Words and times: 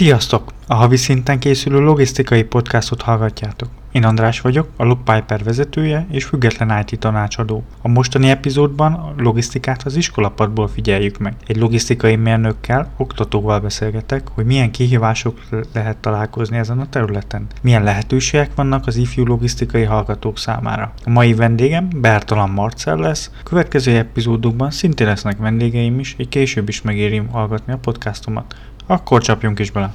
Sziasztok! 0.00 0.52
A 0.66 0.74
havi 0.74 0.96
szinten 0.96 1.38
készülő 1.38 1.80
logisztikai 1.80 2.42
podcastot 2.42 3.02
hallgatjátok. 3.02 3.68
Én 3.92 4.04
András 4.04 4.40
vagyok, 4.40 4.68
a 4.76 4.84
Look 4.84 5.04
Piper 5.04 5.44
vezetője 5.44 6.06
és 6.10 6.24
független 6.24 6.84
IT 6.86 6.98
tanácsadó. 6.98 7.64
A 7.82 7.88
mostani 7.88 8.30
epizódban 8.30 8.92
a 8.92 9.14
logisztikát 9.16 9.82
az 9.82 9.96
iskolapadból 9.96 10.68
figyeljük 10.68 11.18
meg. 11.18 11.34
Egy 11.46 11.56
logisztikai 11.56 12.16
mérnökkel, 12.16 12.92
oktatóval 12.96 13.60
beszélgetek, 13.60 14.28
hogy 14.28 14.44
milyen 14.44 14.70
kihívások 14.70 15.40
lehet 15.74 15.96
találkozni 15.96 16.56
ezen 16.56 16.80
a 16.80 16.88
területen. 16.88 17.46
Milyen 17.62 17.82
lehetőségek 17.82 18.54
vannak 18.54 18.86
az 18.86 18.96
ifjú 18.96 19.24
logisztikai 19.24 19.84
hallgatók 19.84 20.38
számára. 20.38 20.92
A 21.04 21.10
mai 21.10 21.34
vendégem 21.34 21.88
Bertalan 21.96 22.50
Marcel 22.50 22.96
lesz, 22.96 23.30
a 23.40 23.42
következő 23.42 23.96
epizódokban 23.96 24.70
szintén 24.70 25.06
lesznek 25.06 25.38
vendégeim 25.38 25.98
is, 25.98 26.14
egy 26.18 26.28
később 26.28 26.68
is 26.68 26.82
megéri 26.82 27.22
hallgatni 27.30 27.72
a 27.72 27.78
podcastomat. 27.78 28.54
Akkor 28.90 29.22
csapjunk 29.22 29.58
is 29.58 29.70
bele! 29.70 29.94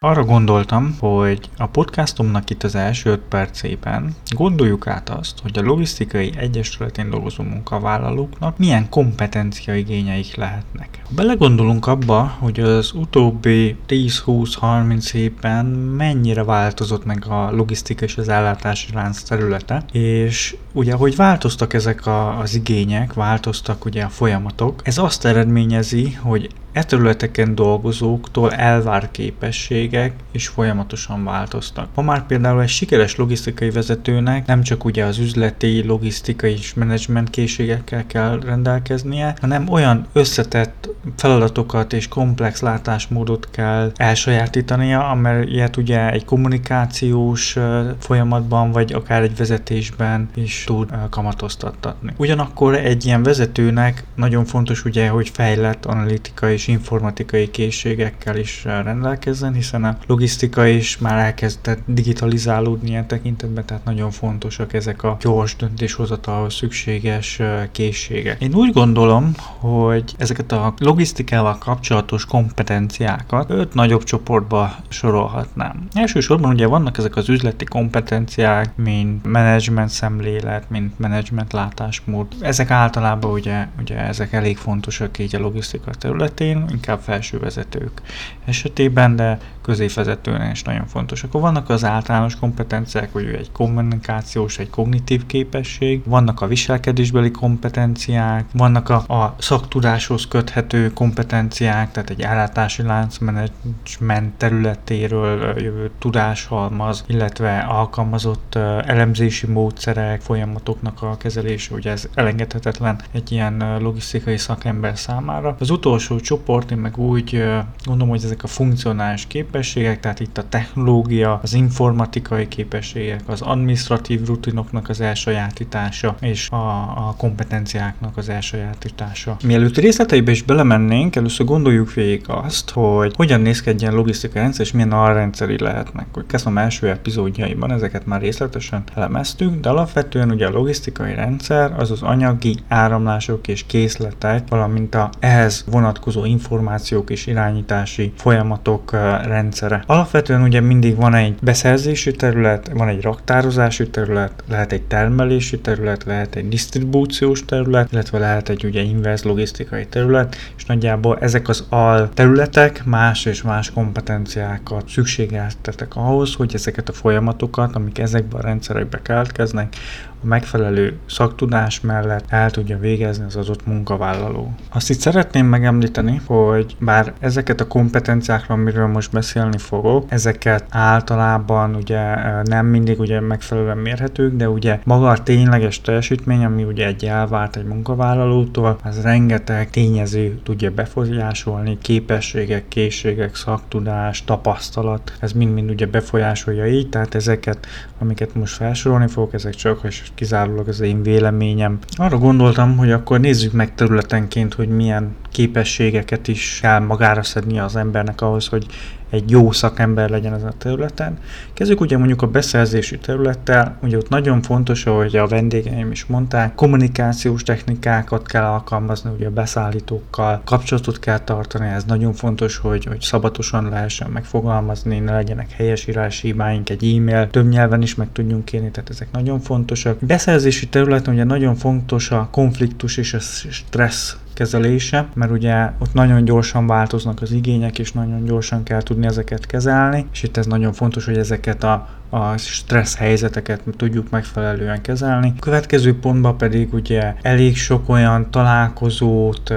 Arra 0.00 0.24
gondoltam, 0.24 0.96
hogy 0.98 1.50
a 1.56 1.66
podcastomnak 1.66 2.50
itt 2.50 2.62
az 2.62 2.74
első 2.74 3.10
5 3.10 3.20
percében 3.28 4.14
gondoljuk 4.30 4.86
át 4.86 5.08
azt, 5.08 5.38
hogy 5.42 5.58
a 5.58 5.62
logisztikai 5.62 6.32
egyesületén 6.36 7.10
dolgozó 7.10 7.42
munkavállalóknak 7.42 8.58
milyen 8.58 8.88
kompetencia 8.88 9.74
igényeik 9.74 10.36
lehetnek. 10.36 11.00
Ha 11.02 11.10
belegondolunk 11.14 11.86
abba, 11.86 12.36
hogy 12.38 12.60
az 12.60 12.92
utóbbi 12.92 13.76
10-20-30 13.88 15.14
évben 15.14 15.66
mennyire 15.96 16.44
változott 16.44 17.04
meg 17.04 17.26
a 17.28 17.50
logisztika 17.50 18.04
és 18.04 18.16
az 18.16 18.28
ellátási 18.28 18.92
lánc 18.94 19.22
területe, 19.22 19.84
és 19.92 20.56
ugye, 20.72 20.94
hogy 20.94 21.16
változtak 21.16 21.74
ezek 21.74 22.06
a, 22.06 22.38
az 22.38 22.54
igények, 22.54 23.12
változtak 23.12 23.84
ugye 23.84 24.04
a 24.04 24.08
folyamatok, 24.08 24.80
ez 24.84 24.98
azt 24.98 25.24
eredményezi, 25.24 26.12
hogy 26.12 26.48
e 26.78 26.82
területeken 26.84 27.54
dolgozóktól 27.54 28.52
elvár 28.52 29.10
képességek 29.10 30.12
is 30.30 30.48
folyamatosan 30.48 31.24
változtak. 31.24 31.88
Ma 31.94 32.02
már 32.02 32.26
például 32.26 32.62
egy 32.62 32.68
sikeres 32.68 33.16
logisztikai 33.16 33.70
vezetőnek 33.70 34.46
nem 34.46 34.62
csak 34.62 34.84
ugye 34.84 35.04
az 35.04 35.18
üzleti, 35.18 35.86
logisztikai 35.86 36.52
és 36.52 36.74
menedzsment 36.74 37.30
készségekkel 37.30 38.06
kell 38.06 38.40
rendelkeznie, 38.40 39.34
hanem 39.40 39.68
olyan 39.68 40.06
összetett 40.12 40.88
feladatokat 41.16 41.92
és 41.92 42.08
komplex 42.08 42.60
látásmódot 42.60 43.48
kell 43.50 43.92
elsajátítania, 43.96 45.08
amelyet 45.08 45.76
ugye 45.76 46.10
egy 46.10 46.24
kommunikációs 46.24 47.56
folyamatban, 47.98 48.72
vagy 48.72 48.92
akár 48.92 49.22
egy 49.22 49.36
vezetésben 49.36 50.28
is 50.34 50.64
tud 50.66 50.90
kamatoztatni. 51.10 52.12
Ugyanakkor 52.16 52.74
egy 52.74 53.06
ilyen 53.06 53.22
vezetőnek 53.22 54.04
nagyon 54.14 54.44
fontos 54.44 54.84
ugye, 54.84 55.08
hogy 55.08 55.28
fejlett 55.28 55.84
analitikai 55.84 56.52
és 56.52 56.67
informatikai 56.68 57.50
készségekkel 57.50 58.36
is 58.36 58.64
rendelkezzen, 58.64 59.52
hiszen 59.52 59.84
a 59.84 59.98
logisztika 60.06 60.66
is 60.66 60.98
már 60.98 61.18
elkezdett 61.18 61.80
digitalizálódni 61.86 62.88
ilyen 62.88 63.06
tekintetben, 63.06 63.66
tehát 63.66 63.84
nagyon 63.84 64.10
fontosak 64.10 64.72
ezek 64.72 65.02
a 65.02 65.16
gyors 65.20 65.56
döntéshozatalhoz 65.56 66.54
szükséges 66.54 67.40
készségek. 67.72 68.42
Én 68.42 68.54
úgy 68.54 68.72
gondolom, 68.72 69.32
hogy 69.56 70.14
ezeket 70.18 70.52
a 70.52 70.74
logisztikával 70.78 71.58
kapcsolatos 71.58 72.24
kompetenciákat 72.24 73.50
öt 73.50 73.74
nagyobb 73.74 74.04
csoportba 74.04 74.74
sorolhatnám. 74.88 75.88
Elsősorban 75.92 76.52
ugye 76.52 76.66
vannak 76.66 76.98
ezek 76.98 77.16
az 77.16 77.28
üzleti 77.28 77.64
kompetenciák, 77.64 78.76
mint 78.76 79.26
menedzsment 79.26 79.88
szemlélet, 79.88 80.70
mint 80.70 80.98
menedzsment 80.98 81.52
látásmód. 81.52 82.26
Ezek 82.40 82.70
általában 82.70 83.30
ugye, 83.30 83.66
ugye 83.80 83.96
ezek 83.96 84.32
elég 84.32 84.56
fontosak 84.56 85.18
így 85.18 85.36
a 85.36 85.38
logisztika 85.38 85.90
területén, 85.90 86.47
inkább 86.48 87.00
felső 87.00 87.38
vezetők 87.38 88.02
esetében, 88.44 89.16
de 89.16 89.38
középvezetőnél 89.68 90.50
is 90.50 90.62
nagyon 90.62 90.86
fontos. 90.86 91.22
Akkor 91.22 91.40
vannak 91.40 91.68
az 91.68 91.84
általános 91.84 92.36
kompetenciák, 92.36 93.12
hogy 93.12 93.24
egy 93.24 93.52
kommunikációs, 93.52 94.58
egy 94.58 94.70
kognitív 94.70 95.26
képesség, 95.26 96.02
vannak 96.04 96.40
a 96.40 96.46
viselkedésbeli 96.46 97.30
kompetenciák, 97.30 98.44
vannak 98.52 98.88
a, 98.88 98.94
a 98.96 99.34
szaktudáshoz 99.38 100.28
köthető 100.28 100.92
kompetenciák, 100.92 101.90
tehát 101.92 102.10
egy 102.10 102.20
ellátási 102.20 102.82
láncmenedzsment 102.82 104.34
területéről 104.36 105.60
jövő 105.60 105.90
tudáshalmaz, 105.98 107.04
illetve 107.06 107.58
alkalmazott 107.58 108.54
elemzési 108.84 109.46
módszerek, 109.46 110.20
folyamatoknak 110.20 111.02
a 111.02 111.16
kezelése, 111.16 111.74
ugye 111.74 111.90
ez 111.90 112.08
elengedhetetlen 112.14 113.00
egy 113.12 113.32
ilyen 113.32 113.78
logisztikai 113.80 114.36
szakember 114.36 114.98
számára. 114.98 115.56
Az 115.58 115.70
utolsó 115.70 116.20
csoport, 116.20 116.70
én 116.70 116.78
meg 116.78 116.98
úgy 116.98 117.44
gondolom, 117.84 118.08
hogy 118.08 118.24
ezek 118.24 118.42
a 118.42 118.46
funkcionális 118.46 119.26
képességek, 119.26 119.56
képességek, 119.58 120.00
tehát 120.00 120.20
itt 120.20 120.38
a 120.38 120.48
technológia, 120.48 121.40
az 121.42 121.54
informatikai 121.54 122.48
képességek, 122.48 123.20
az 123.26 123.40
administratív 123.40 124.26
rutinoknak 124.26 124.88
az 124.88 125.00
elsajátítása 125.00 126.16
és 126.20 126.48
a, 126.50 126.80
a 126.80 127.14
kompetenciáknak 127.16 128.16
az 128.16 128.28
elsajátítása. 128.28 129.36
Mielőtt 129.44 129.76
részleteibe 129.76 130.30
is 130.30 130.42
belemennénk, 130.42 131.16
először 131.16 131.46
gondoljuk 131.46 131.92
végig 131.94 132.24
azt, 132.26 132.70
hogy 132.70 133.12
hogyan 133.16 133.40
néz 133.40 133.60
ki 133.60 133.68
egy 133.68 133.80
ilyen 133.80 133.94
logisztikai 133.94 134.42
rendszer, 134.42 134.64
és 134.64 134.72
milyen 134.72 134.92
alrendszeri 134.92 135.58
lehetnek. 135.58 136.06
Hogy 136.12 136.26
kezdtem 136.26 136.58
első 136.58 136.88
epizódjaiban, 136.88 137.72
ezeket 137.72 138.06
már 138.06 138.20
részletesen 138.20 138.82
elemeztük, 138.94 139.60
de 139.60 139.68
alapvetően 139.68 140.30
ugye 140.30 140.46
a 140.46 140.50
logisztikai 140.50 141.14
rendszer 141.14 141.72
az 141.76 141.90
az 141.90 142.02
anyagi 142.02 142.56
áramlások 142.68 143.48
és 143.48 143.66
készletek, 143.66 144.48
valamint 144.48 144.94
a 144.94 145.10
ehhez 145.18 145.64
vonatkozó 145.70 146.24
információk 146.24 147.10
és 147.10 147.26
irányítási 147.26 148.12
folyamatok 148.16 148.92
rendszer 148.92 149.46
rendszere. 149.48 149.82
Alapvetően 149.86 150.42
ugye 150.42 150.60
mindig 150.60 150.96
van 150.96 151.14
egy 151.14 151.34
beszerzési 151.40 152.12
terület, 152.12 152.70
van 152.74 152.88
egy 152.88 153.02
raktározási 153.02 153.90
terület, 153.90 154.32
lehet 154.48 154.72
egy 154.72 154.82
termelési 154.82 155.58
terület, 155.58 156.04
lehet 156.04 156.34
egy 156.34 156.48
disztribúciós 156.48 157.44
terület, 157.44 157.92
illetve 157.92 158.18
lehet 158.18 158.48
egy 158.48 158.64
ugye 158.64 158.80
inverse 158.80 159.28
logisztikai 159.28 159.86
terület, 159.86 160.36
és 160.56 160.64
nagyjából 160.64 161.18
ezek 161.20 161.48
az 161.48 161.66
al 161.68 162.08
területek 162.14 162.84
más 162.84 163.24
és 163.24 163.42
más 163.42 163.70
kompetenciákat 163.70 164.88
szükségeltetek 164.88 165.96
ahhoz, 165.96 166.34
hogy 166.34 166.54
ezeket 166.54 166.88
a 166.88 166.92
folyamatokat, 166.92 167.74
amik 167.74 167.98
ezekben 167.98 168.40
a 168.40 168.44
rendszerekbe 168.44 169.02
keletkeznek, 169.02 169.76
a 170.22 170.26
megfelelő 170.26 170.96
szaktudás 171.06 171.80
mellett 171.80 172.24
el 172.28 172.50
tudja 172.50 172.78
végezni 172.78 173.24
az 173.24 173.36
adott 173.36 173.66
munkavállaló. 173.66 174.52
Azt 174.68 174.90
itt 174.90 174.98
szeretném 174.98 175.46
megemlíteni, 175.46 176.20
hogy 176.26 176.76
bár 176.78 177.12
ezeket 177.20 177.60
a 177.60 177.66
kompetenciákra, 177.66 178.54
amiről 178.54 178.86
most 178.86 179.12
beszélni 179.12 179.58
fogok, 179.58 180.04
ezeket 180.08 180.64
általában 180.68 181.74
ugye 181.74 182.14
nem 182.42 182.66
mindig 182.66 183.00
ugye 183.00 183.20
megfelelően 183.20 183.78
mérhetők, 183.78 184.36
de 184.36 184.48
ugye 184.48 184.80
maga 184.84 185.08
a 185.08 185.22
tényleges 185.22 185.80
teljesítmény, 185.80 186.44
ami 186.44 186.62
ugye 186.62 186.86
egy 186.86 187.04
elvárt 187.04 187.56
egy 187.56 187.64
munkavállalótól, 187.64 188.78
az 188.84 189.02
rengeteg 189.02 189.70
tényező 189.70 190.40
tudja 190.42 190.70
befolyásolni, 190.70 191.78
képességek, 191.78 192.68
készségek, 192.68 193.34
szaktudás, 193.34 194.24
tapasztalat, 194.24 195.12
ez 195.20 195.32
mind-mind 195.32 195.70
ugye 195.70 195.86
befolyásolja 195.86 196.66
így, 196.66 196.88
tehát 196.88 197.14
ezeket, 197.14 197.66
amiket 197.98 198.34
most 198.34 198.54
felsorolni 198.54 199.08
fogok, 199.08 199.34
ezek 199.34 199.54
csak 199.54 199.80
és 199.82 200.02
kizárólag 200.14 200.68
az 200.68 200.80
én 200.80 201.02
véleményem. 201.02 201.78
Arra 201.96 202.18
gondoltam, 202.18 202.76
hogy 202.76 202.90
akkor 202.90 203.20
nézzük 203.20 203.52
meg 203.52 203.74
területenként, 203.74 204.54
hogy 204.54 204.68
milyen 204.68 205.16
képességeket 205.30 206.28
is 206.28 206.58
kell 206.62 206.80
magára 206.80 207.22
szedni 207.22 207.58
az 207.58 207.76
embernek 207.76 208.20
ahhoz, 208.20 208.46
hogy 208.46 208.66
egy 209.10 209.30
jó 209.30 209.52
szakember 209.52 210.10
legyen 210.10 210.34
ezen 210.34 210.48
a 210.48 210.58
területen. 210.58 211.18
Kezdjük 211.54 211.80
ugye 211.80 211.98
mondjuk 211.98 212.22
a 212.22 212.26
beszerzési 212.26 212.98
területtel, 212.98 213.78
ugye 213.82 213.96
ott 213.96 214.08
nagyon 214.08 214.42
fontos, 214.42 214.86
ahogy 214.86 215.16
a 215.16 215.26
vendégeim 215.26 215.90
is 215.90 216.06
mondták, 216.06 216.54
kommunikációs 216.54 217.42
technikákat 217.42 218.26
kell 218.26 218.44
alkalmazni, 218.44 219.10
ugye 219.10 219.26
a 219.26 219.30
beszállítókkal 219.30 220.40
kapcsolatot 220.44 220.98
kell 220.98 221.18
tartani, 221.18 221.68
ez 221.68 221.84
nagyon 221.84 222.12
fontos, 222.12 222.56
hogy, 222.56 222.84
hogy 222.84 223.00
szabatosan 223.00 223.68
lehessen 223.68 224.10
megfogalmazni, 224.10 224.98
ne 224.98 225.12
legyenek 225.12 225.50
helyesírási 225.50 226.26
hibáink, 226.26 226.70
egy 226.70 226.94
e-mail, 226.96 227.30
több 227.30 227.48
nyelven 227.48 227.82
is 227.82 227.94
meg 227.94 228.08
tudjunk 228.12 228.44
kérni, 228.44 228.70
tehát 228.70 228.90
ezek 228.90 229.08
nagyon 229.12 229.40
fontosak. 229.40 229.98
Beszerzési 229.98 230.68
területen 230.68 231.14
ugye 231.14 231.24
nagyon 231.24 231.54
fontos 231.54 232.10
a 232.10 232.28
konfliktus 232.30 232.96
és 232.96 233.14
a 233.14 233.18
stressz 233.50 234.16
kezelése, 234.38 235.06
mert 235.14 235.30
ugye 235.30 235.70
ott 235.78 235.92
nagyon 235.92 236.24
gyorsan 236.24 236.66
változnak 236.66 237.22
az 237.22 237.32
igények, 237.32 237.78
és 237.78 237.92
nagyon 237.92 238.24
gyorsan 238.24 238.62
kell 238.62 238.82
tudni 238.82 239.06
ezeket 239.06 239.46
kezelni, 239.46 240.06
és 240.12 240.22
itt 240.22 240.36
ez 240.36 240.46
nagyon 240.46 240.72
fontos, 240.72 241.04
hogy 241.04 241.16
ezeket 241.16 241.64
a 241.64 241.88
a 242.10 242.36
stressz 242.36 242.96
helyzeteket 242.96 243.60
tudjuk 243.76 244.10
megfelelően 244.10 244.82
kezelni. 244.82 245.32
A 245.36 245.40
következő 245.40 245.98
pontban 245.98 246.36
pedig 246.36 246.74
ugye 246.74 247.14
elég 247.22 247.56
sok 247.56 247.88
olyan 247.88 248.30
találkozót, 248.30 249.54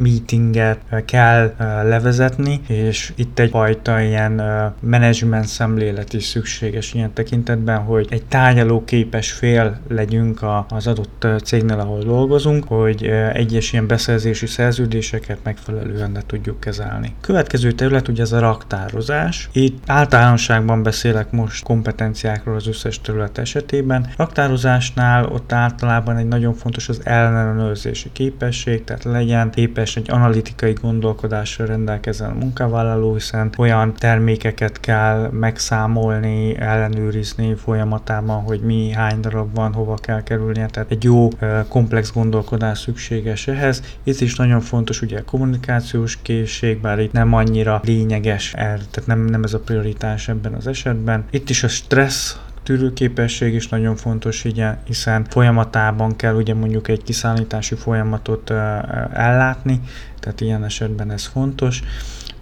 meetinget 0.00 0.78
kell 1.04 1.54
levezetni, 1.84 2.60
és 2.66 3.12
itt 3.16 3.38
egyfajta 3.38 4.00
ilyen 4.00 4.42
management 4.80 5.46
szemlélet 5.46 6.12
is 6.12 6.24
szükséges 6.24 6.94
ilyen 6.94 7.12
tekintetben, 7.12 7.78
hogy 7.78 8.06
egy 8.10 8.24
tárgyaló 8.24 8.84
képes 8.84 9.32
fél 9.32 9.78
legyünk 9.88 10.40
az 10.68 10.86
adott 10.86 11.26
cégnél, 11.44 11.78
ahol 11.78 12.02
dolgozunk, 12.02 12.64
hogy 12.64 13.04
egyes 13.32 13.72
ilyen 13.72 13.86
beszerzési 13.86 14.46
szerződéseket 14.46 15.38
megfelelően 15.42 16.12
le 16.12 16.22
tudjuk 16.26 16.60
kezelni. 16.60 17.14
Következő 17.20 17.72
terület 17.72 18.08
ugye 18.08 18.22
ez 18.22 18.32
a 18.32 18.38
raktározás. 18.38 19.48
Itt 19.52 19.82
általánosságban 19.86 20.82
beszélek 20.82 21.30
most 21.30 21.64
kompetenciákról 21.72 22.54
az 22.54 22.66
összes 22.66 23.00
terület 23.00 23.38
esetében. 23.38 24.06
Raktározásnál 24.16 25.24
ott 25.24 25.52
általában 25.52 26.16
egy 26.16 26.28
nagyon 26.28 26.54
fontos 26.54 26.88
az 26.88 27.00
ellenőrzési 27.04 28.12
képesség, 28.12 28.84
tehát 28.84 29.04
legyen 29.04 29.50
képes 29.50 29.96
egy 29.96 30.10
analitikai 30.10 30.72
gondolkodással 30.72 31.66
rendelkezzen 31.66 32.30
a 32.30 32.34
munkavállaló, 32.34 33.14
hiszen 33.14 33.50
olyan 33.58 33.94
termékeket 33.94 34.80
kell 34.80 35.30
megszámolni, 35.30 36.56
ellenőrizni 36.58 37.54
folyamatában, 37.54 38.42
hogy 38.42 38.60
mi 38.60 38.90
hány 38.90 39.20
darab 39.20 39.54
van, 39.54 39.72
hova 39.72 39.94
kell 39.94 40.22
kerülnie, 40.22 40.66
tehát 40.66 40.90
egy 40.90 41.04
jó 41.04 41.28
komplex 41.68 42.12
gondolkodás 42.12 42.78
szükséges 42.78 43.48
ehhez. 43.48 43.82
Itt 44.02 44.20
is 44.20 44.36
nagyon 44.36 44.60
fontos 44.60 45.02
ugye 45.02 45.18
a 45.18 45.24
kommunikációs 45.24 46.18
készség, 46.22 46.80
bár 46.80 46.98
itt 46.98 47.12
nem 47.12 47.32
annyira 47.32 47.80
lényeges, 47.84 48.50
tehát 48.50 49.02
nem, 49.04 49.24
nem 49.24 49.42
ez 49.42 49.54
a 49.54 49.58
prioritás 49.58 50.28
ebben 50.28 50.52
az 50.52 50.66
esetben. 50.66 51.24
Itt 51.30 51.50
is 51.50 51.61
a 51.62 51.68
stressz 51.68 52.36
tűrőképesség 52.62 53.54
is 53.54 53.68
nagyon 53.68 53.96
fontos, 53.96 54.46
hiszen 54.86 55.24
folyamatában 55.24 56.16
kell 56.16 56.34
ugye 56.34 56.54
mondjuk 56.54 56.88
egy 56.88 57.02
kiszállítási 57.02 57.74
folyamatot 57.74 58.50
ellátni, 59.12 59.80
tehát 60.20 60.40
ilyen 60.40 60.64
esetben 60.64 61.10
ez 61.10 61.26
fontos. 61.26 61.82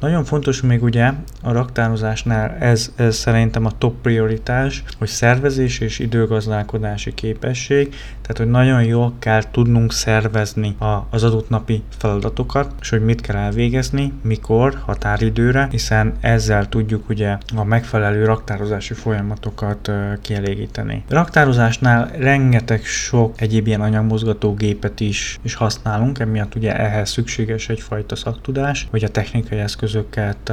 Nagyon 0.00 0.25
fontos 0.25 0.61
még 0.61 0.82
ugye 0.82 1.12
a 1.43 1.52
raktározásnál 1.52 2.50
ez, 2.50 2.93
ez 2.96 3.17
szerintem 3.17 3.64
a 3.64 3.78
top 3.78 4.00
prioritás, 4.02 4.82
hogy 4.99 5.08
szervezés 5.08 5.78
és 5.78 5.99
időgazdálkodási 5.99 7.14
képesség, 7.14 7.94
tehát 8.32 8.44
hogy 8.53 8.62
nagyon 8.62 8.85
jól 8.85 9.12
kell 9.19 9.43
tudnunk 9.50 9.93
szervezni 9.93 10.77
a, 10.79 11.06
az 11.11 11.23
adott 11.25 11.49
napi 11.49 11.82
feladatokat, 11.99 12.75
és 12.81 12.91
hogy 12.91 13.05
mit 13.05 13.21
kell 13.21 13.37
elvégezni, 13.37 14.12
mikor, 14.23 14.82
határidőre, 14.85 15.69
hiszen 15.71 16.15
ezzel 16.21 16.69
tudjuk 16.69 17.09
ugye 17.09 17.38
a 17.56 17.65
megfelelő 17.65 18.25
raktározási 18.25 18.94
folyamatokat 18.94 19.91
kielégíteni. 20.21 21.05
Raktározásnál 21.09 22.11
rengeteg 22.19 22.85
sok 22.85 23.41
egyéb 23.41 23.67
ilyen 23.67 23.81
anyagmozgató 23.81 24.55
gépet 24.55 25.00
is, 25.00 25.38
is 25.43 25.55
használunk, 25.55 26.19
emiatt 26.19 26.55
ugye 26.55 26.76
ehhez 26.76 27.11
szükséges 27.11 27.69
egyfajta 27.69 28.17
szaktudás, 28.17 28.87
hogy 28.91 29.05
a 29.05 29.09
technikai 29.09 29.59
eszköz 29.59 29.91
eszközöket 29.91 30.53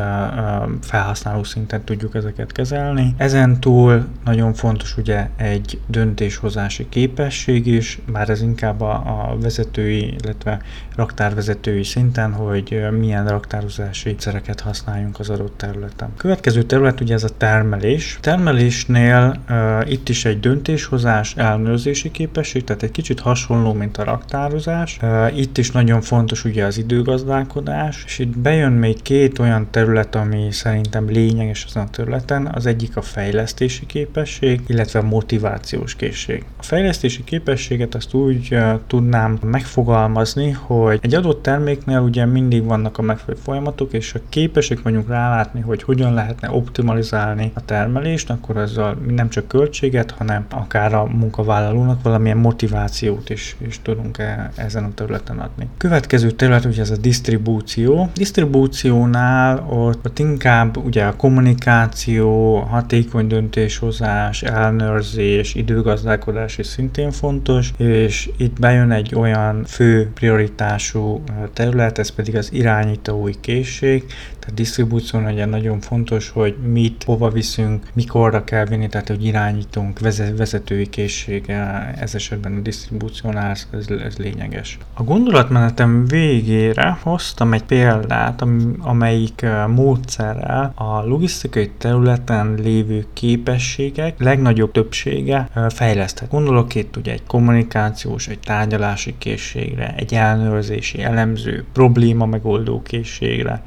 felhasználó 0.81 1.43
szinten 1.43 1.83
tudjuk 1.83 2.15
ezeket 2.15 2.51
kezelni. 2.51 3.13
Ezen 3.17 3.59
túl 3.59 4.07
nagyon 4.25 4.53
fontos 4.53 4.97
ugye 4.97 5.29
egy 5.35 5.79
döntéshozási 5.87 6.89
képesség 6.89 7.66
is, 7.67 7.99
bár 8.11 8.29
ez 8.29 8.41
inkább 8.41 8.81
a, 8.81 8.93
a 8.93 9.37
vezetői, 9.41 10.15
illetve 10.23 10.61
raktárvezetői 10.95 11.83
szinten, 11.83 12.33
hogy 12.33 12.87
milyen 12.99 13.27
raktározási 13.27 14.15
szereket 14.19 14.59
használjunk 14.59 15.19
az 15.19 15.29
adott 15.29 15.57
területen. 15.57 16.09
Következő 16.17 16.63
terület 16.63 17.01
ugye 17.01 17.13
ez 17.13 17.23
a 17.23 17.37
termelés. 17.37 18.17
Termelésnél 18.21 19.41
uh, 19.49 19.91
itt 19.91 20.09
is 20.09 20.25
egy 20.25 20.39
döntéshozás, 20.39 21.35
ellenőrzési 21.35 22.11
képesség, 22.11 22.63
tehát 22.63 22.83
egy 22.83 22.91
kicsit 22.91 23.19
hasonló, 23.19 23.73
mint 23.73 23.97
a 23.97 24.03
raktározás. 24.03 24.99
Uh, 25.01 25.37
itt 25.37 25.57
is 25.57 25.71
nagyon 25.71 26.01
fontos 26.01 26.45
ugye 26.45 26.65
az 26.65 26.77
időgazdálkodás, 26.77 28.03
és 28.05 28.19
itt 28.19 28.37
bejön 28.37 28.71
még 28.71 29.01
két 29.01 29.39
olyan 29.39 29.67
terület, 29.71 30.15
ami 30.15 30.51
szerintem 30.51 31.09
lényeges 31.09 31.65
azon 31.67 31.83
a 31.83 31.89
területen, 31.89 32.49
az 32.53 32.65
egyik 32.65 32.97
a 32.97 33.01
fejlesztési 33.01 33.85
képesség, 33.85 34.61
illetve 34.67 34.99
a 34.99 35.03
motivációs 35.03 35.95
készség. 35.95 36.45
A 36.57 36.63
fejlesztési 36.63 37.23
képességet 37.57 37.95
azt 37.95 38.13
úgy 38.13 38.57
tudnám 38.87 39.37
megfogalmazni, 39.43 40.51
hogy 40.51 40.99
egy 41.01 41.13
adott 41.13 41.41
terméknél 41.41 41.99
ugye 41.99 42.25
mindig 42.25 42.63
vannak 42.63 42.97
a 42.97 43.01
megfelelő 43.01 43.43
folyamatok, 43.43 43.93
és 43.93 44.11
ha 44.11 44.19
képesek 44.29 44.81
vagyunk 44.81 45.07
rálátni, 45.07 45.61
hogy 45.61 45.83
hogyan 45.83 46.13
lehetne 46.13 46.51
optimalizálni 46.51 47.51
a 47.53 47.65
termelést, 47.65 48.29
akkor 48.29 48.57
azzal 48.57 48.97
nem 49.07 49.29
csak 49.29 49.47
költséget, 49.47 50.11
hanem 50.11 50.45
akár 50.49 50.93
a 50.93 51.05
munkavállalónak 51.05 52.01
valamilyen 52.03 52.37
motivációt 52.37 53.29
is, 53.29 53.55
is 53.67 53.79
tudunk 53.81 54.17
ezen 54.55 54.83
a 54.83 54.93
területen 54.93 55.39
adni. 55.39 55.67
Következő 55.77 56.31
terület 56.31 56.65
ugye 56.65 56.81
ez 56.81 56.91
a 56.91 56.97
disztribúció. 56.97 58.09
Disztribúciónál 58.13 59.15
Nál 59.17 59.67
ott, 59.69 60.05
ott 60.05 60.19
inkább 60.19 60.77
ugye 60.77 61.03
a 61.03 61.15
kommunikáció, 61.15 62.55
hatékony 62.57 63.27
döntéshozás, 63.27 64.43
ellenőrzés, 64.43 65.55
időgazdálkodás 65.55 66.57
is 66.57 66.65
szintén 66.65 67.11
fontos, 67.11 67.36
és 67.77 68.29
itt 68.37 68.59
bejön 68.59 68.91
egy 68.91 69.15
olyan 69.15 69.63
fő 69.65 70.11
prioritású 70.13 71.23
terület, 71.53 71.97
ez 71.97 72.09
pedig 72.09 72.35
az 72.35 72.53
irányítói 72.53 73.33
készség, 73.39 74.05
tehát 74.39 74.55
disztribúción 74.55 75.25
ugye 75.25 75.45
nagyon 75.45 75.79
fontos, 75.79 76.29
hogy 76.29 76.55
mit, 76.71 77.03
hova 77.03 77.29
viszünk, 77.29 77.85
mikorra 77.93 78.43
kell 78.43 78.65
vinni, 78.65 78.87
tehát 78.87 79.07
hogy 79.07 79.25
irányítunk, 79.25 79.99
vezetői 80.37 80.87
készsége, 80.89 81.93
ez 81.99 82.15
esetben 82.15 82.55
a 82.55 82.59
disztribúciónál 82.59 83.49
ez, 83.49 83.67
ez 84.03 84.17
lényeges. 84.17 84.77
A 84.93 85.03
gondolatmenetem 85.03 86.05
végére 86.05 86.97
hoztam 87.01 87.53
egy 87.53 87.63
példát, 87.63 88.43
amelyik 88.79 89.45
módszerrel 89.67 90.71
a 90.75 91.05
logisztikai 91.05 91.71
területen 91.77 92.55
lévő 92.63 93.05
képességek 93.13 94.19
legnagyobb 94.19 94.71
többsége 94.71 95.49
fejleszthet. 95.69 96.29
Gondolok 96.29 96.75
itt 96.75 96.97
ugye 96.97 97.11
egy 97.11 97.23
kommunikációs, 97.27 98.27
egy 98.27 98.39
tárgyalási 98.39 99.15
készségre, 99.17 99.93
egy 99.97 100.13
ellenőrzési, 100.13 101.01
elemző, 101.01 101.65
probléma 101.73 102.25
megoldó 102.25 102.81
készségre, 102.81 103.63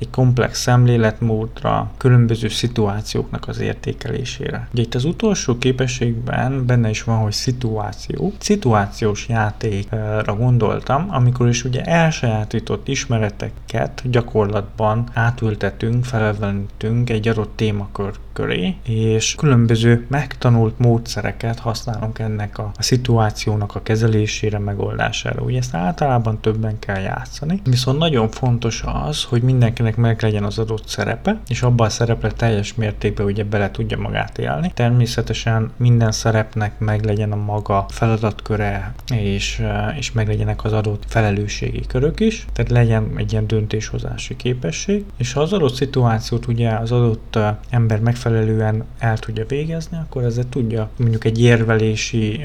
egy 0.00 0.10
komplex 0.10 0.60
szemléletmódra, 0.60 1.90
különböző 1.96 2.48
szituációknak 2.48 3.48
az 3.48 3.60
értékelésére. 3.60 4.68
Ugye 4.72 4.82
itt 4.82 4.94
az 4.94 5.04
utolsó 5.04 5.58
képességben 5.58 6.66
benne 6.66 6.88
is 6.88 7.02
van, 7.02 7.18
hogy 7.18 7.32
szituáció. 7.32 8.32
Szituációs 8.38 9.28
játékra 9.28 10.36
gondoltam, 10.36 11.06
amikor 11.10 11.48
is 11.48 11.64
ugye 11.64 11.82
elsajátított 11.82 12.88
ismereteket 12.88 14.02
gyakorlatban 14.04 15.08
átültetünk, 15.12 16.04
felelvenítünk 16.04 17.10
egy 17.10 17.28
adott 17.28 17.52
témakör 17.56 18.12
köré, 18.32 18.74
és 18.84 19.34
különböző 19.34 20.06
megtanult 20.08 20.78
módszereket 20.78 21.58
használunk 21.58 22.18
ennek 22.18 22.58
a, 22.58 22.70
a 22.76 22.82
szituációnak 22.82 23.74
a 23.74 23.82
kezelésére, 23.82 24.58
megoldására. 24.58 25.42
Ugye 25.42 25.58
ezt 25.58 25.74
általában 25.74 26.40
többen 26.40 26.78
kell 26.78 27.00
játszani, 27.00 27.60
viszont 27.64 27.98
nagyon 27.98 28.28
fontos 28.28 28.82
az, 29.06 29.24
hogy 29.24 29.42
mindenkinek 29.42 29.89
meg 29.96 30.22
legyen 30.22 30.44
az 30.44 30.58
adott 30.58 30.88
szerepe, 30.88 31.40
és 31.48 31.62
abban 31.62 31.86
a 31.86 31.90
szerepre 31.90 32.30
teljes 32.30 32.74
mértékben 32.74 33.26
ugye 33.26 33.44
bele 33.44 33.70
tudja 33.70 33.98
magát 33.98 34.38
élni. 34.38 34.70
Természetesen 34.74 35.70
minden 35.76 36.12
szerepnek 36.12 36.78
meg 36.78 37.04
legyen 37.04 37.32
a 37.32 37.36
maga 37.36 37.86
feladatköre, 37.88 38.94
és, 39.14 39.62
és 39.98 40.12
meg 40.12 40.26
legyenek 40.26 40.64
az 40.64 40.72
adott 40.72 41.02
felelősségi 41.06 41.86
körök 41.86 42.20
is, 42.20 42.46
tehát 42.52 42.70
legyen 42.70 43.12
egy 43.16 43.32
ilyen 43.32 43.46
döntéshozási 43.46 44.36
képesség, 44.36 45.04
és 45.16 45.32
ha 45.32 45.40
az 45.40 45.52
adott 45.52 45.74
szituációt 45.74 46.46
ugye 46.46 46.70
az 46.70 46.92
adott 46.92 47.38
ember 47.70 48.00
meg 48.00 48.10
megfelelően 48.10 48.84
el 48.98 49.18
tudja 49.18 49.44
végezni, 49.46 49.96
akkor 49.96 50.22
ezzel 50.22 50.48
tudja 50.48 50.90
mondjuk 50.96 51.24
egy 51.24 51.42
érvelési 51.42 52.44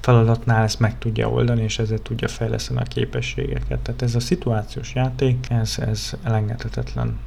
feladatnál 0.00 0.62
ezt 0.62 0.80
meg 0.80 0.98
tudja 0.98 1.28
oldani, 1.28 1.62
és 1.62 1.78
ezzel 1.78 1.98
tudja 1.98 2.28
fejleszteni 2.28 2.80
a 2.80 2.82
képességeket. 2.82 3.78
Tehát 3.78 4.02
ez 4.02 4.14
a 4.14 4.20
szituációs 4.20 4.94
játék, 4.94 5.46
ez, 5.50 5.76
ez 5.90 6.12
elengedhetetlen. 6.38 7.18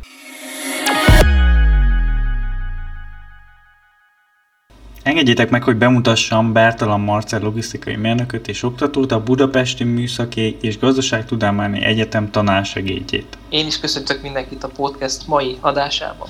Engedjétek 5.04 5.50
meg, 5.50 5.64
hogy 5.64 5.78
bemutassam 5.78 6.54
Bertalan 6.54 7.00
Marcel 7.00 7.40
logisztikai 7.40 7.96
mérnököt 7.96 8.48
és 8.48 8.64
oktatót, 8.64 9.12
a 9.12 9.24
Budapesti 9.24 9.84
Műszaki 9.84 10.58
és 10.62 10.80
Gazdaságtudományi 10.80 11.84
Egyetem 11.84 12.32
tanársegédjét. 12.32 13.38
Én 13.50 13.68
is 13.68 13.80
köszöntök 13.80 14.22
mindenkit 14.22 14.64
a 14.64 14.68
podcast 14.68 15.28
mai 15.28 15.58
adásában. 15.60 16.30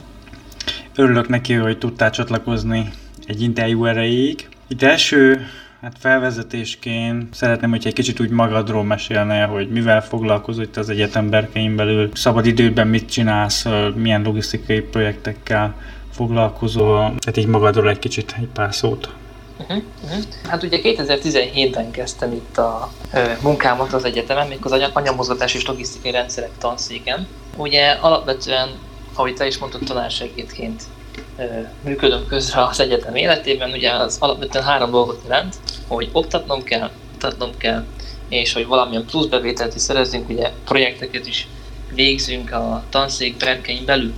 Örülök 0.95 1.27
neki, 1.27 1.53
hogy 1.53 1.77
tudtál 1.77 2.09
csatlakozni 2.09 2.91
egy 3.25 3.41
interjú 3.41 3.85
erejéig. 3.85 4.49
Itt 4.67 4.81
első 4.81 5.45
Hát 5.81 5.95
felvezetésként 5.99 7.33
szeretném, 7.33 7.69
hogy 7.69 7.87
egy 7.87 7.93
kicsit 7.93 8.19
úgy 8.19 8.29
magadról 8.29 8.83
mesélnél, 8.83 9.47
hogy 9.47 9.69
mivel 9.69 10.01
foglalkozol 10.03 10.63
itt 10.63 10.77
az 10.77 10.89
egyetem 10.89 11.29
berkein 11.29 11.75
belül, 11.75 12.09
szabad 12.13 12.45
időben 12.45 12.87
mit 12.87 13.09
csinálsz, 13.09 13.65
milyen 13.95 14.21
logisztikai 14.21 14.79
projektekkel 14.79 15.75
foglalkozol, 16.11 16.97
tehát 16.99 17.37
így 17.37 17.45
magadról 17.45 17.89
egy 17.89 17.99
kicsit 17.99 18.35
egy 18.37 18.47
pár 18.53 18.73
szót. 18.73 19.13
Uh-huh, 19.57 19.83
uh-huh. 20.03 20.23
Hát 20.47 20.63
ugye 20.63 20.79
2017-ben 20.83 21.91
kezdtem 21.91 22.31
itt 22.31 22.57
a 22.57 22.91
munkámat 23.41 23.93
az 23.93 24.03
egyetemen, 24.03 24.47
még 24.47 24.59
az 24.61 24.71
anyamozgatás 24.93 25.53
és 25.53 25.65
logisztikai 25.65 26.11
rendszerek 26.11 26.51
tanszéken. 26.57 27.27
Ugye 27.57 27.89
alapvetően, 27.91 28.69
ahogy 29.13 29.33
te 29.33 29.47
is 29.47 29.57
mondtad, 29.57 29.81
tanársegédként 29.85 30.83
működöm 31.81 32.27
közre 32.27 32.63
az 32.63 32.79
egyetem 32.79 33.15
életében, 33.15 33.71
ugye 33.71 33.91
az 33.91 34.17
alapvetően 34.19 34.65
három 34.65 34.91
dolgot 34.91 35.21
jelent, 35.23 35.55
hogy 35.87 36.09
oktatnom 36.11 36.63
kell, 36.63 36.89
oktatnom 37.13 37.57
kell, 37.57 37.85
és 38.29 38.53
hogy 38.53 38.65
valamilyen 38.65 39.05
plusz 39.05 39.25
bevételt 39.25 39.75
is 39.75 39.81
szerezzünk, 39.81 40.29
ugye 40.29 40.51
projekteket 40.65 41.27
is 41.27 41.47
végzünk 41.93 42.51
a 42.51 42.83
tanszék 42.89 43.37
berkein 43.37 43.85
belül. 43.85 44.13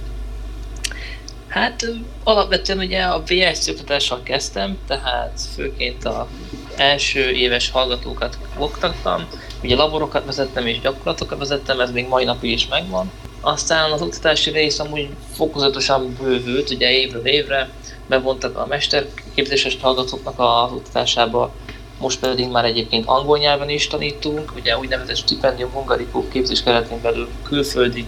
Hát 1.47 1.85
alapvetően 2.23 2.77
ugye 2.77 3.01
a 3.01 3.23
VSC 3.25 3.67
oktatással 3.67 4.23
kezdtem, 4.23 4.77
tehát 4.88 5.41
főként 5.55 6.05
a 6.05 6.27
első 6.75 7.31
éves 7.31 7.69
hallgatókat 7.69 8.38
oktattam, 8.57 9.27
ugye 9.63 9.75
laborokat 9.75 10.25
vezettem 10.25 10.67
és 10.67 10.79
gyakorlatokat 10.79 11.38
vezettem, 11.38 11.79
ez 11.79 11.91
még 11.91 12.07
mai 12.07 12.23
napig 12.23 12.51
is 12.51 12.67
megvan. 12.67 13.12
Aztán 13.45 13.91
az 13.91 14.01
oktatási 14.01 14.50
rész 14.50 14.79
amúgy 14.79 15.09
fokozatosan 15.33 16.17
bővült, 16.21 16.69
ugye 16.69 16.91
évről 16.91 17.27
évre, 17.27 17.69
bevontak 18.07 18.57
a 18.57 18.65
mesterképzéses 18.65 19.77
hallgatóknak 19.81 20.39
az 20.39 20.71
oktatásába, 20.71 21.53
most 22.00 22.19
pedig 22.19 22.50
már 22.50 22.65
egyébként 22.65 23.07
angol 23.07 23.38
nyelven 23.38 23.69
is 23.69 23.88
tanítunk, 23.88 24.55
ugye 24.55 24.77
úgynevezett 24.77 25.15
stipendium 25.15 25.71
hungarikó 25.71 26.27
képzés 26.27 26.63
keretén 26.63 27.01
belül 27.01 27.29
külföldi 27.43 28.07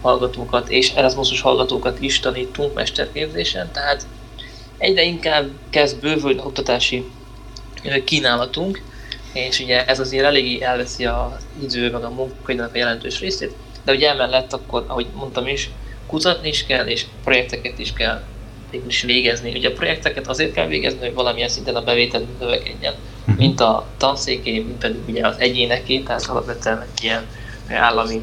hallgatókat 0.00 0.68
és 0.68 0.92
Erasmusos 0.94 1.40
hallgatókat 1.40 2.00
is 2.00 2.20
tanítunk 2.20 2.74
mesterképzésen, 2.74 3.72
tehát 3.72 4.06
egyre 4.78 5.02
inkább 5.02 5.48
kezd 5.70 6.00
bővülni 6.00 6.40
oktatási 6.44 7.10
kínálatunk, 8.04 8.82
és 9.32 9.60
ugye 9.60 9.84
ez 9.86 10.00
azért 10.00 10.24
eléggé 10.24 10.62
elveszi 10.62 11.04
az 11.04 11.46
idő, 11.62 11.90
meg 11.90 12.04
a 12.04 12.10
munkaidőnek 12.10 12.74
a 12.74 12.78
jelentős 12.78 13.20
részét, 13.20 13.54
de 13.84 13.92
ugye 13.92 14.08
emellett 14.08 14.52
akkor, 14.52 14.84
ahogy 14.86 15.06
mondtam 15.14 15.46
is, 15.46 15.70
kutatni 16.06 16.48
is 16.48 16.66
kell, 16.66 16.86
és 16.86 17.04
projekteket 17.24 17.78
is 17.78 17.92
kell 17.92 18.22
is 18.86 19.02
végezni. 19.02 19.50
Ugye 19.50 19.68
a 19.68 19.72
projekteket 19.72 20.28
azért 20.28 20.52
kell 20.52 20.66
végezni, 20.66 20.98
hogy 20.98 21.14
valamilyen 21.14 21.48
szinten 21.48 21.76
a 21.76 21.82
bevétel 21.82 22.22
növekedjen, 22.38 22.94
mhm. 23.24 23.36
mint 23.36 23.60
a 23.60 23.86
tanszéké, 23.96 24.58
mint 24.58 24.78
pedig 24.78 25.00
ugye 25.08 25.26
az 25.26 25.34
egyéneké, 25.38 25.98
tehát 25.98 26.26
alapvetően 26.26 26.80
egy 26.80 27.04
ilyen 27.04 27.26
állami 27.68 28.22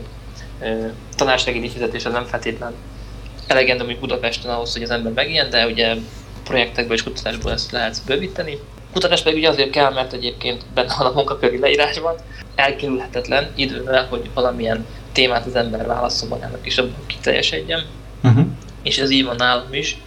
tanársegédi 1.15 1.69
fizetése 1.69 2.09
nem 2.09 2.25
feltétlen 2.25 2.73
elegendő, 3.47 3.85
hogy 3.85 3.99
Budapesten 3.99 4.51
ahhoz, 4.51 4.73
hogy 4.73 4.83
az 4.83 4.89
ember 4.89 5.11
megilyen, 5.11 5.49
de 5.49 5.65
ugye 5.65 5.95
projektekből 6.43 6.95
és 6.95 7.03
kutatásból 7.03 7.51
ezt 7.51 7.71
lehet 7.71 8.01
bővíteni. 8.05 8.59
Kutatás 8.93 9.21
pedig 9.21 9.37
ugye 9.37 9.49
azért 9.49 9.69
kell, 9.69 9.93
mert 9.93 10.13
egyébként 10.13 10.65
benne 10.73 10.95
van 10.97 11.07
a 11.07 11.13
munkaköri 11.13 11.59
leírásban, 11.59 12.15
elkerülhetetlen 12.55 13.51
idővel, 13.55 14.05
hogy 14.05 14.29
valamilyen 14.33 14.85
témát 15.11 15.45
az 15.45 15.55
ember 15.55 15.85
válaszol 15.85 16.29
magának, 16.29 16.65
és 16.65 16.77
abban 16.77 17.05
kiteljesedjen. 17.05 17.85
Uh-huh. 18.23 18.45
És 18.83 18.97
ez 18.97 19.09
így 19.09 19.25
van 19.25 19.35
nálam 19.35 19.73
is. 19.73 19.97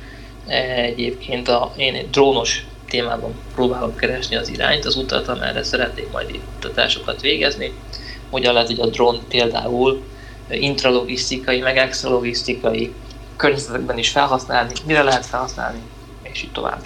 Egyébként 0.46 1.48
a, 1.48 1.72
én 1.76 1.94
egy 1.94 2.10
drónos 2.10 2.66
témában 2.88 3.34
próbálom 3.54 3.96
keresni 3.96 4.36
az 4.36 4.48
irányt, 4.48 4.84
az 4.84 4.96
utat, 4.96 5.28
amerre 5.28 5.62
szeretnék 5.62 6.10
majd 6.12 6.38
kutatásokat 6.54 7.20
végezni. 7.20 7.72
Hogyan 8.30 8.52
lehet, 8.52 8.68
hogy 8.68 8.80
a 8.80 8.86
drón 8.86 9.20
például 9.28 10.02
intralogisztikai, 10.48 11.60
meg 11.60 11.76
extralogisztikai 11.76 12.92
környezetekben 13.36 13.98
is 13.98 14.08
felhasználni, 14.08 14.72
mire 14.86 15.02
lehet 15.02 15.26
felhasználni, 15.26 15.78
és 16.22 16.42
így 16.42 16.52
tovább. 16.52 16.80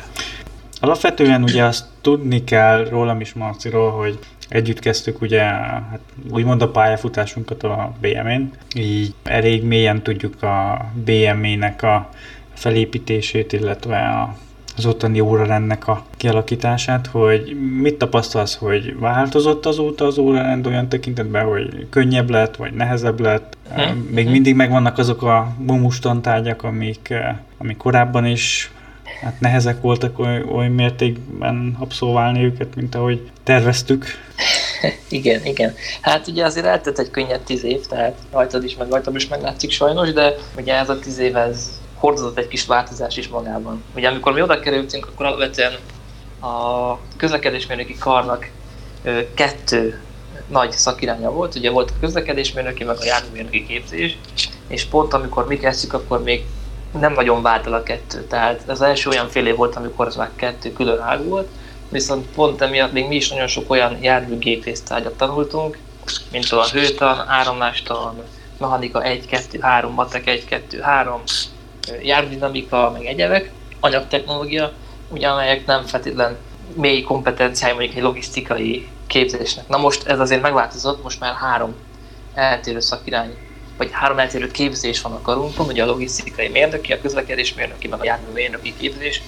Alapvetően 0.80 1.42
ugye 1.42 1.64
azt 1.64 1.84
tudni 2.00 2.44
kell 2.44 2.84
rólam 2.84 3.20
is, 3.20 3.32
Marciról, 3.32 3.90
hogy 3.90 4.18
együtt 4.48 4.78
kezdtük 4.78 5.20
ugye, 5.20 5.42
hát 5.42 6.00
úgymond 6.30 6.62
a 6.62 6.70
pályafutásunkat 6.70 7.62
a 7.62 7.92
BM-én, 8.00 8.52
így 8.74 9.14
elég 9.22 9.64
mélyen 9.64 10.02
tudjuk 10.02 10.42
a 10.42 10.86
BM-nek 11.04 11.82
a 11.82 12.10
felépítését, 12.54 13.52
illetve 13.52 13.98
a 13.98 14.36
az 14.76 14.86
ottani 14.86 15.20
órarendnek 15.20 15.88
a 15.88 16.04
kialakítását, 16.16 17.06
hogy 17.06 17.56
mit 17.80 17.94
tapasztalsz, 17.94 18.54
hogy 18.56 18.98
változott 18.98 19.66
azóta 19.66 20.04
az 20.04 20.18
órarend 20.18 20.66
olyan 20.66 20.88
tekintetben, 20.88 21.44
hogy 21.44 21.86
könnyebb 21.90 22.30
lett, 22.30 22.56
vagy 22.56 22.72
nehezebb 22.72 23.20
lett? 23.20 23.56
Hmm. 23.74 24.08
Még 24.10 24.24
hmm. 24.24 24.32
mindig 24.32 24.54
megvannak 24.54 24.98
azok 24.98 25.22
a 25.22 25.54
mumustantárgyak, 25.58 26.62
amik, 26.62 27.10
eh, 27.10 27.36
amik 27.58 27.76
korábban 27.76 28.26
is 28.26 28.70
hát 29.20 29.40
nehezek 29.40 29.80
voltak 29.80 30.18
oly, 30.18 30.42
oly 30.42 30.68
mértékben 30.68 31.76
abszolválni 31.78 32.44
őket, 32.44 32.74
mint 32.74 32.94
ahogy 32.94 33.30
terveztük. 33.42 34.06
igen, 35.08 35.44
igen. 35.44 35.74
Hát 36.00 36.26
ugye 36.26 36.44
azért 36.44 36.66
eltett 36.66 36.98
egy 36.98 37.10
könnyed 37.10 37.40
tíz 37.40 37.64
év, 37.64 37.86
tehát 37.86 38.18
rajtad 38.32 38.64
is, 38.64 38.76
meg 38.76 38.90
rajtam 38.90 39.16
is 39.16 39.28
meglátszik 39.28 39.70
sajnos, 39.70 40.12
de 40.12 40.34
ugye 40.58 40.74
ez 40.74 40.88
a 40.88 40.98
tíz 40.98 41.18
év 41.18 41.36
ez 41.36 41.80
hordozott 41.94 42.38
egy 42.38 42.48
kis 42.48 42.66
változás 42.66 43.16
is 43.16 43.28
magában. 43.28 43.82
Ugye 43.94 44.08
amikor 44.08 44.32
mi 44.32 44.42
oda 44.42 44.60
kerültünk, 44.60 45.06
akkor 45.06 45.26
alapvetően 45.26 45.72
a 46.40 46.98
közlekedésmérnöki 47.16 47.96
karnak 47.98 48.50
kettő 49.34 50.00
nagy 50.48 50.72
szakiránya 50.72 51.30
volt, 51.30 51.54
ugye 51.54 51.70
volt 51.70 51.90
a 51.90 52.00
közlekedésmérnöki, 52.00 52.84
meg 52.84 52.96
a 53.00 53.04
járműmérnöki 53.04 53.66
képzés, 53.66 54.18
és 54.68 54.84
pont 54.84 55.12
amikor 55.12 55.46
mi 55.46 55.56
kezdtük, 55.56 55.92
akkor 55.92 56.22
még 56.22 56.44
nem 57.00 57.12
nagyon 57.12 57.42
vált 57.42 57.66
el 57.66 57.72
a 57.72 57.82
kettő. 57.82 58.24
Tehát 58.24 58.62
az 58.66 58.80
első 58.80 59.10
olyan 59.10 59.28
fél 59.28 59.46
év 59.46 59.56
volt, 59.56 59.76
amikor 59.76 60.06
az 60.06 60.16
már 60.16 60.30
kettő 60.36 60.72
külön 60.72 61.00
ág 61.00 61.24
volt, 61.24 61.48
viszont 61.88 62.26
pont 62.26 62.60
emiatt 62.60 62.92
még 62.92 63.06
mi 63.06 63.16
is 63.16 63.28
nagyon 63.28 63.46
sok 63.46 63.70
olyan 63.70 64.02
járműgépésztárgyat 64.02 65.16
tanultunk, 65.16 65.78
mint 66.32 66.50
a 66.50 66.64
hőtan, 66.64 67.24
áramlástan, 67.28 68.22
mechanika 68.58 69.02
1, 69.02 69.26
2, 69.26 69.58
3, 69.60 69.92
matek 69.92 70.26
1, 70.26 70.44
2, 70.44 70.80
3, 70.80 71.22
járvdinamika, 72.02 72.90
meg 72.90 73.04
egyebek, 73.04 73.52
anyagtechnológia, 73.80 74.72
ugye 75.08 75.28
amelyek 75.28 75.66
nem 75.66 75.84
feltétlen 75.84 76.36
mély 76.74 77.02
kompetenciái 77.02 77.72
mondjuk 77.72 77.96
egy 77.96 78.02
logisztikai 78.02 78.88
képzésnek. 79.06 79.68
Na 79.68 79.76
most 79.76 80.06
ez 80.06 80.20
azért 80.20 80.42
megváltozott, 80.42 81.02
most 81.02 81.20
már 81.20 81.34
három 81.34 81.74
eltérő 82.34 82.80
szakirány, 82.80 83.36
vagy 83.76 83.88
három 83.92 84.18
eltérő 84.18 84.50
képzés 84.50 85.00
van 85.00 85.12
a 85.12 85.22
karunkon, 85.22 85.66
ugye 85.66 85.82
a 85.82 85.86
logisztikai 85.86 86.48
mérnöki, 86.48 86.92
a 86.92 87.00
közlekedés 87.00 87.54
mérnöki, 87.54 87.88
meg 87.88 88.00
a 88.00 88.04
jármű 88.04 88.32
mérnöki 88.32 88.74
képzés, 88.76 89.22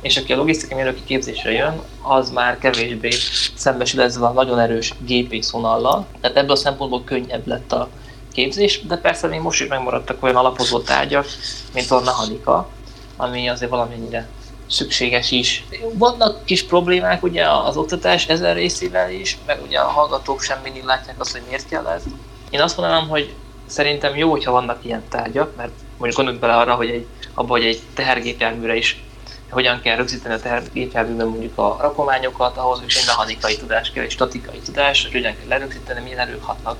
és 0.00 0.16
aki 0.16 0.32
a 0.32 0.36
logisztikai 0.36 0.76
mérnöki 0.76 1.04
képzésre 1.04 1.50
jön, 1.50 1.80
az 2.02 2.30
már 2.30 2.58
kevésbé 2.58 3.10
szembesül 3.54 4.02
ezzel 4.02 4.24
a 4.24 4.32
nagyon 4.32 4.58
erős 4.58 4.94
gépész 4.98 5.50
vonallal, 5.50 6.06
tehát 6.20 6.36
ebből 6.36 6.50
a 6.50 6.56
szempontból 6.56 7.04
könnyebb 7.04 7.46
lett 7.46 7.72
a 7.72 7.88
képzés, 8.32 8.86
de 8.86 8.96
persze 8.96 9.26
még 9.26 9.40
most 9.40 9.60
is 9.60 9.68
megmaradtak 9.68 10.22
olyan 10.22 10.36
alapozó 10.36 10.80
tárgyak, 10.80 11.26
mint 11.74 11.90
a 11.90 12.00
mechanika, 12.00 12.68
ami 13.16 13.48
azért 13.48 13.70
valamennyire 13.70 14.28
szükséges 14.70 15.30
is. 15.30 15.64
Vannak 15.92 16.44
kis 16.44 16.64
problémák 16.64 17.22
ugye 17.22 17.50
az 17.50 17.76
oktatás 17.76 18.28
ezen 18.28 18.54
részével 18.54 19.10
is, 19.10 19.38
meg 19.46 19.62
ugye 19.62 19.78
a 19.78 19.88
hallgatók 19.88 20.42
sem 20.42 20.58
mindig 20.62 20.84
látják 20.84 21.20
azt, 21.20 21.32
hogy 21.32 21.42
miért 21.46 21.68
kell 21.68 21.86
ez. 21.86 22.02
Én 22.50 22.60
azt 22.60 22.76
mondanám, 22.76 23.08
hogy 23.08 23.34
szerintem 23.66 24.16
jó, 24.16 24.30
hogyha 24.30 24.52
vannak 24.52 24.84
ilyen 24.84 25.02
tárgyak, 25.08 25.56
mert 25.56 25.72
mondjuk 25.96 26.14
gondoljunk 26.14 26.40
bele 26.40 26.56
arra, 26.56 26.74
hogy 26.74 26.90
egy, 26.90 27.06
abba, 27.34 27.50
hogy 27.50 27.64
egy 27.64 27.82
tehergépjárműre 27.94 28.76
is 28.76 29.04
hogyan 29.50 29.80
kell 29.80 29.96
rögzíteni 29.96 30.34
a 30.34 30.40
tehergépjárműben 30.40 31.26
mondjuk 31.26 31.58
a 31.58 31.76
rakományokat, 31.80 32.56
ahhoz 32.56 32.82
is 32.86 32.96
egy 32.96 33.06
mechanikai 33.06 33.56
tudás 33.56 33.90
kell, 33.90 34.04
egy 34.04 34.10
statikai 34.10 34.58
tudás, 34.58 35.02
hogy 35.02 35.12
hogyan 35.12 35.36
kell 35.36 35.48
lerögzíteni, 35.48 36.00
milyen 36.02 36.18
erők 36.18 36.44
hatnak, 36.44 36.76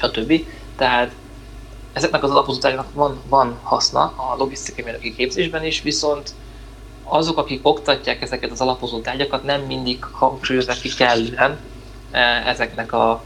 stb. 0.00 0.46
Tehát 0.76 1.12
ezeknek 1.92 2.22
az 2.22 2.30
alapozótágnak 2.30 2.92
van, 2.92 3.20
van 3.28 3.58
haszna 3.62 4.00
a 4.02 4.34
logisztikai 4.36 4.84
mérnöki 4.84 5.14
képzésben 5.14 5.64
is, 5.64 5.82
viszont 5.82 6.34
azok, 7.04 7.38
akik 7.38 7.60
oktatják 7.62 8.22
ezeket 8.22 8.50
az 8.50 8.60
alapozó 8.60 9.00
tárgyakat, 9.00 9.44
nem 9.44 9.60
mindig 9.60 10.04
hangsúlyozzák 10.04 10.80
ki 10.80 10.94
kellően 10.94 11.58
e, 12.10 12.20
ezeknek 12.46 12.92
a 12.92 13.22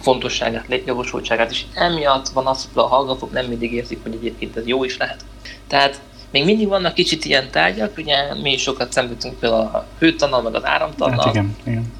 fontosságát, 0.00 0.66
jogosultságát, 0.86 1.50
és 1.50 1.64
emiatt 1.74 2.28
van 2.28 2.46
az, 2.46 2.68
hogy 2.72 2.82
a 2.82 2.86
hallgatók 2.86 3.32
nem 3.32 3.46
mindig 3.46 3.72
érzik, 3.72 4.02
hogy 4.02 4.14
egyébként 4.14 4.56
ez 4.56 4.66
jó 4.66 4.84
is 4.84 4.96
lehet. 4.96 5.24
Tehát 5.66 6.00
még 6.30 6.44
mindig 6.44 6.68
vannak 6.68 6.94
kicsit 6.94 7.24
ilyen 7.24 7.50
tárgyak, 7.50 7.96
ugye 7.96 8.34
mi 8.34 8.52
is 8.52 8.62
sokat 8.62 8.92
szenvedtünk 8.92 9.38
például 9.38 9.62
a 9.62 9.86
hőtannal, 9.98 10.42
meg 10.42 10.54
az 10.54 10.64
áramtannal. 10.64 11.24
Hát 11.24 11.34
igen, 11.34 11.56
igen. 11.64 11.92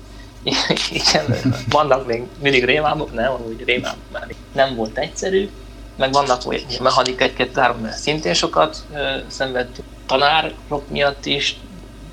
igen, 0.93 1.37
vannak 1.69 2.07
még 2.07 2.23
mindig 2.43 2.65
rémálmok, 2.65 3.13
nem, 3.13 3.33
úgy 3.49 3.65
rémálmok 3.65 4.05
már 4.13 4.27
nem 4.53 4.75
volt 4.75 4.99
egyszerű, 4.99 5.51
meg 5.97 6.13
vannak 6.13 6.47
olyan 6.47 6.63
mechanika 6.83 7.25
egy 7.25 7.33
2 7.35 7.61
3 7.61 7.91
szintén 7.91 8.35
sokat 8.35 8.77
ö, 8.95 9.17
szenvedtünk 9.27 9.89
tanárok 10.07 10.89
miatt 10.89 11.27
is, 11.27 11.59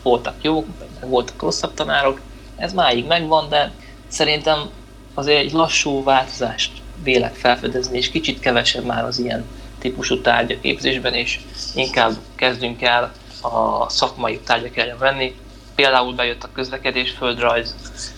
voltak 0.03 0.35
jók, 0.41 0.65
voltak 1.01 1.41
rosszabb 1.41 1.73
tanárok, 1.73 2.19
ez 2.55 2.73
máig 2.73 3.05
megvan, 3.05 3.49
de 3.49 3.71
szerintem 4.07 4.69
azért 5.17 5.39
egy 5.39 5.51
lassú 5.51 6.03
változást 6.03 6.71
vélek 7.03 7.35
felfedezni, 7.35 7.97
és 7.97 8.09
kicsit 8.09 8.39
kevesebb 8.39 8.83
már 8.83 9.03
az 9.03 9.19
ilyen 9.19 9.45
típusú 9.79 10.21
tárgyaképzésben, 10.21 11.13
és 11.13 11.39
inkább 11.75 12.13
kezdünk 12.35 12.81
el 12.81 13.11
a 13.41 13.89
szakmai 13.89 14.39
tárgyak 14.39 14.77
ellen 14.77 14.97
venni. 14.97 15.35
Például 15.75 16.13
bejött 16.13 16.43
a 16.43 16.49
közlekedés 16.53 17.11
földrajz, 17.11 17.75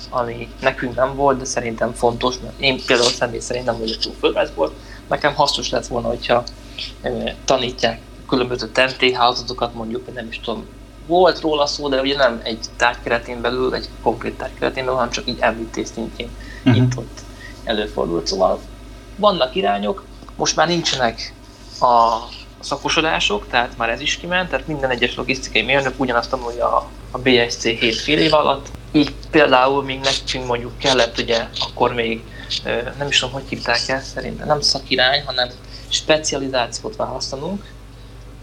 ami 0.10 0.48
nekünk 0.62 0.96
nem 0.96 1.16
volt, 1.16 1.38
de 1.38 1.46
szerintem 1.46 1.94
fontos, 1.94 2.36
mert 2.44 2.60
én 2.60 2.86
például 2.86 3.10
személy 3.10 3.40
szerint 3.40 3.66
nem 3.66 3.80
vagyok 3.80 3.98
túl 3.98 4.14
földrajzból. 4.20 4.74
Nekem 5.08 5.34
hasznos 5.34 5.70
lett 5.70 5.88
volna, 5.88 6.08
hogyha 6.08 6.44
tanítják 7.46 8.00
különböző 8.28 8.68
TNT 8.68 9.12
hálózatokat, 9.16 9.74
mondjuk, 9.74 10.14
nem 10.14 10.28
is 10.28 10.40
tudom, 10.40 10.66
volt 11.08 11.42
róla 11.42 11.66
szó, 11.66 11.90
de 11.90 12.02
ugye 12.02 12.16
nem 12.16 12.42
egy 12.44 12.66
tárgy 12.76 12.98
keretén 13.04 13.42
belül, 13.42 13.74
egy 13.74 13.90
konkrét 14.02 14.38
tárgy 14.38 14.60
belül, 14.60 14.94
hanem 14.94 15.10
csak 15.10 15.28
így 15.28 15.38
említés 15.40 15.88
szintjén 15.88 16.30
uh-huh. 16.66 16.84
itt-ott 16.84 17.20
előfordult. 17.64 18.28
Szóval 18.28 18.60
vannak 19.16 19.56
irányok, 19.56 20.04
most 20.36 20.56
már 20.56 20.68
nincsenek 20.68 21.34
a 21.80 22.18
szakosodások, 22.60 23.48
tehát 23.48 23.78
már 23.78 23.90
ez 23.90 24.02
is 24.02 24.18
kiment, 24.18 24.50
tehát 24.50 24.68
minden 24.68 24.90
egyes 24.90 25.16
logisztikai 25.16 25.62
mérnök 25.62 26.00
ugyanazt 26.00 26.30
tanulja 26.30 26.78
a, 26.78 26.90
a 27.12 27.18
BSC 27.18 27.64
7 27.64 27.96
fél 27.96 28.20
év 28.20 28.34
alatt. 28.34 28.68
Így 28.92 29.14
például 29.32 29.84
még 29.84 30.00
nekünk 30.00 30.46
mondjuk 30.46 30.78
kellett 30.78 31.20
ugye 31.20 31.48
akkor 31.60 31.94
még, 31.94 32.24
nem 32.98 33.08
is 33.08 33.20
tudom, 33.20 33.34
hogy 33.34 33.44
hívták 33.50 33.88
ezt, 33.88 34.14
szerintem 34.14 34.48
nem 34.48 34.62
szakirány, 34.62 35.24
hanem 35.26 35.50
specializációt 35.90 36.96
választanunk, 36.96 37.64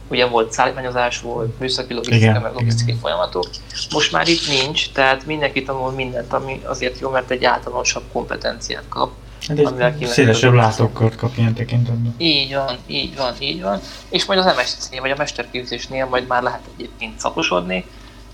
ugye 0.09 0.27
volt 0.27 0.53
szállítmányozás, 0.53 1.21
volt 1.21 1.59
műszaki 1.59 1.95
logisztika, 1.95 2.41
meg 2.41 2.53
logisztikai 2.53 2.89
igen. 2.89 3.01
folyamatok. 3.01 3.49
Most 3.91 4.13
már 4.13 4.29
itt 4.29 4.49
nincs, 4.49 4.93
tehát 4.93 5.27
mindenki 5.27 5.63
tanul 5.63 5.91
mindent, 5.91 6.33
ami 6.33 6.61
azért 6.65 7.01
jó, 7.01 7.11
mert 7.11 7.31
egy 7.31 7.45
általánosabb 7.45 8.03
kompetenciát 8.13 8.85
kap. 8.89 9.11
Hát 9.49 10.07
szélesebb 10.07 10.53
látókört 10.53 11.17
kap 11.17 11.37
ilyen 11.37 11.55
tekintetben. 11.55 12.15
Így 12.19 12.55
van, 12.55 12.77
így 12.87 13.17
van, 13.17 13.35
így 13.39 13.63
van. 13.63 13.81
És 14.09 14.25
majd 14.25 14.39
az 14.39 14.55
MSC 14.57 14.99
vagy 15.01 15.11
a 15.11 15.17
mesterképzésnél 15.17 16.07
majd 16.07 16.27
már 16.27 16.43
lehet 16.43 16.63
egyébként 16.77 17.21
szakosodni, 17.21 17.85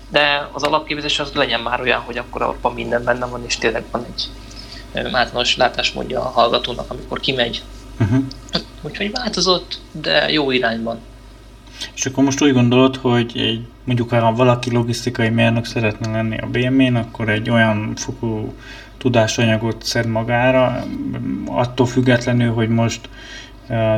de 0.09 0.49
az 0.51 0.63
alapképzés 0.63 1.19
az 1.19 1.31
legyen 1.33 1.59
már 1.59 1.81
olyan, 1.81 1.99
hogy 1.99 2.17
akkor 2.17 2.41
abban 2.41 2.73
minden 2.73 3.03
benne 3.03 3.25
van, 3.25 3.43
és 3.45 3.57
tényleg 3.57 3.83
van 3.91 4.05
egy 4.13 4.29
általános 5.13 5.57
látásmódja 5.57 6.19
a 6.19 6.29
hallgatónak, 6.29 6.91
amikor 6.91 7.19
kimegy. 7.19 7.61
Uh-huh. 7.99 8.23
Úgyhogy 8.81 9.11
változott, 9.11 9.79
de 9.91 10.31
jó 10.31 10.51
irányban. 10.51 10.99
És 11.95 12.05
akkor 12.05 12.23
most 12.23 12.41
úgy 12.41 12.53
gondolod, 12.53 12.95
hogy 12.95 13.31
egy, 13.35 13.65
mondjuk 13.83 14.09
ha 14.09 14.33
valaki 14.33 14.71
logisztikai 14.71 15.29
mérnök 15.29 15.65
szeretne 15.65 16.11
lenni 16.11 16.37
a 16.37 16.47
BM-én, 16.47 16.95
akkor 16.95 17.29
egy 17.29 17.49
olyan 17.49 17.93
fokú 17.95 18.53
tudásanyagot 18.97 19.83
szed 19.83 20.07
magára, 20.07 20.83
attól 21.45 21.85
függetlenül, 21.85 22.53
hogy 22.53 22.69
most 22.69 23.09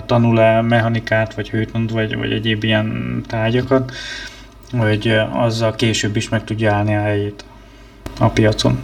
tanul-e 0.05 0.61
mechanikát, 0.61 1.33
vagy 1.33 1.49
hőtlant, 1.49 1.91
vagy, 1.91 2.17
vagy 2.17 2.31
egyéb 2.31 2.63
ilyen 2.63 3.21
tárgyakat, 3.27 3.91
hogy 4.77 5.17
azzal 5.31 5.75
később 5.75 6.15
is 6.15 6.29
meg 6.29 6.43
tudja 6.43 6.73
állni 6.73 6.95
a 6.95 7.01
helyét 7.01 7.45
a 8.19 8.27
piacon. 8.27 8.79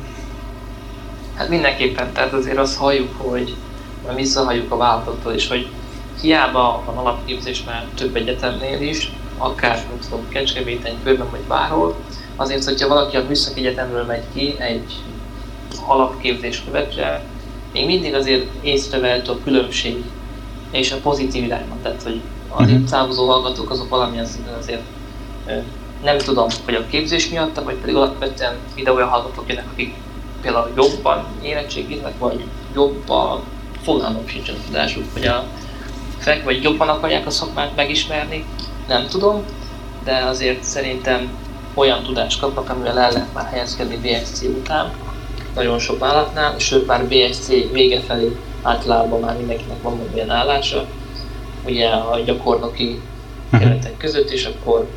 Hát 1.36 1.50
mindenképpen, 1.50 2.12
tehát 2.14 2.34
azért 2.34 2.58
azt 2.58 2.78
halljuk, 2.78 3.16
hogy 3.18 3.56
visszahalljuk 4.16 4.72
a 4.72 4.78
vállalatoktól 4.78 5.34
is, 5.34 5.48
hogy 5.48 5.70
hiába 6.22 6.84
van 6.86 6.98
alapképzés 6.98 7.64
már 7.64 7.86
több 7.96 8.16
egyetemnél 8.16 8.82
is, 8.82 9.12
akár, 9.38 9.76
nem 9.76 10.00
tudom, 10.00 10.30
Kecskeméten, 10.30 10.96
Bőben 11.04 11.30
vagy 11.30 11.40
bárhol, 11.40 11.96
azért, 12.36 12.64
hogyha 12.64 12.88
valaki 12.88 13.16
a 13.16 13.24
műszaki 13.28 13.60
egyetemről 13.60 14.06
megy 14.06 14.24
ki 14.34 14.56
egy 14.58 14.94
alapképzés 15.86 16.64
követve, 16.64 17.24
még 17.74 17.86
mindig 17.86 18.14
azért 18.14 18.46
észrevehető 18.62 19.32
a 19.32 19.44
különbség 19.44 20.04
és 20.72 20.92
a 20.92 20.98
pozitív 20.98 21.44
irányban. 21.44 21.78
Tehát, 21.82 22.04
hogy 22.04 22.22
az 22.50 22.70
itt 22.70 22.90
távozó 22.90 23.28
hallgatók 23.28 23.70
azok 23.70 23.90
valamilyen 23.90 24.26
szinten 24.26 24.54
azért 24.54 24.82
nem 26.04 26.18
tudom, 26.18 26.48
hogy 26.66 26.76
a 26.76 26.88
képzés 26.88 27.30
miatt, 27.30 27.64
vagy 27.64 27.76
pedig 27.76 27.96
alapvetően 27.96 28.56
ide 28.76 28.92
olyan 28.92 29.08
hallgatók 29.08 29.44
jönnek, 29.48 29.68
akik 29.72 29.94
például 30.42 30.72
jobban 30.76 31.26
érettségiznek, 31.42 32.18
vagy 32.18 32.46
jobban 32.74 33.44
fogalmam 33.82 34.28
sincs 34.28 34.50
a 34.50 34.54
tudásuk, 34.66 35.04
hogy 35.14 35.26
a 35.26 35.44
fek, 36.22 36.44
vagy 36.44 36.64
jobban 36.64 36.90
akarják 36.90 37.26
a 37.26 37.30
szakmát 37.30 37.76
megismerni, 37.76 38.46
nem 38.88 39.08
tudom, 39.08 39.44
de 40.04 40.16
azért 40.16 40.64
szerintem 40.64 41.30
olyan 41.74 42.04
tudást 42.04 42.40
kapnak, 42.40 42.70
amivel 42.70 43.00
el 43.00 43.12
lehet 43.12 43.34
már 43.34 43.46
helyezkedni 43.52 43.98
BSC 43.98 44.42
után, 44.42 44.92
nagyon 45.56 45.80
sok 45.80 46.00
vállalatnál, 46.00 46.60
sőt 46.60 46.88
már 46.88 47.06
BSC 47.06 47.48
vége 47.72 48.00
felé 48.00 48.36
általában 48.62 49.20
már 49.20 49.38
mindenkinek 49.38 49.82
van 49.82 50.00
olyan 50.14 50.30
állása, 50.30 50.86
ugye 51.66 51.88
a 51.88 52.20
gyakornoki 52.20 53.02
uh-huh. 53.46 53.60
keretek 53.60 53.98
között, 53.98 54.30
és 54.30 54.46
akkor 54.46 54.88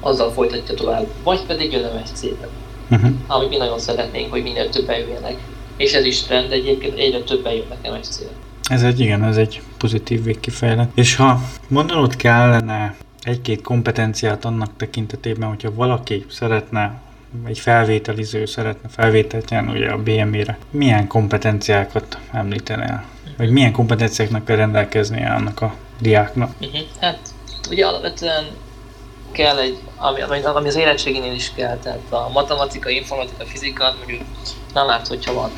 azzal 0.00 0.30
folytatja 0.30 0.74
tovább, 0.74 1.06
vagy 1.22 1.40
pedig 1.46 1.72
jön 1.72 1.90
MSC-be. 2.02 2.48
Uh-huh. 2.90 3.10
Amit 3.26 3.48
mi 3.48 3.56
nagyon 3.56 3.78
szeretnénk, 3.78 4.30
hogy 4.30 4.42
minél 4.42 4.68
többen 4.68 4.98
jöjjenek. 4.98 5.36
És 5.76 5.92
ez 5.92 6.04
is 6.04 6.22
trend, 6.22 6.52
egyébként 6.52 6.98
egyre 6.98 7.20
többen 7.20 7.52
jönnek 7.52 7.98
MSC-be. 7.98 8.30
Ez 8.72 8.82
egy, 8.82 9.00
igen, 9.00 9.24
ez 9.24 9.36
egy 9.36 9.62
pozitív 9.78 10.24
végkifejlet. 10.24 10.90
És 10.94 11.16
ha 11.16 11.40
mondanod 11.68 12.16
kellene 12.16 12.94
egy-két 13.22 13.62
kompetenciát 13.62 14.44
annak 14.44 14.70
tekintetében, 14.76 15.48
hogyha 15.48 15.74
valaki 15.74 16.24
szeretne 16.30 17.00
egy 17.44 17.58
felvételiző 17.58 18.44
szeretne 18.44 18.88
felvételt 18.88 19.48
nyerni 19.48 19.72
ugye 19.72 19.90
a 19.90 20.02
BME-re, 20.02 20.58
milyen 20.70 21.06
kompetenciákat 21.06 22.18
említenél? 22.32 23.02
Vagy 23.36 23.50
milyen 23.50 23.72
kompetenciáknak 23.72 24.44
kell 24.44 24.56
rendelkeznie 24.56 25.30
annak 25.30 25.60
a 25.60 25.74
diáknak? 26.00 26.54
Uh-huh. 26.60 26.80
Hát 27.00 27.18
ugye 27.70 27.86
alapvetően 27.86 28.44
kell 29.32 29.58
egy, 29.58 29.78
ami, 29.96 30.42
ami 30.42 30.68
az 30.68 30.76
érettségénél 30.76 31.32
is 31.32 31.52
kell, 31.54 31.76
tehát 31.76 32.12
a 32.12 32.28
matematika, 32.32 32.90
informatika, 32.90 33.44
fizika, 33.44 33.94
mondjuk 33.98 34.20
nem 34.74 34.90
árt, 34.90 35.06
hogyha 35.06 35.32
van 35.32 35.50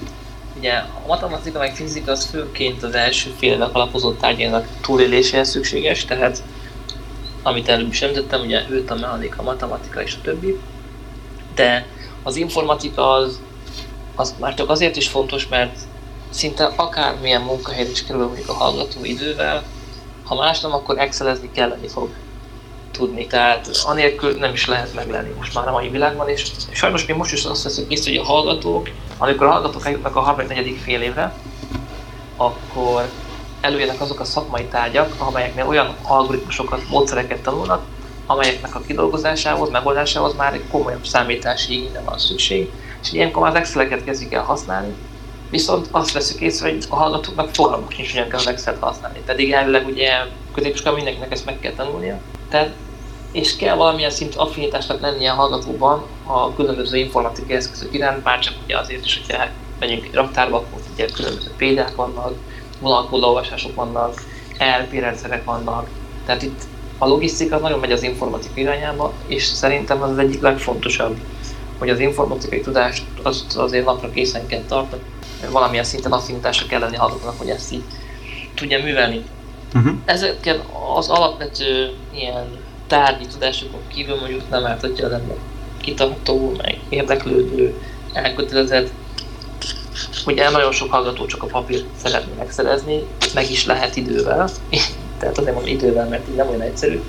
Ugye 0.57 0.73
a 0.73 1.07
matematika 1.07 1.59
meg 1.59 1.75
fizika 1.75 2.11
az 2.11 2.25
főként 2.25 2.83
az 2.83 2.95
első 2.95 3.31
fél 3.39 3.53
évek 3.53 3.75
alapozott 3.75 4.19
tárgyának 4.19 4.67
túléléséhez 4.81 5.49
szükséges, 5.49 6.05
tehát 6.05 6.43
amit 7.43 7.69
előbb 7.69 7.91
is 7.91 8.03
említettem, 8.03 8.41
ugye 8.41 8.63
őt 8.71 8.91
a 8.91 8.95
mechanika, 8.95 9.41
a 9.41 9.43
matematika 9.43 10.03
és 10.03 10.15
a 10.15 10.23
többi. 10.23 10.59
De 11.55 11.87
az 12.23 12.37
informatika 12.37 13.11
az, 13.11 13.41
az 14.15 14.35
már 14.39 14.55
csak 14.55 14.71
azért 14.71 14.97
is 14.97 15.09
fontos, 15.09 15.49
mert 15.49 15.79
szinte 16.31 16.65
akármilyen 16.77 17.43
munkahelyre 17.43 17.91
is 17.91 18.05
kerül 18.05 18.27
mondjuk 18.27 18.49
a 18.49 18.53
hallgató 18.53 19.05
idővel, 19.05 19.63
ha 20.25 20.35
más 20.35 20.61
nem, 20.61 20.73
akkor 20.73 20.99
excelezni 20.99 21.51
kelleni 21.51 21.89
fog 21.89 22.11
tudni. 22.97 23.27
Tehát 23.27 23.71
anélkül 23.85 24.39
nem 24.39 24.53
is 24.53 24.67
lehet 24.67 24.95
meglenni 24.95 25.33
most 25.37 25.55
már 25.55 25.69
a 25.69 25.73
mai 25.73 25.89
világban, 25.89 26.29
és 26.29 26.51
sajnos 26.71 27.07
mi 27.07 27.13
most 27.13 27.33
is 27.33 27.45
azt 27.45 27.63
veszünk 27.63 27.93
észre, 27.93 28.11
hogy 28.11 28.21
a 28.21 28.25
hallgatók, 28.25 28.91
amikor 29.19 29.47
a 29.47 29.51
hallgatók 29.51 29.87
eljutnak 29.87 30.17
a 30.17 30.21
34. 30.21 30.79
fél 30.85 31.01
évre, 31.01 31.35
akkor 32.37 33.09
előjönnek 33.61 34.01
azok 34.01 34.21
a 34.21 34.25
szakmai 34.25 34.65
tárgyak, 34.65 35.15
amelyeknél 35.19 35.67
olyan 35.67 35.95
algoritmusokat, 36.03 36.89
módszereket 36.89 37.43
tanulnak, 37.43 37.83
amelyeknek 38.27 38.75
a 38.75 38.81
kidolgozásához, 38.81 39.71
megoldásához 39.71 40.35
már 40.37 40.53
egy 40.53 40.65
komolyabb 40.71 41.07
számítási 41.07 41.73
igényre 41.73 42.01
van 42.01 42.19
szükség, 42.19 42.71
és 43.03 43.13
ilyenkor 43.13 43.43
már 43.43 43.51
az 43.51 43.57
Excel-eket 43.57 44.05
kezdik 44.05 44.33
el 44.33 44.43
használni, 44.43 44.95
viszont 45.51 45.89
azt 45.91 46.13
veszük 46.13 46.41
észre, 46.41 46.71
hogy 46.71 46.85
a 46.89 46.97
hallgatóknak 46.97 47.55
fogalmuk 47.55 47.97
nincs, 47.97 48.11
hogyan 48.11 48.29
kell 48.29 48.39
az 48.39 48.47
Excel-t 48.47 48.81
használni. 48.81 49.19
Pedig 49.27 49.53
elvileg 49.53 49.87
ugye 49.87 50.11
középiskolában 50.55 51.03
mindenkinek 51.03 51.33
ezt 51.33 51.45
meg 51.45 51.61
kell 51.61 51.73
tanulnia. 51.73 52.21
Tehát 52.49 52.75
és 53.33 53.57
kell 53.57 53.77
valamilyen 53.77 54.11
szintű 54.11 54.37
affinitásnak 54.37 55.01
lennie 55.01 55.31
a 55.31 55.35
hallgatóban 55.35 56.05
a 56.27 56.55
különböző 56.55 56.97
informatikai 56.97 57.57
eszközök 57.57 57.95
iránt, 57.95 58.23
bár 58.23 58.39
csak 58.39 58.55
ugye 58.65 58.79
azért 58.79 59.05
is, 59.05 59.21
hogyha 59.27 59.47
megyünk 59.79 60.05
egy 60.05 60.15
raktárba, 60.15 60.57
akkor 60.57 60.81
ugye 60.93 61.07
különböző 61.07 61.51
példák 61.57 61.95
vannak, 61.95 62.33
vonalkódolvasások 62.81 63.75
vannak, 63.75 64.23
ERP 64.59 64.93
rendszerek 64.93 65.45
vannak, 65.45 65.89
tehát 66.27 66.43
itt 66.43 66.63
a 66.99 67.07
logisztika 67.07 67.59
nagyon 67.59 67.79
megy 67.79 67.93
az 67.93 68.03
informatika 68.03 68.61
irányába, 68.61 69.13
és 69.27 69.45
szerintem 69.45 70.03
az, 70.03 70.11
az 70.11 70.19
egyik 70.19 70.41
legfontosabb, 70.41 71.19
hogy 71.79 71.89
az 71.89 71.99
informatikai 71.99 72.61
tudást 72.61 73.05
azt 73.23 73.57
azért 73.57 73.85
napra 73.85 74.11
készen 74.11 74.47
kell 74.47 74.63
tartani, 74.69 75.03
valamilyen 75.51 75.85
szinten 75.85 76.13
affinitásra 76.13 76.67
kell 76.67 76.81
lenni 76.81 76.97
hallgatónak, 76.97 77.39
hogy 77.39 77.49
ezt 77.49 77.73
így 77.73 77.85
tudja 78.55 78.83
művelni. 78.83 79.25
Uh-huh. 79.75 79.95
Ezeken 80.05 80.61
az 80.97 81.09
alapvető 81.09 81.93
ilyen 82.15 82.47
tárgyi 82.87 83.27
tudásokon 83.27 83.81
kívül 83.95 84.17
mondjuk 84.21 84.51
nem 84.51 84.65
ártatja 84.65 85.07
az 85.07 85.13
ember 85.13 85.37
kitartó, 85.81 86.55
meg 86.63 86.79
érdeklődő, 86.89 87.81
elkötelezett. 88.13 88.91
Ugye 90.27 90.51
nagyon 90.51 90.73
sok 90.73 90.91
hallgató 90.91 91.27
csak 91.27 91.43
a 91.43 91.47
papírt 91.47 91.85
szeretné 92.03 92.33
megszerezni, 92.39 93.03
meg 93.35 93.51
is 93.51 93.67
lehet 93.67 93.97
idővel, 93.97 94.49
tehát 95.19 95.39
azért 95.39 95.55
mondom 95.55 95.73
idővel, 95.73 96.09
mert 96.09 96.29
így 96.29 96.35
nem 96.35 96.49
olyan 96.49 96.61
egyszerű. 96.61 97.01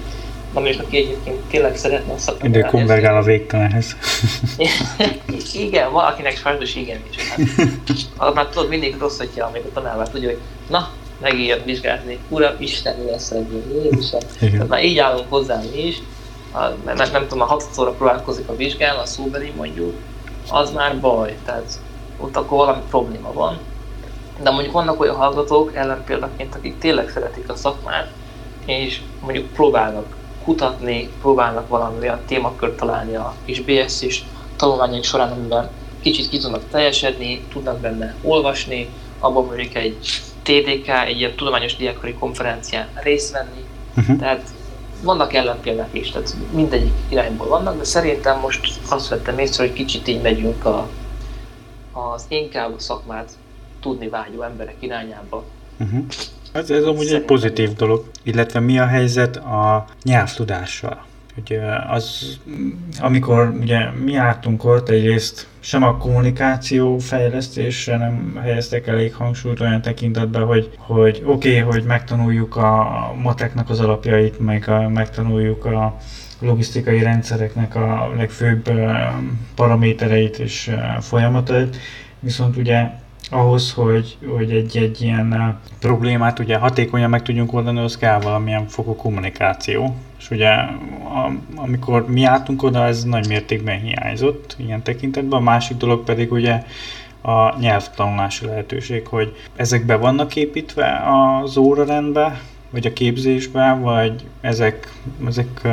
Na 0.54 0.62
még 0.62 0.80
aki 0.80 0.98
egyébként 0.98 1.40
tényleg 1.40 1.78
szeretne 1.78 2.14
a 2.14 2.18
szakmát. 2.18 2.46
Idő 2.46 2.62
konvergál 2.62 3.18
a 3.18 3.22
végtelenhez. 3.22 3.96
igen, 5.54 5.92
valakinek 5.92 6.38
sajnos 6.38 6.76
igen 6.76 7.00
is. 7.10 7.30
Hát, 7.30 7.40
az 8.28 8.34
már 8.34 8.48
tudod, 8.48 8.70
mindig 8.70 8.98
rossz, 9.00 9.18
hogyha 9.18 9.50
még 9.54 9.62
a 9.66 9.72
tanár 9.74 10.10
tudja, 10.10 10.30
hogy 10.30 10.40
na, 10.70 10.90
megijed 11.18 11.66
vizsgázni, 11.66 12.20
Uram, 12.28 12.56
Isten 12.58 13.06
lesz 13.06 13.34
Jézusom. 13.84 14.20
Már 14.68 14.84
így 14.84 14.98
állunk 14.98 15.30
hozzá 15.30 15.62
mi 15.72 15.88
is, 15.88 16.02
mert 16.84 17.12
nem, 17.12 17.22
tudom, 17.22 17.42
a 17.42 17.46
hatodszorra 17.46 17.92
próbálkozik 17.92 18.50
a 18.50 18.56
vizsgán, 18.56 18.98
a 18.98 19.06
szóbeli 19.06 19.54
mondjuk, 19.56 19.94
az 20.50 20.72
már 20.72 21.00
baj, 21.00 21.38
tehát 21.46 21.80
ott 22.18 22.36
akkor 22.36 22.58
valami 22.58 22.82
probléma 22.90 23.34
van. 23.34 23.60
De 24.42 24.50
mondjuk 24.50 24.74
vannak 24.74 25.00
olyan 25.00 25.16
hallgatók, 25.16 25.76
ellenpéldaként, 25.76 26.56
akik 26.56 26.78
tényleg 26.78 27.10
szeretik 27.10 27.50
a 27.50 27.56
szakmát, 27.56 28.12
és 28.66 29.02
mondjuk 29.20 29.52
próbálnak 29.52 30.16
kutatni, 30.44 31.10
próbálnak 31.22 31.68
valami 31.68 32.00
olyan 32.00 32.22
témakört 32.26 32.78
találni 32.78 33.16
a 33.16 33.36
kis 33.46 33.62
BS 33.62 34.02
is 34.02 34.26
tanulmányok 34.56 35.04
során, 35.04 35.32
amiben 35.32 35.70
kicsit 36.02 36.30
ki 36.30 36.38
tudnak 36.38 36.70
teljesedni, 36.70 37.46
tudnak 37.52 37.80
benne 37.80 38.16
olvasni, 38.22 38.90
abban 39.20 39.46
mondjuk 39.46 39.76
egy 39.76 39.98
TDK, 40.46 40.88
egy 40.88 41.18
ilyen 41.18 41.36
tudományos 41.36 41.76
diákori 41.76 42.14
konferencián 42.14 42.88
részt 42.94 43.32
venni. 43.32 43.66
Uh-huh. 43.98 44.20
Tehát 44.20 44.50
vannak 45.02 45.34
ellenpéldák 45.34 45.90
is, 45.92 46.12
tehát 46.12 46.36
mindegyik 46.54 46.94
irányból 47.10 47.48
vannak, 47.48 47.78
de 47.78 47.84
szerintem 47.84 48.40
most 48.40 48.80
azt 48.90 49.08
vettem 49.08 49.40
észre, 49.40 49.64
hogy 49.64 49.74
kicsit 49.74 50.08
így 50.08 50.22
megyünk 50.22 50.66
a, 50.66 50.90
az 51.92 52.26
inkább 52.28 52.74
a 52.74 52.80
szakmát 52.80 53.32
tudni 53.82 54.08
vágyó 54.08 54.42
emberek 54.42 54.76
irányába. 54.80 55.44
Uh-huh. 55.80 56.06
Ez, 56.52 56.70
ez 56.70 56.84
amúgy 56.84 56.96
Szerintem. 56.96 57.16
egy 57.16 57.26
pozitív 57.26 57.74
dolog. 57.74 58.06
Illetve 58.24 58.60
mi 58.60 58.80
a 58.80 58.86
helyzet 58.86 59.36
a 59.36 59.86
nyelvtudással? 60.04 61.06
Hogy 61.36 61.60
az, 61.88 62.38
amikor 63.00 63.54
ugye 63.60 63.92
mi 63.92 64.12
jártunk 64.12 64.64
ott, 64.64 64.90
egyrészt 64.90 65.48
sem 65.60 65.84
a 65.84 65.98
kommunikáció 65.98 66.98
fejlesztésre 66.98 67.98
nem 67.98 68.40
helyeztek 68.42 68.88
elég 68.88 69.14
hangsúlyt 69.14 69.60
olyan 69.60 69.82
tekintetben, 69.82 70.46
hogy, 70.46 70.70
hogy 70.78 71.22
oké, 71.26 71.60
okay, 71.60 71.72
hogy 71.72 71.84
megtanuljuk 71.84 72.56
a 72.56 73.14
mateknak 73.22 73.70
az 73.70 73.80
alapjait, 73.80 74.40
meg 74.40 74.70
a, 74.70 74.90
megtanuljuk 74.90 75.66
a 75.66 75.98
logisztikai 76.40 77.04
rendszereknek 77.04 77.76
a 77.76 78.14
legfőbb 78.18 78.70
paramétereit 79.56 80.38
és 80.40 80.72
folyamatait, 81.00 81.78
viszont 82.20 82.58
ugye 82.58 82.90
ahhoz, 83.32 83.74
hogy, 83.74 84.18
hogy 84.36 84.52
egy, 84.52 84.78
egy 84.78 85.02
ilyen 85.02 85.60
problémát 85.80 86.40
ugye 86.40 86.58
hatékonyan 86.58 87.10
meg 87.10 87.22
tudjunk 87.22 87.54
oldani, 87.54 87.80
az 87.80 87.98
kell 87.98 88.20
valamilyen 88.20 88.68
fokú 88.68 88.96
kommunikáció. 88.96 89.96
És 90.20 90.30
ugye 90.32 90.50
a, 90.50 91.32
amikor 91.56 92.10
mi 92.10 92.24
álltunk 92.24 92.64
oda, 92.64 92.86
ez 92.86 93.04
nagy 93.04 93.28
mértékben 93.28 93.80
hiányzott 93.80 94.56
ilyen 94.58 94.84
tekintetben. 94.84 95.40
A 95.40 95.44
másik 95.44 95.78
dolog 95.78 96.04
pedig 96.04 96.32
ugye 96.32 96.64
a 97.22 97.60
nyelvtanulási 97.60 98.46
lehetőség, 98.46 99.08
hogy 99.08 99.36
ezek 99.56 99.86
be 99.86 99.96
vannak 99.96 100.36
építve 100.36 101.04
az 101.44 101.58
órarendbe, 101.58 102.42
vagy 102.70 102.86
a 102.86 102.94
képzésbe, 102.94 103.78
vagy 103.82 104.24
ezek, 104.42 104.94
ezek, 105.28 105.68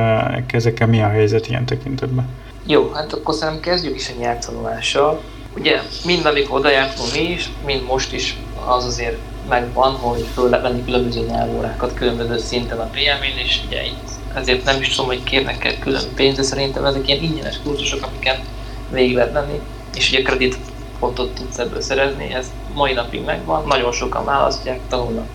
ezekkel 0.46 0.86
mi 0.86 1.02
a 1.02 1.08
helyzet 1.08 1.48
ilyen 1.48 1.64
tekintetben? 1.64 2.28
Jó, 2.66 2.90
hát 2.94 3.12
akkor 3.12 3.34
szerintem 3.34 3.62
kezdjük 3.62 3.94
is 3.94 4.08
a 4.08 4.20
nyelvtanulással. 4.20 5.20
Ugye 5.56 5.80
mind 6.04 6.26
amikor 6.26 6.58
oda 6.58 6.68
mi 7.12 7.20
is, 7.20 7.48
mind 7.64 7.82
most 7.82 8.12
is 8.12 8.36
az 8.66 8.84
azért 8.84 9.16
megvan, 9.48 9.94
hogy 9.94 10.26
föl 10.34 10.48
lehet 10.48 10.64
venni 10.64 10.84
különböző 10.84 11.20
nyelvórákat 11.20 11.94
különböző 11.94 12.38
szinten 12.38 12.78
a 12.78 12.90
PM-én, 12.90 13.36
és 13.44 13.60
ugye 13.66 13.84
itt 13.84 14.10
ezért 14.34 14.64
nem 14.64 14.80
is 14.80 14.88
tudom, 14.88 15.06
hogy 15.06 15.22
kérnek 15.22 15.64
el 15.64 15.78
külön 15.78 16.14
pénzt, 16.14 16.36
de 16.36 16.42
szerintem 16.42 16.84
ezek 16.84 17.08
ilyen 17.08 17.22
ingyenes 17.22 17.60
kurzusok, 17.64 18.06
amiket 18.06 18.40
végig 18.90 19.14
lehet 19.14 19.32
venni, 19.32 19.60
és 19.94 20.10
ugye 20.10 20.22
kredit 20.22 20.56
pontot 20.98 21.34
tudsz 21.34 21.58
ebből 21.58 21.80
szerezni, 21.80 22.32
ez 22.32 22.50
mai 22.74 22.92
napig 22.92 23.24
megvan, 23.24 23.66
nagyon 23.66 23.92
sokan 23.92 24.24
választják, 24.24 24.80
tanulnak 24.88 25.28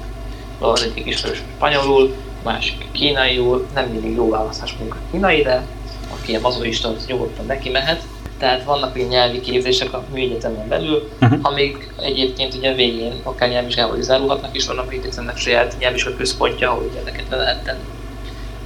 az 0.60 0.84
egyik 0.84 1.06
ismerős 1.06 1.44
spanyolul, 1.56 2.16
másik 2.44 2.86
kínaiul, 2.92 3.68
nem 3.74 3.88
mindig 3.90 4.16
jó 4.16 4.30
választás 4.30 4.74
mondjuk 4.74 4.98
a 4.98 5.12
kínai, 5.12 5.42
de 5.42 5.66
aki 6.14 6.36
a 6.36 6.40
mazoista, 6.40 6.90
az 6.90 7.06
nyugodtan 7.06 7.46
neki 7.46 7.70
mehet. 7.70 8.02
Tehát 8.38 8.64
vannak 8.64 8.98
ilyen 8.98 9.08
nyelvi 9.08 9.40
képzések 9.40 9.94
a 9.94 10.04
műegyetemen 10.14 10.68
belül, 10.68 11.10
uh-huh. 11.22 11.40
amik 11.42 11.94
egyébként 12.02 12.54
ugye 12.54 12.74
végén 12.74 13.14
akár 13.24 13.50
nyelvvizsgával 13.50 13.98
is 13.98 14.04
zárulhatnak, 14.04 14.56
és 14.56 14.68
vannak 14.68 14.94
egyetemnek 14.94 15.38
saját 15.38 15.76
nyelvvizsga 15.80 16.16
központja, 16.16 16.70
ahol 16.72 16.88
ugye 16.90 17.00
ezeket 17.00 17.26
le 17.30 17.38
lehet 17.38 17.64
tenni. 17.64 17.84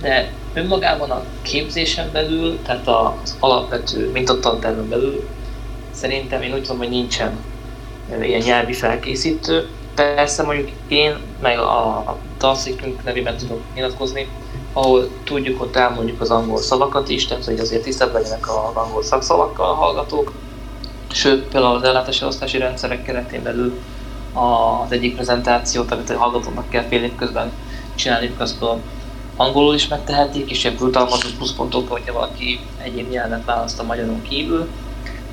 De 0.01 0.31
önmagában 0.53 1.09
a 1.11 1.23
képzésen 1.41 2.09
belül, 2.11 2.59
tehát 2.65 2.87
az 2.87 3.35
alapvető 3.39 4.11
mintatanterven 4.11 4.89
belül 4.89 5.29
szerintem 5.91 6.41
én 6.41 6.53
úgy 6.53 6.61
tudom, 6.61 6.77
hogy 6.77 6.89
nincsen 6.89 7.39
ilyen 8.21 8.41
nyelvi 8.41 8.73
felkészítő, 8.73 9.67
Persze 9.95 10.43
mondjuk 10.43 10.69
én, 10.87 11.15
meg 11.41 11.59
a, 11.59 11.87
a 11.87 12.17
tanszékünk 12.37 13.03
nevében 13.03 13.37
tudok 13.37 13.61
nyilatkozni, 13.75 14.27
ahol 14.73 15.09
tudjuk, 15.23 15.61
ott 15.61 15.75
elmondjuk 15.75 16.21
az 16.21 16.29
angol 16.29 16.57
szavakat 16.57 17.09
is, 17.09 17.25
tehát 17.25 17.45
hogy 17.45 17.59
azért 17.59 17.83
tisztában 17.83 18.21
legyenek 18.21 18.49
az 18.49 18.75
angol 18.75 19.03
szakszavakkal 19.03 19.69
a 19.69 19.73
hallgatók. 19.73 20.31
Sőt, 21.11 21.43
például 21.43 21.75
az 21.75 21.83
ellátási 21.83 22.25
osztási 22.25 22.57
rendszerek 22.57 23.03
keretén 23.03 23.43
belül 23.43 23.79
az 24.33 24.91
egyik 24.91 25.15
prezentációt, 25.15 25.91
amit 25.91 26.09
a 26.09 26.17
hallgatónak 26.17 26.69
kell 26.69 26.83
fél 26.83 27.03
év 27.03 27.15
közben 27.15 27.51
csinálni, 27.95 28.33
azt 28.37 28.63
angolul 29.35 29.75
is 29.75 29.87
megtehetik, 29.87 30.51
és 30.51 30.63
ilyen 30.63 30.75
brutalmazó 30.75 31.29
pluszpontokkal, 31.37 31.97
hogyha 31.97 32.13
valaki 32.13 32.59
egyéb 32.77 33.09
nyelvet 33.09 33.45
választ 33.45 33.79
a 33.79 33.83
magyaron 33.83 34.21
kívül. 34.21 34.67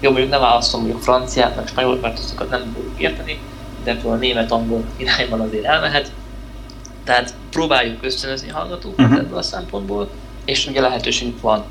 Jó, 0.00 0.10
mondjuk 0.10 0.30
nem 0.30 0.40
választom 0.40 0.80
mondjuk 0.80 1.02
franciát, 1.02 1.56
meg 1.56 1.66
spanyolot, 1.66 2.00
mert 2.00 2.18
azokat 2.18 2.50
nem 2.50 2.72
fogjuk 2.74 3.00
érteni, 3.00 3.40
de 3.84 4.00
a 4.04 4.14
német-angol 4.14 4.84
irányban 4.96 5.40
azért 5.40 5.64
elmehet. 5.64 6.12
Tehát 7.08 7.34
próbáljuk 7.50 8.04
ösztönözni 8.04 8.50
a 8.50 8.56
hallgatókat 8.56 9.04
uh-huh. 9.04 9.18
ebből 9.18 9.38
a 9.38 9.42
szempontból, 9.42 10.10
és 10.44 10.66
ugye 10.66 10.80
lehetőségük 10.80 11.40
van 11.40 11.64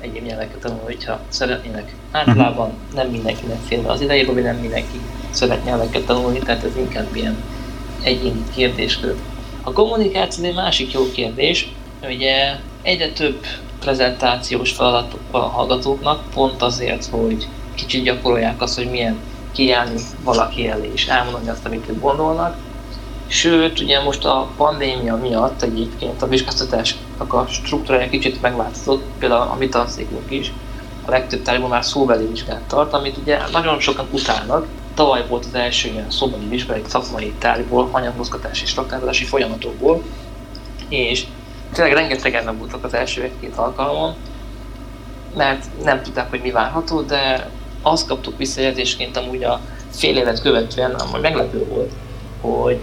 egyéb 0.00 0.24
nyelveket 0.24 0.58
tanulni, 0.58 0.84
hogyha 0.84 1.20
szeretnének. 1.28 1.94
Általában 2.10 2.66
uh-huh. 2.66 2.94
nem 2.94 3.08
mindenkinek 3.08 3.58
fél 3.66 3.88
az 3.88 4.00
idejében, 4.00 4.34
vagy 4.34 4.42
nem 4.42 4.56
mindenki 4.56 5.00
szeret 5.30 5.64
nyelveket 5.64 6.04
tanulni, 6.04 6.38
tehát 6.38 6.64
ez 6.64 6.76
inkább 6.76 7.16
ilyen 7.16 7.36
egyéni 8.02 8.44
kérdéskör. 8.54 9.14
A 9.62 9.72
kommunikáció 9.72 10.44
egy 10.44 10.54
másik 10.54 10.92
jó 10.92 11.10
kérdés, 11.10 11.72
ugye 12.02 12.56
egyre 12.82 13.08
több 13.08 13.46
prezentációs 13.80 14.72
feladatok 14.72 15.20
a 15.30 15.38
hallgatóknak, 15.38 16.30
pont 16.34 16.62
azért, 16.62 17.06
hogy 17.06 17.48
kicsit 17.74 18.02
gyakorolják 18.02 18.62
azt, 18.62 18.76
hogy 18.76 18.90
milyen 18.90 19.16
kiállni 19.52 20.00
valaki 20.24 20.68
elé 20.68 20.90
és 20.94 21.06
elmondani 21.06 21.48
azt, 21.48 21.66
amit 21.66 21.88
ők 21.88 22.00
gondolnak. 22.00 22.56
Sőt, 23.28 23.80
ugye 23.80 24.02
most 24.02 24.24
a 24.24 24.48
pandémia 24.56 25.16
miatt 25.16 25.62
egyébként 25.62 26.22
a 26.22 26.28
vizsgáztatásnak 26.28 27.32
a 27.32 27.46
struktúrája 27.50 28.08
kicsit 28.08 28.40
megváltozott, 28.40 29.02
például 29.18 29.48
a 29.50 29.54
mi 29.54 29.68
tanszékünk 29.68 30.30
is, 30.30 30.52
a 31.04 31.10
legtöbb 31.10 31.42
tárgyban 31.42 31.68
már 31.68 31.84
szóbeli 31.84 32.26
vizsgát 32.26 32.62
tart, 32.62 32.92
amit 32.92 33.16
ugye 33.16 33.38
nagyon 33.52 33.80
sokan 33.80 34.08
utálnak. 34.10 34.66
Tavaly 34.94 35.26
volt 35.28 35.44
az 35.44 35.54
első 35.54 35.88
ilyen 35.88 36.10
szóbeli 36.10 36.46
vizsga 36.48 36.74
egy 36.74 36.88
szakmai 36.88 37.32
tárgyból, 37.38 37.88
anyagmozgatási 37.90 38.62
és 38.64 38.76
raktározási 38.76 39.24
folyamatokból, 39.24 40.02
és 40.88 41.26
tényleg 41.72 41.94
rengetegen 41.94 42.44
nem 42.44 42.58
voltak 42.58 42.84
az 42.84 42.94
első 42.94 43.22
egy-két 43.22 43.56
alkalomon, 43.56 44.14
mert 45.36 45.64
nem 45.84 46.02
tudták, 46.02 46.30
hogy 46.30 46.40
mi 46.40 46.50
várható, 46.50 47.00
de 47.00 47.50
azt 47.82 48.06
kaptuk 48.06 48.36
visszajelzésként 48.36 49.16
amúgy 49.16 49.42
a 49.42 49.60
fél 49.90 50.16
évet 50.16 50.42
követően, 50.42 50.94
ami 50.94 51.20
meglepő 51.20 51.64
volt, 51.64 51.92
hogy 52.40 52.80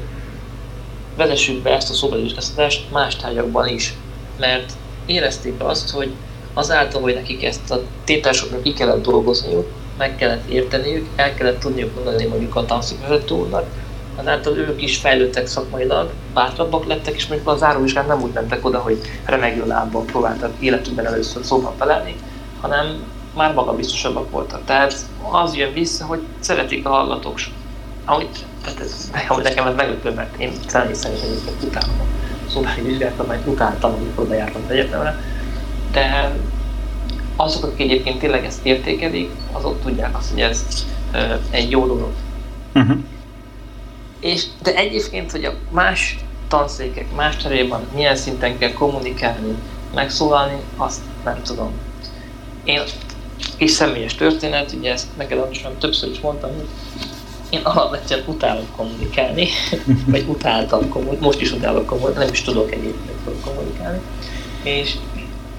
vezessük 1.15 1.61
be 1.61 1.69
ezt 1.69 1.89
a 1.89 1.93
szóbelőzsgáztatást 1.93 2.91
más 2.91 3.15
tárgyakban 3.15 3.67
is, 3.67 3.93
mert 4.39 4.71
érezték 5.05 5.53
azt, 5.57 5.89
hogy 5.89 6.11
azáltal, 6.53 7.01
hogy 7.01 7.13
nekik 7.13 7.43
ezt 7.43 7.71
a 7.71 7.81
tételsoknak 8.03 8.63
ki 8.63 8.73
kellett 8.73 9.03
dolgozniuk, 9.03 9.67
meg 9.97 10.15
kellett 10.15 10.49
érteniük, 10.49 11.07
el 11.15 11.33
kellett 11.33 11.59
tudniuk 11.59 11.95
mondani 11.95 12.25
mondjuk 12.25 12.55
a 12.55 12.65
tanszékvezető 12.65 13.35
úrnak, 13.35 13.65
azáltal 14.15 14.57
ők 14.57 14.81
is 14.81 14.97
fejlődtek 14.97 15.47
szakmailag, 15.47 16.11
bátrabbak 16.33 16.85
lettek, 16.85 17.15
és 17.15 17.27
mondjuk 17.27 17.49
a 17.49 17.57
záróvizsgán 17.57 18.05
nem 18.05 18.21
úgy 18.21 18.31
mentek 18.33 18.65
oda, 18.65 18.79
hogy 18.79 19.01
remegő 19.25 19.65
lábbal 19.65 20.03
próbáltak 20.03 20.53
életükben 20.59 21.05
először 21.05 21.43
szóban 21.43 21.73
felelni, 21.77 22.15
hanem 22.61 23.03
már 23.35 23.53
magabiztosabbak 23.53 24.31
voltak. 24.31 24.65
Tehát 24.65 24.95
az 25.31 25.55
jön 25.55 25.73
vissza, 25.73 26.05
hogy 26.05 26.21
szeretik 26.39 26.85
a 26.85 26.89
hallgatók. 26.89 27.39
Ahogy, 28.05 28.29
tehát 28.63 28.79
ez, 28.79 29.11
ahogy 29.27 29.43
nekem 29.43 29.67
ez 29.67 29.75
meglepő, 29.75 30.11
mert 30.11 30.39
én 30.39 30.51
személy 30.67 30.93
szerint 30.93 31.21
egyébként 31.21 31.63
utálom 31.63 31.99
a 31.99 32.49
szobári 32.49 32.81
vizsgálatot, 32.81 33.27
mert 33.27 33.47
utáltam, 33.47 33.93
amikor 33.93 34.23
oda 34.23 34.33
jártam 34.33 34.61
az 34.65 34.71
egyetemre. 34.71 35.19
De 35.91 36.35
azok, 37.35 37.63
akik 37.63 37.79
egyébként 37.79 38.19
tényleg 38.19 38.45
ezt 38.45 38.65
értékelik, 38.65 39.31
azok 39.51 39.81
tudják 39.81 40.17
azt, 40.17 40.31
hogy 40.31 40.41
ez 40.41 40.65
egy 41.49 41.71
jó 41.71 41.85
dolog. 41.85 42.11
Uh-huh. 42.75 42.97
És, 44.19 44.45
de 44.61 44.75
egyébként, 44.75 45.31
hogy 45.31 45.45
a 45.45 45.53
más 45.71 46.17
tanszékek, 46.47 47.15
más 47.15 47.37
cseréban 47.37 47.81
milyen 47.93 48.15
szinten 48.15 48.57
kell 48.57 48.71
kommunikálni, 48.71 49.55
megszólalni, 49.93 50.57
azt 50.77 51.01
nem 51.23 51.41
tudom. 51.43 51.71
Én 52.63 52.81
kis 53.57 53.71
személyes 53.71 54.15
történet, 54.15 54.71
ugye 54.71 54.91
ezt 54.91 55.07
neked 55.17 55.47
is 55.51 55.65
többször 55.79 56.09
is 56.09 56.19
mondtam, 56.19 56.49
hogy 56.55 56.67
én 57.49 57.59
alapvetően 57.63 58.23
utálok 58.25 58.75
kommunikálni, 58.75 59.47
vagy 60.11 60.25
utáltam 60.27 60.89
kommunikálni, 60.89 61.25
most 61.25 61.41
is 61.41 61.51
utálok 61.51 61.85
kommunikálni, 61.85 62.25
nem 62.25 62.33
is 62.33 62.41
tudok 62.41 62.71
egyébként 62.71 63.41
kommunikálni, 63.43 63.99
és 64.63 64.95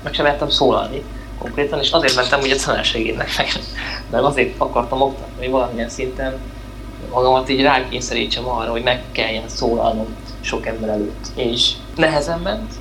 meg 0.03 0.15
sem 0.15 0.25
mertem 0.25 0.51
szólalni 0.51 1.03
konkrétan, 1.39 1.81
és 1.81 1.91
azért 1.91 2.15
mentem 2.15 2.41
ugye 2.41 2.57
tanársegédnek 2.57 3.37
meg, 3.37 3.49
mert 4.11 4.25
azért 4.25 4.55
akartam 4.59 5.03
oktatni, 5.03 5.39
hogy 5.39 5.51
valamilyen 5.51 5.89
szinten 5.89 6.39
magamat 7.11 7.49
így 7.49 7.63
rákényszerítsem 7.63 8.49
arra, 8.49 8.71
hogy 8.71 8.83
meg 8.83 9.03
kelljen 9.13 9.49
szólalnom 9.49 10.07
sok 10.41 10.67
ember 10.67 10.89
előtt. 10.89 11.27
És 11.35 11.73
nehezen 11.97 12.41
ment, 12.41 12.73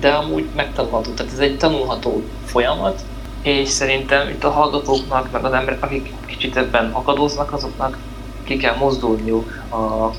de 0.00 0.10
amúgy 0.10 0.48
megtanulható. 0.56 1.10
Tehát 1.10 1.32
ez 1.32 1.38
egy 1.38 1.58
tanulható 1.58 2.22
folyamat, 2.44 3.00
és 3.42 3.68
szerintem 3.68 4.28
itt 4.28 4.44
a 4.44 4.50
hallgatóknak, 4.50 5.32
meg 5.32 5.44
az 5.44 5.52
emberek, 5.52 5.82
akik 5.82 6.12
kicsit 6.26 6.56
ebben 6.56 6.90
akadoznak, 6.92 7.52
azoknak 7.52 7.98
ki 8.44 8.56
kell 8.56 8.76
mozdulniuk 8.76 9.62
a 9.70 10.10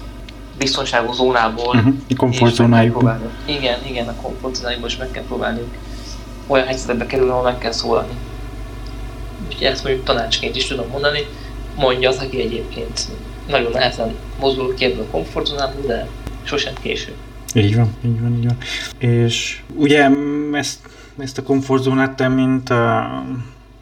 biztonságos 0.58 1.16
zónából. 1.16 1.76
Uh-huh. 1.76 1.94
A 2.10 2.16
komfortzónájukból. 2.16 3.32
Igen, 3.46 3.80
igen, 3.86 4.08
a 4.08 4.16
komfortzónájukból 4.22 4.90
is 4.90 4.98
meg 4.98 5.12
kell 5.12 5.24
próbálniuk 5.24 5.68
olyan 6.48 6.66
helyzetbe 6.66 7.06
kerül, 7.06 7.30
ahol 7.30 7.44
meg 7.44 7.58
kell 7.58 7.72
szólalni. 7.72 8.14
Úgyhogy 9.46 9.64
ezt 9.64 9.84
mondjuk 9.84 10.06
tanácsként 10.06 10.56
is 10.56 10.66
tudom 10.66 10.88
mondani, 10.92 11.20
mondja 11.76 12.10
az, 12.10 12.18
aki 12.18 12.42
egyébként 12.42 13.08
nagyon 13.48 13.72
nehezen 13.72 14.16
mozdul 14.40 14.74
ki 14.74 14.86
ebből 14.86 15.04
a 15.04 15.12
komfortzónából, 15.12 15.82
de 15.86 16.08
sosem 16.44 16.74
késő. 16.82 17.14
Így 17.54 17.76
van, 17.76 17.96
így 18.06 18.22
van, 18.22 18.38
így 18.38 18.46
van. 18.46 18.58
És 18.98 19.62
ugye 19.76 20.10
ezt, 20.52 20.80
ezt 21.18 21.38
a 21.38 21.44
komfortzónát 21.44 22.16
te, 22.16 22.28
mint 22.28 22.70
uh, 22.70 22.78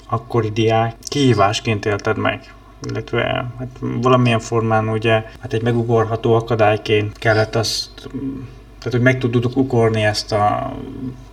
akkori 0.09 0.49
diák, 0.49 0.95
kihívásként 1.07 1.85
élted 1.85 2.17
meg 2.17 2.53
illetve 2.89 3.23
hát 3.59 3.67
valamilyen 3.79 4.39
formán 4.39 4.89
ugye 4.89 5.23
hát 5.39 5.53
egy 5.53 5.61
megugorható 5.61 6.33
akadályként 6.33 7.17
kellett 7.17 7.55
azt, 7.55 7.89
tehát 8.79 8.91
hogy 8.91 9.01
meg 9.01 9.17
tudtuk 9.17 9.57
ugorni 9.57 10.03
ezt 10.03 10.31
a 10.31 10.73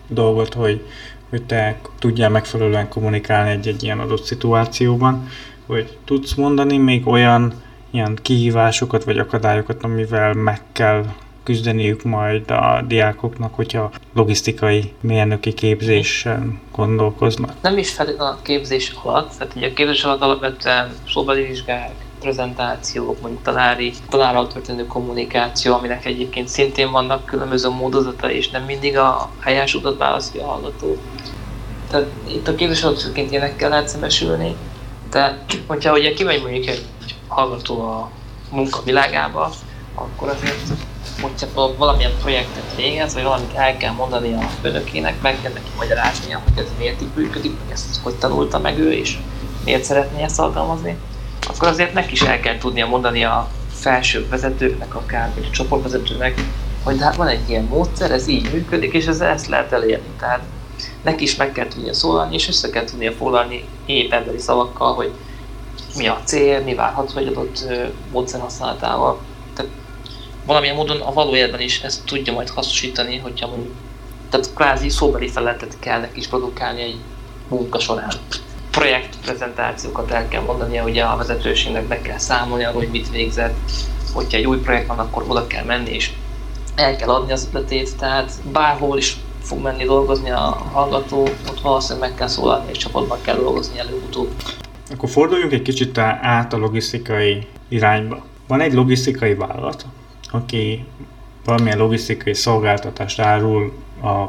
dolgot, 0.09 0.55
hogy, 0.55 0.87
hogy 1.29 1.43
te 1.43 1.81
tudjál 1.99 2.31
megfelelően 2.31 2.89
kommunikálni 2.89 3.51
egy-egy 3.51 3.83
ilyen 3.83 3.99
adott 3.99 4.25
szituációban, 4.25 5.29
hogy 5.67 5.99
tudsz 6.05 6.35
mondani 6.35 6.79
még 6.79 7.07
olyan 7.07 7.55
ilyen 7.91 8.19
kihívásokat 8.23 9.05
vagy 9.05 9.19
akadályokat, 9.19 9.83
amivel 9.83 10.33
meg 10.33 10.61
kell 10.73 11.05
küzdeniük 11.51 12.03
majd 12.03 12.51
a 12.51 12.83
diákoknak, 12.87 13.55
hogyha 13.55 13.91
logisztikai 14.15 14.93
mérnöki 15.01 15.53
képzésen 15.53 16.61
gondolkoznak? 16.73 17.53
Nem 17.63 17.79
is 17.79 17.91
feltétlenül 17.91 18.33
a 18.33 18.43
képzés 18.43 18.93
alatt, 19.03 19.33
tehát 19.39 19.55
ugye 19.57 19.69
a 19.69 19.73
képzés 19.73 20.05
alatt 20.05 20.21
alapvetően 20.21 20.93
szóbeli 21.09 21.47
vizsgák, 21.47 21.93
prezentációk, 22.21 23.21
mondjuk 23.21 23.43
tanári, 23.43 23.93
tanárral 24.09 24.47
történő 24.47 24.87
kommunikáció, 24.87 25.75
aminek 25.75 26.05
egyébként 26.05 26.49
szintén 26.49 26.91
vannak 26.91 27.25
különböző 27.25 27.69
módozata, 27.69 28.31
és 28.31 28.51
nem 28.51 28.63
mindig 28.63 28.97
a 28.97 29.31
helyes 29.41 29.75
utat 29.75 29.99
választja 29.99 30.43
a 30.43 30.51
hallgató. 30.51 30.97
Tehát 31.91 32.07
itt 32.29 32.49
a 32.49 32.55
képzés 32.55 32.83
alatt 32.83 33.01
főként 33.01 33.31
ilyenekkel 33.31 33.69
lehet 33.69 33.89
szembesülni, 33.89 34.57
de 35.11 35.45
hogyha 35.67 35.93
ugye 35.93 36.13
kimegy 36.13 36.43
mondjuk 36.43 36.67
egy 36.67 36.85
hallgató 37.29 37.81
a 37.81 38.11
munka 38.51 38.83
világába, 38.85 39.51
akkor 39.95 40.29
azért 40.29 40.89
hogyha 41.21 41.75
valamilyen 41.77 42.13
projektet 42.21 42.77
végez, 42.77 43.15
vagy 43.15 43.23
valamit 43.23 43.55
el 43.55 43.77
kell 43.77 43.93
mondani 43.93 44.33
a 44.33 44.49
főnökének, 44.63 45.23
meg 45.23 45.41
kell 45.43 45.53
neki 45.53 45.71
magyaráznia, 45.77 46.43
hogy 46.45 46.63
ez 46.65 46.71
miért 46.79 47.03
így 47.03 47.09
működik, 47.15 47.53
hogy 47.63 47.73
ezt 47.73 48.01
hogy 48.03 48.15
tanulta 48.15 48.59
meg 48.59 48.79
ő, 48.79 48.93
és 48.93 49.19
miért 49.65 49.85
szeretné 49.85 50.23
ezt 50.23 50.39
alkalmazni, 50.39 50.97
akkor 51.47 51.69
azért 51.69 51.93
neki 51.93 52.13
is 52.13 52.23
el 52.23 52.41
kell 52.41 52.59
tudnia 52.59 52.87
mondani 52.87 53.25
a 53.25 53.49
felső 53.73 54.27
vezetőknek, 54.29 54.95
akár 54.95 55.31
vagy 55.35 55.47
a 55.51 55.55
csoportvezetőnek, 55.55 56.41
hogy 56.83 57.01
hát 57.01 57.17
van 57.17 57.29
egy 57.29 57.49
ilyen 57.49 57.65
módszer, 57.65 58.11
ez 58.11 58.27
így 58.27 58.53
működik, 58.53 58.93
és 58.93 59.07
ez 59.07 59.21
ezt 59.21 59.47
lehet 59.47 59.73
elérni. 59.73 60.09
Tehát 60.19 60.41
neki 61.03 61.23
is 61.23 61.37
meg 61.37 61.53
kell 61.53 61.69
tudnia 61.69 61.95
szólalni, 61.95 62.35
és 62.35 62.49
össze 62.49 62.71
kell 62.71 62.85
tudnia 62.85 63.13
foglalni 63.13 63.65
épp 63.87 64.13
emberi 64.13 64.39
szavakkal, 64.39 64.95
hogy 64.95 65.11
mi 65.97 66.07
a 66.07 66.21
cél, 66.25 66.61
mi 66.61 66.75
várható 66.75 67.19
egy 67.19 67.27
adott 67.27 67.65
módszer 68.13 68.41
használatával. 68.41 69.19
Valamilyen 70.51 70.77
módon 70.77 71.01
a 71.01 71.13
valójában 71.13 71.61
is 71.61 71.81
ezt 71.81 72.05
tudja 72.05 72.33
majd 72.33 72.49
hasznosítani, 72.49 73.17
hogyha 73.17 73.47
mondjuk, 73.47 73.75
tehát 74.31 74.55
kvázi 74.55 74.89
szóbeli 74.89 75.29
feleletet 75.29 75.79
kell 75.79 76.01
neki 76.01 76.19
is 76.19 76.27
produkálni 76.27 76.83
egy 76.83 76.97
munka 77.49 77.79
során. 77.79 78.11
Projektprezentációkat 78.71 80.11
el 80.11 80.29
kell 80.29 80.43
mondania, 80.43 80.83
hogy 80.83 80.99
a 80.99 81.17
vezetőségnek 81.17 81.85
be 81.85 82.01
kell 82.01 82.19
számolni 82.19 82.65
arról, 82.65 82.81
hogy 82.81 82.91
mit 82.91 83.11
végzett, 83.11 83.57
hogyha 84.13 84.37
egy 84.39 84.47
új 84.47 84.59
projekt 84.59 84.87
van, 84.87 84.99
akkor 84.99 85.25
oda 85.29 85.47
kell 85.47 85.65
menni, 85.65 85.91
és 85.91 86.13
el 86.75 86.97
kell 86.97 87.09
adni 87.09 87.33
az 87.33 87.47
ötletét, 87.47 87.97
tehát 87.97 88.33
bárhol 88.53 88.99
is 88.99 89.17
fog 89.43 89.63
menni 89.63 89.85
dolgozni 89.85 90.31
a 90.31 90.69
hallgató, 90.73 91.23
ott 91.23 91.61
valószínűleg 91.61 92.09
meg 92.09 92.19
kell 92.19 92.29
szólalni, 92.29 92.71
és 92.71 92.79
csapatban 92.79 93.19
kell 93.23 93.37
dolgozni 93.37 93.79
előbb-utóbb. 93.79 94.31
Akkor 94.93 95.09
forduljunk 95.09 95.53
egy 95.53 95.63
kicsit 95.63 95.99
át 96.23 96.53
a 96.53 96.57
logisztikai 96.57 97.47
irányba. 97.69 98.25
Van 98.47 98.61
egy 98.61 98.73
logisztikai 98.73 99.35
vállalat, 99.35 99.87
aki 100.31 100.85
valamilyen 101.45 101.79
logisztikai 101.79 102.35
szolgáltatást 102.35 103.21
árul 103.21 103.73
a 104.03 104.25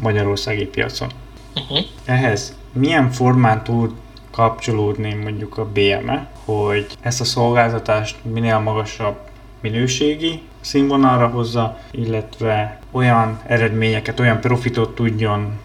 magyarországi 0.00 0.66
piacon. 0.66 1.08
Uh-huh. 1.54 1.78
Ehhez 2.04 2.56
milyen 2.72 3.10
formán 3.10 3.64
tud 3.64 3.92
kapcsolódni 4.30 5.14
mondjuk 5.14 5.58
a 5.58 5.64
BME, 5.64 6.30
hogy 6.44 6.86
ezt 7.00 7.20
a 7.20 7.24
szolgáltatást 7.24 8.16
minél 8.22 8.58
magasabb 8.58 9.16
minőségi 9.60 10.40
színvonalra 10.60 11.26
hozza, 11.26 11.78
illetve 11.90 12.80
olyan 12.90 13.40
eredményeket, 13.46 14.20
olyan 14.20 14.40
profitot 14.40 14.94
tudjon 14.94 15.58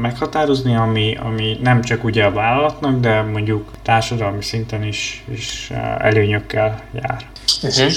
meghatározni, 0.00 0.76
ami, 0.76 1.16
ami 1.16 1.58
nem 1.62 1.82
csak 1.82 2.04
ugye 2.04 2.24
a 2.24 2.32
vállalatnak, 2.32 3.00
de 3.00 3.22
mondjuk 3.22 3.70
társadalmi 3.82 4.42
szinten 4.42 4.82
is, 4.82 5.24
is 5.32 5.70
előnyökkel 5.98 6.84
jár. 6.92 7.26
Uh-huh. 7.62 7.92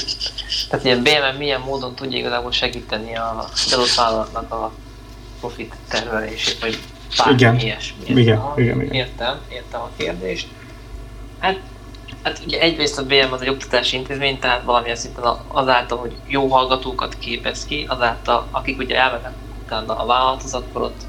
Tehát 0.69 0.85
ilyen 0.85 1.03
BMM 1.03 1.37
milyen 1.37 1.61
módon 1.61 1.95
tudja 1.95 2.17
igazából 2.17 2.51
segíteni 2.51 3.15
a 3.15 3.49
adott 3.71 3.93
vállalatnak 3.95 4.51
a 4.51 4.71
profit 5.39 5.75
termelését, 5.89 6.59
vagy 6.59 6.79
bármi 7.17 7.33
igen. 7.33 7.59
ilyesmi. 7.59 8.03
Igen, 8.05 8.41
igen, 8.55 8.81
igen. 8.81 8.93
Értem, 8.93 9.39
értem 9.49 9.81
a 9.81 9.89
kérdést. 9.97 10.47
Hát, 11.39 11.59
hát 12.23 12.41
ugye 12.45 12.59
egyrészt 12.59 12.97
a 12.97 13.05
BM 13.05 13.31
az 13.31 13.41
egy 13.41 13.49
oktatási 13.49 13.97
intézmény, 13.97 14.39
tehát 14.39 14.63
valamilyen 14.63 14.95
szinten 14.95 15.23
azáltal, 15.47 15.97
hogy 15.97 16.15
jó 16.27 16.47
hallgatókat 16.47 17.17
képez 17.19 17.65
ki, 17.65 17.85
azáltal, 17.87 18.47
akik 18.51 18.77
ugye 18.77 18.95
elmennek 18.95 19.33
utána 19.63 19.95
a 19.95 20.05
vállalathoz, 20.05 20.53
akkor 20.53 20.81
ott 20.81 21.01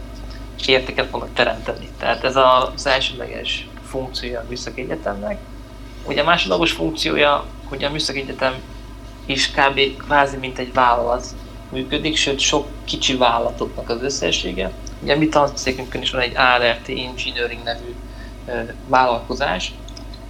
értéket 0.66 1.09
fognak 1.11 1.33
teremteni. 1.35 1.88
Tehát 1.99 2.25
ez 2.25 2.37
az 2.37 2.87
elsődleges 2.87 3.69
funkciója 3.85 4.40
a 4.40 4.45
Műszaki 4.49 4.81
Egyetemnek. 4.81 5.38
Ugye 6.05 6.21
a 6.21 6.25
másodlagos 6.25 6.73
funkciója, 6.73 7.45
hogy 7.64 7.85
a 7.85 7.90
Műszaki 7.90 8.21
Egyetem 8.21 8.55
is 9.27 9.51
kb. 9.51 9.81
kvázi 9.97 10.37
mint 10.37 10.59
egy 10.59 10.73
vállalat 10.73 11.27
működik, 11.71 12.16
sőt 12.16 12.38
sok 12.38 12.66
kicsi 12.85 13.16
vállalatoknak 13.16 13.88
az 13.88 14.03
összessége. 14.03 14.73
Ugye 15.03 15.16
mi 15.16 15.29
tanszékünkön 15.29 16.03
is 16.03 16.11
van 16.11 16.21
egy 16.21 16.37
ART 16.37 16.88
Engineering 16.88 17.62
nevű 17.62 17.95
vállalkozás, 18.87 19.73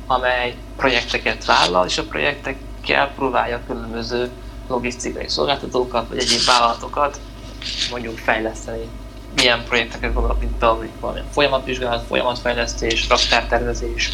amely 0.06 0.54
projekteket 0.76 1.44
vállal, 1.44 1.86
és 1.86 1.98
a 1.98 2.04
projektekkel 2.04 3.12
próbálja 3.14 3.60
különböző 3.66 4.30
logisztikai 4.68 5.28
szolgáltatókat, 5.28 6.08
vagy 6.08 6.18
egyéb 6.18 6.44
vállalatokat 6.46 7.20
mondjuk 7.90 8.18
fejleszteni 8.18 8.88
milyen 9.36 9.64
projekteket 9.64 10.12
gondolok, 10.12 10.40
mint 10.40 10.58
például 10.58 10.88
valamilyen 11.00 11.28
folyamatvizsgálat, 11.30 12.04
folyamatfejlesztés, 12.06 13.08
raktártervezés, 13.08 14.10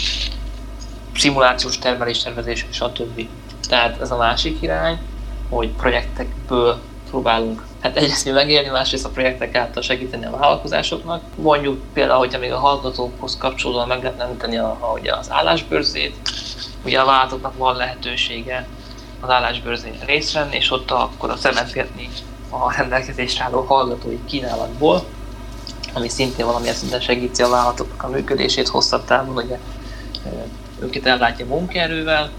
szimulációs 1.17 1.79
termelés 1.79 2.23
tervezés, 2.23 2.67
stb. 2.71 3.29
Tehát 3.69 4.01
ez 4.01 4.11
a 4.11 4.17
másik 4.17 4.63
irány, 4.63 4.99
hogy 5.49 5.69
projektekből 5.69 6.81
próbálunk 7.11 7.63
hát 7.81 7.97
egyrészt 7.97 8.25
mi 8.25 8.31
megélni, 8.31 8.69
másrészt 8.69 9.05
a 9.05 9.09
projektek 9.09 9.55
által 9.55 9.83
segíteni 9.83 10.25
a 10.25 10.31
vállalkozásoknak. 10.31 11.23
Mondjuk 11.35 11.83
például, 11.93 12.19
hogyha 12.19 12.39
még 12.39 12.53
a 12.53 12.59
hallgatókhoz 12.59 13.37
kapcsolódóan 13.37 13.89
meg 13.89 14.03
lehetne 14.03 14.25
említeni 14.25 14.57
a, 14.57 14.77
a, 14.81 14.93
ugye 14.99 15.15
az 15.15 15.31
állásbőrzét, 15.31 16.17
ugye 16.85 17.01
a 17.01 17.05
vállalatoknak 17.05 17.57
van 17.57 17.77
lehetősége 17.77 18.69
az 19.21 19.31
állásbőrzén 19.31 19.99
részt 20.07 20.33
venni, 20.33 20.57
és 20.57 20.71
ott 20.71 20.91
akkor 20.91 21.31
a 21.31 21.37
szemetgetni 21.37 22.09
a 22.53 22.75
rendelkezésre 22.77 23.45
álló 23.45 23.61
hallgatói 23.61 24.25
kínálatból, 24.25 25.05
ami 25.93 26.09
szintén 26.09 26.47
valamilyen 26.47 26.75
szinten 26.75 27.01
segíti 27.01 27.43
a 27.43 27.49
vállalatoknak 27.49 28.03
a 28.03 28.09
működését 28.09 28.69
hosszabb 28.69 29.05
távon, 29.05 29.37
ugye 29.37 29.59
őket 30.81 31.07
ellátja 31.07 31.47
munkaerővel. 31.47 32.31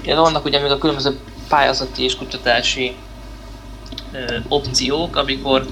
Ugye 0.00 0.14
vannak 0.14 0.44
ugye 0.44 0.60
még 0.60 0.70
a 0.70 0.78
különböző 0.78 1.18
pályázati 1.48 2.02
és 2.02 2.16
kutatási 2.16 2.96
ö, 4.12 4.36
opciók, 4.48 5.16
amikor 5.16 5.66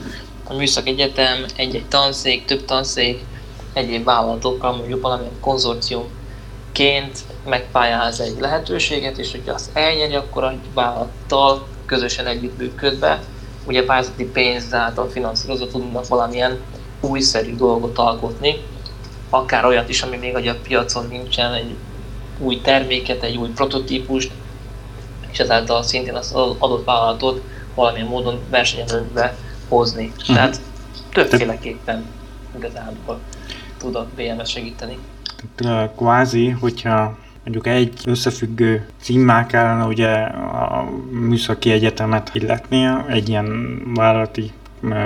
a 0.44 0.54
műszak 0.54 0.86
egyetem, 0.86 1.44
egy-egy 1.56 1.86
tanszék, 1.88 2.44
több 2.44 2.64
tanszék, 2.64 3.24
egyéb 3.72 4.04
vállalatokkal 4.04 4.76
mondjuk 4.76 5.02
valamilyen 5.02 5.40
konzorciumként 5.40 7.18
megpályáz 7.44 8.20
egy 8.20 8.36
lehetőséget, 8.40 9.18
és 9.18 9.30
hogy 9.30 9.48
azt 9.48 9.70
elnyeri, 9.72 10.14
akkor 10.14 10.44
a 10.44 10.54
vállalattal 10.74 11.66
közösen 11.86 12.26
együttműködve, 12.26 13.22
ugye 13.66 13.84
pályázati 13.84 14.24
pénz 14.24 14.74
által 14.74 15.08
finanszírozva 15.08 15.66
tudnak 15.66 16.08
valamilyen 16.08 16.58
újszerű 17.00 17.54
dolgot 17.54 17.98
alkotni, 17.98 18.56
akár 19.30 19.64
olyat 19.64 19.88
is, 19.88 20.02
ami 20.02 20.16
még 20.16 20.48
a 20.48 20.54
piacon 20.62 21.06
nincsen, 21.06 21.52
egy 21.52 21.74
új 22.38 22.60
terméket, 22.60 23.22
egy 23.22 23.36
új 23.36 23.48
prototípust, 23.48 24.32
és 25.30 25.38
ezáltal 25.38 25.82
szintén 25.82 26.14
az 26.14 26.32
adott 26.58 26.84
vállalatot 26.84 27.42
valamilyen 27.74 28.06
módon 28.06 28.38
versenyelőbe 28.50 29.36
hozni. 29.68 30.06
Uh-huh. 30.06 30.34
Tehát 30.34 30.60
többféleképpen 31.12 32.04
igazából 32.56 33.18
tud 33.78 33.94
a 33.94 34.06
BMS 34.16 34.50
segíteni. 34.50 34.98
Tehát 35.54 35.94
kvázi, 35.96 36.48
hogyha 36.48 37.18
mondjuk 37.50 37.76
egy 37.76 37.92
összefüggő 38.04 38.86
címmel 39.02 39.46
kellene 39.46 39.84
ugye 39.84 40.08
a 40.08 40.88
műszaki 41.10 41.70
egyetemet 41.70 42.30
illetnie 42.32 43.04
egy 43.08 43.28
ilyen 43.28 43.80
vállalati 43.94 44.50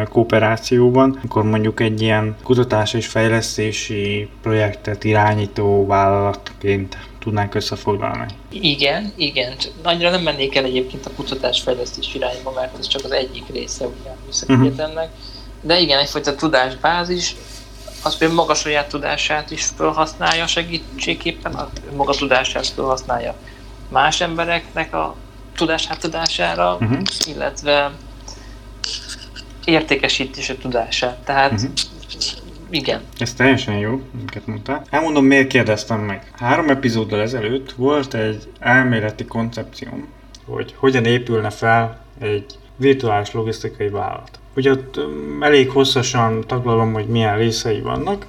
kooperációban, 0.08 1.20
akkor 1.24 1.42
mondjuk 1.42 1.80
egy 1.80 2.02
ilyen 2.02 2.36
kutatás 2.42 2.94
és 2.94 3.06
fejlesztési 3.06 4.28
projektet 4.42 5.04
irányító 5.04 5.86
vállalatként 5.86 6.96
tudnánk 7.18 7.54
összefoglalni. 7.54 8.26
Igen, 8.48 9.12
igen. 9.16 9.52
Annyira 9.82 10.10
nem 10.10 10.22
mennék 10.22 10.56
el 10.56 10.64
egyébként 10.64 11.06
a 11.06 11.10
kutatás-fejlesztés 11.16 12.14
irányba, 12.14 12.52
mert 12.52 12.78
ez 12.78 12.86
csak 12.86 13.04
az 13.04 13.10
egyik 13.10 13.44
része 13.52 13.86
ugye 13.86 14.10
a 14.10 14.16
műszaki 14.24 14.52
uh-huh. 14.52 14.66
egyetemnek. 14.66 15.08
De 15.60 15.80
igen, 15.80 15.98
egyfajta 15.98 16.34
tudásbázis, 16.34 17.36
az 18.04 18.16
például 18.16 18.40
maga 18.40 18.54
saját 18.54 18.88
tudását 18.88 19.50
is 19.50 19.64
felhasználja 19.76 20.46
segítségképpen, 20.46 21.54
a 21.54 21.70
maga 21.96 22.12
tudását 22.12 22.66
felhasználja 22.66 23.34
más 23.88 24.20
embereknek 24.20 24.94
a 24.94 25.16
tudás 25.56 25.86
átadására, 25.88 26.74
uh-huh. 26.80 27.02
illetve 27.26 27.90
értékesítés 29.64 30.48
a 30.48 30.56
tudását. 30.56 31.16
Tehát 31.16 31.52
uh-huh. 31.52 31.70
igen. 32.70 33.02
Ez 33.18 33.34
teljesen 33.34 33.76
jó, 33.76 34.00
amiket 34.14 34.46
mondtál. 34.46 34.84
Elmondom, 34.90 35.24
miért 35.24 35.48
kérdeztem 35.48 36.00
meg. 36.00 36.32
Három 36.36 36.68
epizóddal 36.68 37.20
ezelőtt 37.20 37.72
volt 37.72 38.14
egy 38.14 38.52
elméleti 38.58 39.24
koncepcióm, 39.24 40.08
hogy 40.46 40.74
hogyan 40.78 41.04
épülne 41.04 41.50
fel 41.50 42.04
egy 42.20 42.58
virtuális 42.76 43.32
logisztikai 43.32 43.88
vállalat. 43.88 44.38
Ugye 44.56 44.70
ott 44.70 45.00
elég 45.40 45.70
hosszasan 45.70 46.44
taglalom, 46.46 46.92
hogy 46.92 47.06
milyen 47.06 47.36
részei 47.36 47.80
vannak, 47.80 48.26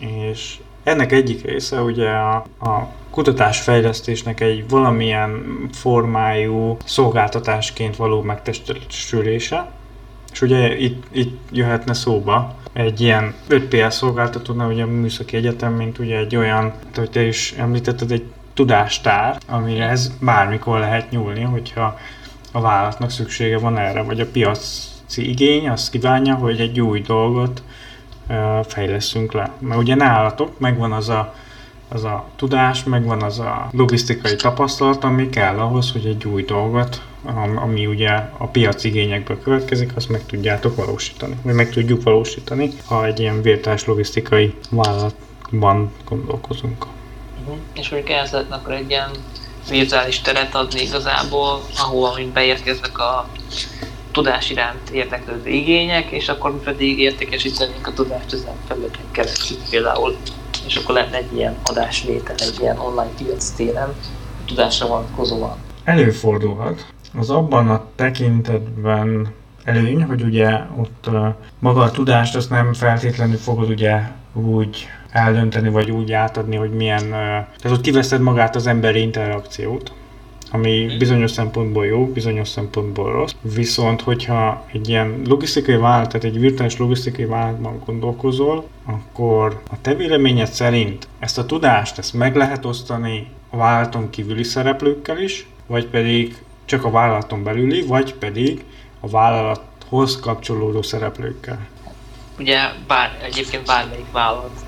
és 0.00 0.58
ennek 0.82 1.12
egyik 1.12 1.44
része 1.44 1.80
ugye 1.80 2.08
a, 2.08 2.34
a 2.60 2.92
kutatásfejlesztésnek 3.10 4.40
egy 4.40 4.68
valamilyen 4.68 5.42
formájú 5.72 6.76
szolgáltatásként 6.84 7.96
való 7.96 8.22
megtestesülése, 8.22 9.70
és 10.32 10.40
ugye 10.40 10.78
itt, 10.78 11.04
itt 11.12 11.38
jöhetne 11.52 11.92
szóba 11.92 12.54
egy 12.72 13.00
ilyen 13.00 13.34
5PS 13.48 13.90
szolgáltatónál, 13.90 14.68
ugye 14.68 14.82
a 14.82 14.86
Műszaki 14.86 15.36
Egyetem, 15.36 15.72
mint 15.72 15.98
ugye 15.98 16.16
egy 16.16 16.36
olyan, 16.36 16.72
hogy 16.94 17.10
te 17.10 17.22
is 17.22 17.52
említetted, 17.52 18.10
egy 18.10 18.24
tudástár, 18.54 19.38
amihez 19.46 20.16
bármikor 20.20 20.78
lehet 20.78 21.10
nyúlni, 21.10 21.42
hogyha 21.42 21.98
a 22.52 22.60
vállalatnak 22.60 23.10
szüksége 23.10 23.58
van 23.58 23.78
erre, 23.78 24.02
vagy 24.02 24.20
a 24.20 24.26
piaci 24.26 24.97
igény 25.16 25.68
azt 25.68 25.90
kívánja, 25.90 26.34
hogy 26.34 26.60
egy 26.60 26.80
új 26.80 27.00
dolgot 27.00 27.62
fejleszünk 28.66 29.32
le. 29.32 29.52
Mert 29.58 29.80
ugye 29.80 29.94
nálatok 29.94 30.58
megvan 30.58 30.92
az 30.92 31.08
a, 31.08 31.34
az 31.88 32.04
a 32.04 32.24
tudás, 32.36 32.84
megvan 32.84 33.22
az 33.22 33.38
a 33.38 33.68
logisztikai 33.72 34.36
tapasztalat, 34.36 35.04
ami 35.04 35.28
kell 35.28 35.58
ahhoz, 35.58 35.92
hogy 35.92 36.06
egy 36.06 36.24
új 36.24 36.42
dolgot, 36.42 37.02
ami 37.54 37.86
ugye 37.86 38.10
a 38.36 38.46
piac 38.46 38.84
igényekből 38.84 39.42
következik, 39.42 39.96
azt 39.96 40.08
meg 40.08 40.26
tudjátok 40.26 40.76
valósítani, 40.76 41.36
vagy 41.42 41.54
meg 41.54 41.70
tudjuk 41.70 42.02
valósítani, 42.02 42.70
ha 42.84 43.06
egy 43.06 43.20
ilyen 43.20 43.42
virtuális 43.42 43.84
logisztikai 43.84 44.54
vállalatban 44.70 45.92
gondolkozunk. 46.08 46.86
Uh-huh. 47.40 47.56
És 47.74 47.88
mondjuk 47.88 48.12
ehhez 48.12 48.30
lehetne 48.30 48.54
akkor 48.54 48.72
egy 48.72 48.90
ilyen 48.90 49.10
virtuális 49.68 50.20
teret 50.20 50.54
adni 50.54 50.80
igazából, 50.80 51.60
ahol 51.78 52.10
amint 52.10 52.32
beérkeznek 52.32 52.98
a 52.98 53.28
tudás 54.18 54.50
iránt 54.50 54.90
érdeklődő 54.90 55.50
igények, 55.50 56.10
és 56.10 56.28
akkor 56.28 56.52
mi 56.52 56.58
pedig 56.64 56.98
értékesítenénk 56.98 57.86
a 57.86 57.92
tudást 57.92 58.32
ezen 58.32 58.54
felületen 58.66 59.04
keresztül 59.10 59.56
például. 59.70 60.16
És 60.66 60.76
akkor 60.76 60.94
lenne 60.94 61.16
egy 61.16 61.36
ilyen 61.36 61.56
adásvétel, 61.64 62.34
egy 62.38 62.56
ilyen 62.60 62.78
online 62.78 63.10
piac 63.18 63.50
téren 63.50 63.94
tudásra 64.46 64.86
vonatkozóan. 64.86 65.56
Előfordulhat. 65.84 66.86
Az 67.18 67.30
abban 67.30 67.68
a 67.68 67.84
tekintetben 67.94 69.28
előny, 69.64 70.02
hogy 70.02 70.22
ugye 70.22 70.60
ott 70.76 71.08
maga 71.58 71.80
a 71.80 71.90
tudást 71.90 72.36
azt 72.36 72.50
nem 72.50 72.72
feltétlenül 72.72 73.36
fogod 73.36 73.70
ugye 73.70 74.00
úgy 74.32 74.88
eldönteni, 75.10 75.68
vagy 75.68 75.90
úgy 75.90 76.12
átadni, 76.12 76.56
hogy 76.56 76.70
milyen... 76.70 77.08
Tehát 77.10 77.70
ott 77.70 77.80
kiveszed 77.80 78.20
magát 78.20 78.56
az 78.56 78.66
emberi 78.66 79.00
interakciót, 79.00 79.92
ami 80.50 80.96
bizonyos 80.98 81.30
szempontból 81.30 81.86
jó, 81.86 82.06
bizonyos 82.06 82.48
szempontból 82.48 83.12
rossz. 83.12 83.32
Viszont, 83.40 84.00
hogyha 84.00 84.64
egy 84.72 84.88
ilyen 84.88 85.22
logisztikai 85.26 85.76
vállalat, 85.76 86.08
tehát 86.08 86.26
egy 86.26 86.40
virtuális 86.40 86.76
logisztikai 86.76 87.24
vállalatban 87.24 87.82
gondolkozol, 87.84 88.66
akkor 88.84 89.62
a 89.70 89.80
te 89.80 89.94
véleményed 89.94 90.50
szerint 90.50 91.08
ezt 91.18 91.38
a 91.38 91.46
tudást, 91.46 91.98
ezt 91.98 92.12
meg 92.14 92.36
lehet 92.36 92.64
osztani 92.64 93.26
a 93.50 93.56
vállalaton 93.56 94.10
kívüli 94.10 94.42
szereplőkkel 94.42 95.18
is, 95.18 95.48
vagy 95.66 95.86
pedig 95.86 96.42
csak 96.64 96.84
a 96.84 96.90
vállalaton 96.90 97.42
belüli, 97.42 97.82
vagy 97.82 98.14
pedig 98.14 98.64
a 99.00 99.08
vállalathoz 99.08 100.20
kapcsolódó 100.20 100.82
szereplőkkel. 100.82 101.66
Ugye 102.38 102.58
bár, 102.86 103.18
egyébként 103.22 103.66
bármelyik 103.66 104.12
vállalat 104.12 104.60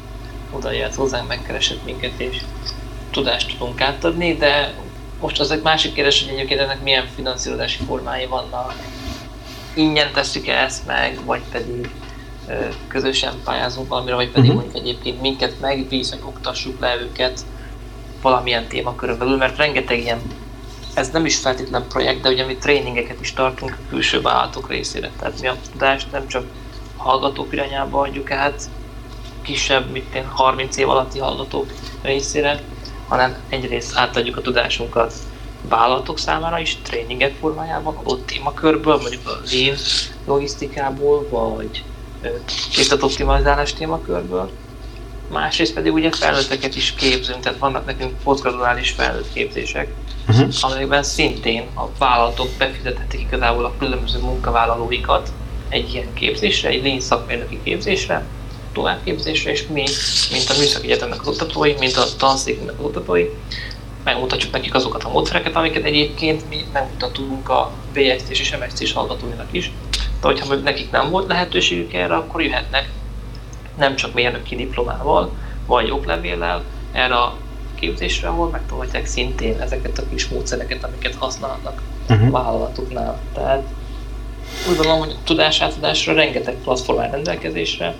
oda 0.50 0.72
jött 0.72 0.94
hozzánk, 0.94 1.28
megkeresett 1.28 1.84
minket, 1.84 2.12
és 2.16 2.40
tudást 3.10 3.58
tudunk 3.58 3.80
átadni, 3.80 4.34
de 4.34 4.74
most 5.20 5.40
az 5.40 5.50
egy 5.50 5.62
másik 5.62 5.92
kérdés, 5.92 6.24
hogy 6.24 6.34
egyébként 6.34 6.60
ennek 6.60 6.82
milyen 6.82 7.06
finanszírozási 7.14 7.84
formái 7.86 8.26
vannak. 8.26 8.74
Ingyen 9.74 10.12
tesszük 10.12 10.46
-e 10.46 10.62
ezt 10.62 10.86
meg, 10.86 11.18
vagy 11.24 11.42
pedig 11.50 11.90
közösen 12.88 13.34
pályázunk 13.44 13.88
valamire, 13.88 14.14
vagy 14.14 14.30
pedig 14.30 14.50
uh-huh. 14.50 14.62
mondjuk 14.62 14.84
egyébként 14.84 15.20
minket 15.20 15.60
megbíz, 15.60 16.10
hogy 16.10 16.20
oktassuk 16.24 16.80
le 16.80 16.96
őket 17.00 17.44
valamilyen 18.22 18.66
témakörön 18.66 19.18
belül, 19.18 19.36
mert 19.36 19.56
rengeteg 19.56 19.98
ilyen 19.98 20.20
ez 20.94 21.10
nem 21.10 21.24
is 21.24 21.36
feltétlen 21.36 21.86
projekt, 21.88 22.20
de 22.20 22.28
ugye 22.28 22.44
mi 22.44 22.56
tréningeket 22.56 23.20
is 23.20 23.32
tartunk 23.32 23.70
a 23.72 23.88
külső 23.88 24.20
vállalatok 24.20 24.68
részére. 24.68 25.10
Tehát 25.18 25.40
mi 25.40 25.46
a 25.46 25.56
tudást 25.72 26.12
nem 26.12 26.26
csak 26.26 26.44
hallgatók 26.96 27.52
irányába 27.52 28.00
adjuk 28.00 28.30
át, 28.30 28.70
kisebb, 29.42 29.90
mint 29.90 30.16
30 30.28 30.76
év 30.76 30.88
alatti 30.88 31.18
hallgatók 31.18 31.72
részére, 32.02 32.60
hanem 33.10 33.36
egyrészt 33.48 33.96
átadjuk 33.96 34.36
a 34.36 34.40
tudásunkat 34.40 35.12
vállalatok 35.68 36.18
számára 36.18 36.58
is, 36.58 36.78
tréningek 36.82 37.34
formájában, 37.40 37.96
adott 37.96 38.26
témakörből, 38.26 38.96
mondjuk 39.00 39.28
a 39.28 39.40
lean 39.52 39.76
logisztikából, 40.26 41.28
vagy 41.28 41.84
készletoptimalizálás 42.72 43.72
témakörből. 43.72 44.50
Másrészt 45.28 45.74
pedig 45.74 45.92
ugye 45.92 46.10
felnőtteket 46.10 46.76
is 46.76 46.94
képzünk, 46.94 47.40
tehát 47.40 47.58
vannak 47.58 47.86
nekünk 47.86 48.18
posztgraduális 48.22 48.90
felnőtt 48.90 49.32
képzések, 49.32 49.94
uh-huh. 50.28 50.48
amelyekben 50.60 51.02
szintén 51.02 51.66
a 51.74 51.84
vállalatok 51.98 52.48
befizethetik 52.58 53.20
igazából 53.20 53.64
a 53.64 53.74
különböző 53.78 54.18
munkavállalóikat 54.18 55.32
egy 55.68 55.94
ilyen 55.94 56.12
képzésre, 56.14 56.68
egy 56.68 56.82
lean 56.82 57.00
szakmérnöki 57.00 57.60
képzésre, 57.62 58.24
továbbképzésre, 58.72 59.50
és 59.50 59.66
mi, 59.66 59.84
mint 60.30 60.48
a 60.48 60.58
Műszaki 60.58 60.86
Egyetemnek 60.86 61.20
az 61.20 61.28
oktatói, 61.28 61.74
mint 61.78 61.96
a 61.96 62.04
tanszéknek 62.16 62.78
az 62.78 62.84
oktatói, 62.84 63.24
megmutatjuk 64.04 64.52
nekik 64.52 64.74
azokat 64.74 65.04
a 65.04 65.08
módszereket, 65.08 65.56
amiket 65.56 65.84
egyébként 65.84 66.48
mi 66.48 66.64
megmutatunk 66.72 67.48
a 67.48 67.72
BST 67.92 68.30
és 68.30 68.56
MST-s 68.56 68.92
hallgatóinak 68.92 69.48
is. 69.50 69.72
De 70.20 70.26
hogyha 70.26 70.54
nekik 70.54 70.90
nem 70.90 71.10
volt 71.10 71.28
lehetőségük 71.28 71.92
erre, 71.92 72.14
akkor 72.14 72.42
jöhetnek 72.42 72.88
nem 73.78 73.96
csak 73.96 74.14
mérnöki 74.14 74.56
diplomával, 74.56 75.30
vagy 75.66 75.90
oklevéllel 75.90 76.64
erre 76.92 77.14
a 77.14 77.36
képzésre, 77.74 78.28
ahol 78.28 78.48
megtanulják 78.48 79.06
szintén 79.06 79.60
ezeket 79.60 79.98
a 79.98 80.08
kis 80.10 80.28
módszereket, 80.28 80.84
amiket 80.84 81.14
használnak 81.14 81.82
uh-huh. 82.08 82.26
a 82.26 82.30
vállalatoknál. 82.30 83.20
Tehát 83.34 83.62
úgy 84.68 84.76
gondolom, 84.76 84.98
hogy 84.98 85.10
a 85.10 85.24
tudásátadásra 85.24 86.12
rengeteg 86.12 86.54
platform 86.54 86.98
rendelkezésre, 86.98 87.94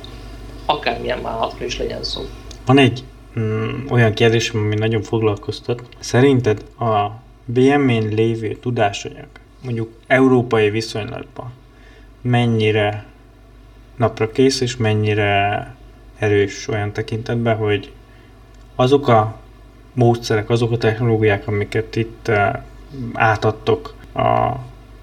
akármilyen 0.70 1.22
vállalatról 1.22 1.66
is 1.66 1.78
legyen 1.78 2.04
szó. 2.04 2.22
Van 2.66 2.78
egy 2.78 3.04
mm, 3.38 3.86
olyan 3.88 4.12
kérdés, 4.12 4.50
ami 4.50 4.74
nagyon 4.74 5.02
foglalkoztat. 5.02 5.82
Szerinted 5.98 6.64
a 6.78 7.06
BM-én 7.44 8.08
lévő 8.08 8.54
tudásanyag, 8.54 9.28
mondjuk 9.64 9.90
európai 10.06 10.70
viszonylatban, 10.70 11.52
mennyire 12.20 13.04
napra 13.96 14.30
kész, 14.30 14.60
és 14.60 14.76
mennyire 14.76 15.74
erős 16.18 16.68
olyan 16.68 16.92
tekintetben, 16.92 17.56
hogy 17.56 17.92
azok 18.74 19.08
a 19.08 19.38
módszerek, 19.92 20.50
azok 20.50 20.72
a 20.72 20.76
technológiák, 20.76 21.46
amiket 21.46 21.96
itt 21.96 22.28
uh, 22.28 22.56
átadtok 23.12 23.94
a 24.14 24.52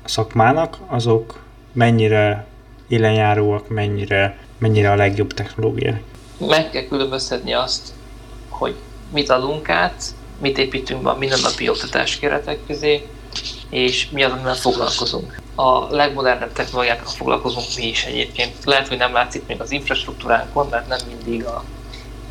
szakmának, 0.04 0.78
azok 0.88 1.44
mennyire 1.72 2.46
élenjáróak, 2.88 3.68
mennyire, 3.68 4.38
mennyire 4.58 4.92
a 4.92 4.96
legjobb 4.96 5.34
technológiák? 5.34 6.02
Meg 6.38 6.70
kell 6.70 6.84
különböztetni 6.84 7.54
azt, 7.54 7.94
hogy 8.50 8.76
mit 9.14 9.30
adunk 9.30 9.70
át, 9.70 10.04
mit 10.42 10.58
építünk 10.58 11.02
be 11.02 11.10
a 11.10 11.18
mindennapi 11.18 11.70
oktatás 11.70 12.20
keretek 12.20 12.60
közé, 12.68 13.08
és 13.70 14.10
mi 14.10 14.24
az, 14.24 14.32
amivel 14.32 14.56
foglalkozunk. 14.56 15.42
A 15.56 15.96
legmodernebb 15.96 16.54
technológiákkal 16.54 17.12
foglalkozunk 17.12 17.66
mi 17.78 17.88
is 17.88 18.06
egyébként. 18.06 18.54
Lehet, 18.64 18.88
hogy 18.88 18.98
nem 18.98 19.14
látszik 19.14 19.48
még 19.48 19.62
az 19.62 19.72
infrastruktúránkon, 19.72 20.68
mert 20.70 20.88
nem 20.88 21.00
mindig 21.08 21.46
a 21.46 21.64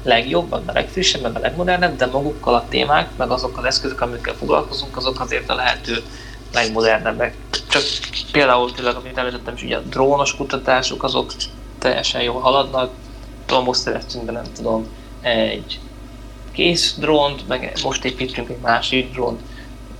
legjobb, 0.02 0.52
a 0.52 0.62
legfrissebb, 0.66 1.34
a 1.34 1.38
legmodernebb, 1.38 1.96
de 1.96 2.06
magukkal 2.06 2.54
a 2.54 2.66
témák, 2.68 3.08
meg 3.16 3.30
azok 3.30 3.58
az 3.58 3.64
eszközök, 3.64 4.00
amikkel 4.00 4.34
foglalkozunk, 4.34 4.96
azok 4.96 5.20
azért 5.20 5.50
a 5.50 5.54
lehető 5.54 6.02
legmodernebbek. 6.56 7.34
Csak 7.68 7.82
például 8.32 8.72
tényleg, 8.72 8.94
amit 8.96 9.18
említettem 9.18 9.54
is, 9.54 9.62
ugye 9.62 9.76
a 9.76 9.80
drónos 9.80 10.36
kutatások, 10.36 11.02
azok 11.02 11.32
teljesen 11.78 12.22
jól 12.22 12.40
haladnak. 12.40 12.90
Tudom, 13.46 13.64
most 13.64 13.80
szerettünk 13.80 14.24
be, 14.24 14.32
nem 14.32 14.52
tudom, 14.54 14.86
egy 15.20 15.80
kész 16.52 16.94
drónt, 16.98 17.48
meg 17.48 17.72
most 17.82 18.04
építünk 18.04 18.48
egy 18.48 18.60
másik 18.62 19.12
drónt, 19.12 19.40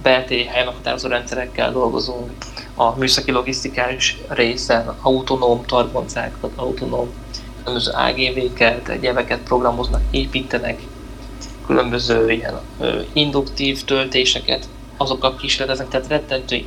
beltéri 0.03 0.45
helymeghatározó 0.45 1.09
rendszerekkel 1.09 1.73
dolgozunk, 1.73 2.31
a 2.75 2.99
műszaki 2.99 3.31
logisztikális 3.31 4.17
részen 4.29 4.95
autonóm 5.01 5.65
targoncákat, 5.65 6.53
autonóm 6.57 7.09
különböző 7.59 7.91
AGV-ket, 7.93 8.89
egyebeket 8.89 9.39
programoznak, 9.39 10.01
építenek, 10.11 10.81
különböző 11.67 12.31
ilyen 12.31 12.61
ö, 12.81 13.01
induktív 13.13 13.85
töltéseket, 13.85 14.69
azokkal 14.97 15.37
kísérleteznek, 15.37 15.89
tehát 15.89 16.07
rettentő 16.07 16.65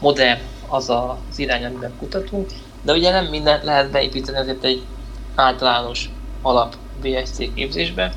modern 0.00 0.40
az 0.68 0.90
az 0.90 1.38
irány, 1.38 1.64
amiben 1.64 1.92
kutatunk, 1.98 2.50
de 2.82 2.92
ugye 2.92 3.10
nem 3.10 3.24
mindent 3.26 3.62
lehet 3.62 3.90
beépíteni 3.90 4.38
azért 4.38 4.64
egy 4.64 4.82
általános 5.34 6.10
alap 6.42 6.76
VSC 7.02 7.54
képzésbe, 7.54 8.12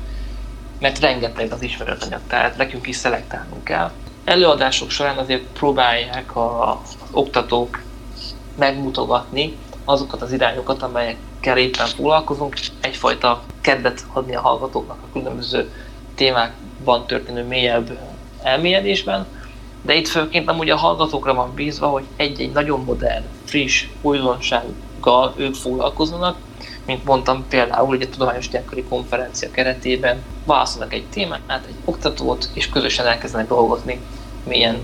mert 0.78 0.98
rengeteg 0.98 1.52
az 1.52 1.62
ismeretanyag, 1.62 2.20
tehát 2.26 2.56
nekünk 2.56 2.86
is 2.86 2.96
szelektálnunk 2.96 3.64
kell. 3.64 3.90
Előadások 4.24 4.90
során 4.90 5.18
azért 5.18 5.42
próbálják 5.42 6.36
a 6.36 6.82
oktatók 7.10 7.82
megmutogatni 8.58 9.56
azokat 9.84 10.22
az 10.22 10.32
irányokat, 10.32 10.82
amelyekkel 10.82 11.58
éppen 11.58 11.86
foglalkozunk, 11.86 12.54
egyfajta 12.80 13.42
kedvet 13.60 14.04
adni 14.12 14.34
a 14.34 14.40
hallgatóknak 14.40 14.98
a 15.02 15.12
különböző 15.12 15.70
témákban 16.14 17.06
történő 17.06 17.44
mélyebb 17.44 17.98
elmélyedésben, 18.42 19.26
de 19.82 19.94
itt 19.94 20.08
főként 20.08 20.48
amúgy 20.48 20.70
a 20.70 20.76
hallgatókra 20.76 21.34
van 21.34 21.54
bízva, 21.54 21.86
hogy 21.86 22.04
egy-egy 22.16 22.52
nagyon 22.52 22.84
modern, 22.84 23.24
friss 23.44 23.86
újdonsággal 24.00 25.34
ők 25.36 25.54
foglalkoznak, 25.54 26.36
mint 26.86 27.04
mondtam 27.04 27.44
például 27.48 27.96
egy 28.00 28.10
tudományos 28.10 28.48
gyerekkori 28.48 28.84
konferencia 28.84 29.50
keretében 29.50 30.22
válaszolnak 30.44 30.92
egy 30.92 31.06
témát, 31.06 31.64
egy 31.68 31.74
oktatót, 31.84 32.48
és 32.52 32.68
közösen 32.68 33.06
elkezdenek 33.06 33.48
dolgozni, 33.48 34.00
milyen 34.44 34.78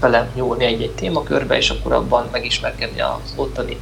bele 0.00 0.30
nyúlni 0.34 0.64
egy-egy 0.64 0.90
témakörbe, 0.90 1.56
és 1.56 1.70
akkor 1.70 1.92
abban 1.92 2.28
megismerkedni 2.32 3.00
az 3.00 3.32
ottani 3.36 3.78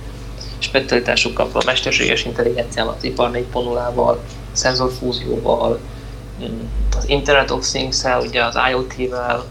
specialitásokkal, 0.58 1.50
a 1.52 1.62
mesterséges 1.66 2.24
intelligenciával, 2.24 2.94
az 2.96 3.04
ipar 3.04 3.30
4.0-val, 3.30 4.16
szenzorfúzióval, 4.52 5.78
az 6.96 7.08
Internet 7.08 7.50
of 7.50 7.68
Things-el, 7.68 8.20
ugye 8.20 8.44
az 8.44 8.58
IoT-vel, 8.70 9.44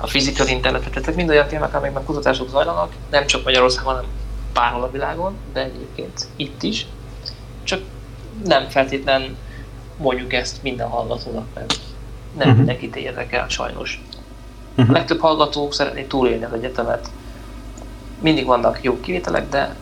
a 0.00 0.06
physical 0.06 0.46
internet 0.46 0.90
tehát 0.90 1.14
mind 1.14 1.28
olyan 1.28 1.48
témák, 1.48 1.74
amelyekben 1.74 2.04
kutatások 2.04 2.48
zajlanak, 2.48 2.92
nem 3.10 3.26
csak 3.26 3.44
Magyarországon, 3.44 3.94
hanem 3.94 4.10
bárhol 4.52 4.82
a 4.82 4.90
világon, 4.90 5.34
de 5.52 5.60
egyébként 5.60 6.26
itt 6.36 6.62
is. 6.62 6.86
Csak 7.62 7.80
nem 8.44 8.68
feltétlen 8.68 9.36
mondjuk 9.96 10.32
ezt 10.32 10.62
minden 10.62 10.88
hallgatónak, 10.88 11.46
mert 11.54 11.78
nem 12.36 12.48
uh-huh. 12.48 12.56
mindenkit 12.56 12.96
érdekel 12.96 13.48
sajnos. 13.48 14.02
Uh-huh. 14.70 14.90
A 14.90 14.92
legtöbb 14.92 15.20
hallgató 15.20 15.70
szeretné 15.70 16.02
túlélni 16.02 16.44
az 16.44 16.52
egyetemet. 16.52 17.10
Mindig 18.20 18.46
vannak 18.46 18.82
jó 18.82 19.00
kivételek, 19.00 19.48
de 19.48 19.76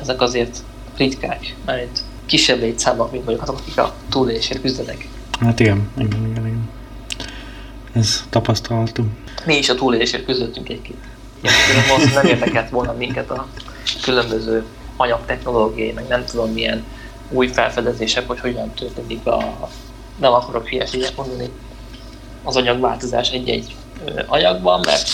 ezek 0.00 0.20
azért 0.20 0.58
ritkák, 0.96 1.54
mert 1.64 2.02
kisebb 2.26 2.60
létszámok, 2.60 3.10
mint 3.10 3.24
mondjuk 3.24 3.48
azok, 3.48 3.60
akik 3.60 3.78
a 3.78 3.94
túlélésért 4.08 4.60
küzdenek. 4.60 5.08
Hát 5.42 5.60
igen, 5.60 5.90
igen, 5.98 6.26
igen, 6.30 6.46
igen. 6.46 6.70
Ez 7.92 8.24
tapasztalható. 8.30 9.04
Mi 9.44 9.56
is 9.56 9.68
a 9.68 9.74
túlélésért 9.74 10.24
küzdöttünk 10.24 10.68
egy-két. 10.68 11.04
Nem 12.14 12.26
érdekelt 12.26 12.70
volna 12.70 12.92
minket 12.92 13.30
a 13.30 13.46
különböző 14.02 14.64
anyagtechnológiai, 14.96 15.92
meg 15.92 16.06
nem 16.08 16.24
tudom 16.24 16.52
milyen 16.52 16.84
új 17.30 17.48
felfedezések, 17.48 18.26
hogy 18.26 18.40
hogyan 18.40 18.72
történik 18.74 19.26
a, 19.26 19.68
nem 20.16 20.32
akarok 20.32 20.68
hülyeséget 20.68 21.16
mondani, 21.16 21.50
az 22.42 22.56
anyagváltozás 22.56 23.30
egy-egy 23.30 23.76
anyagban, 24.26 24.80
mert 24.84 25.10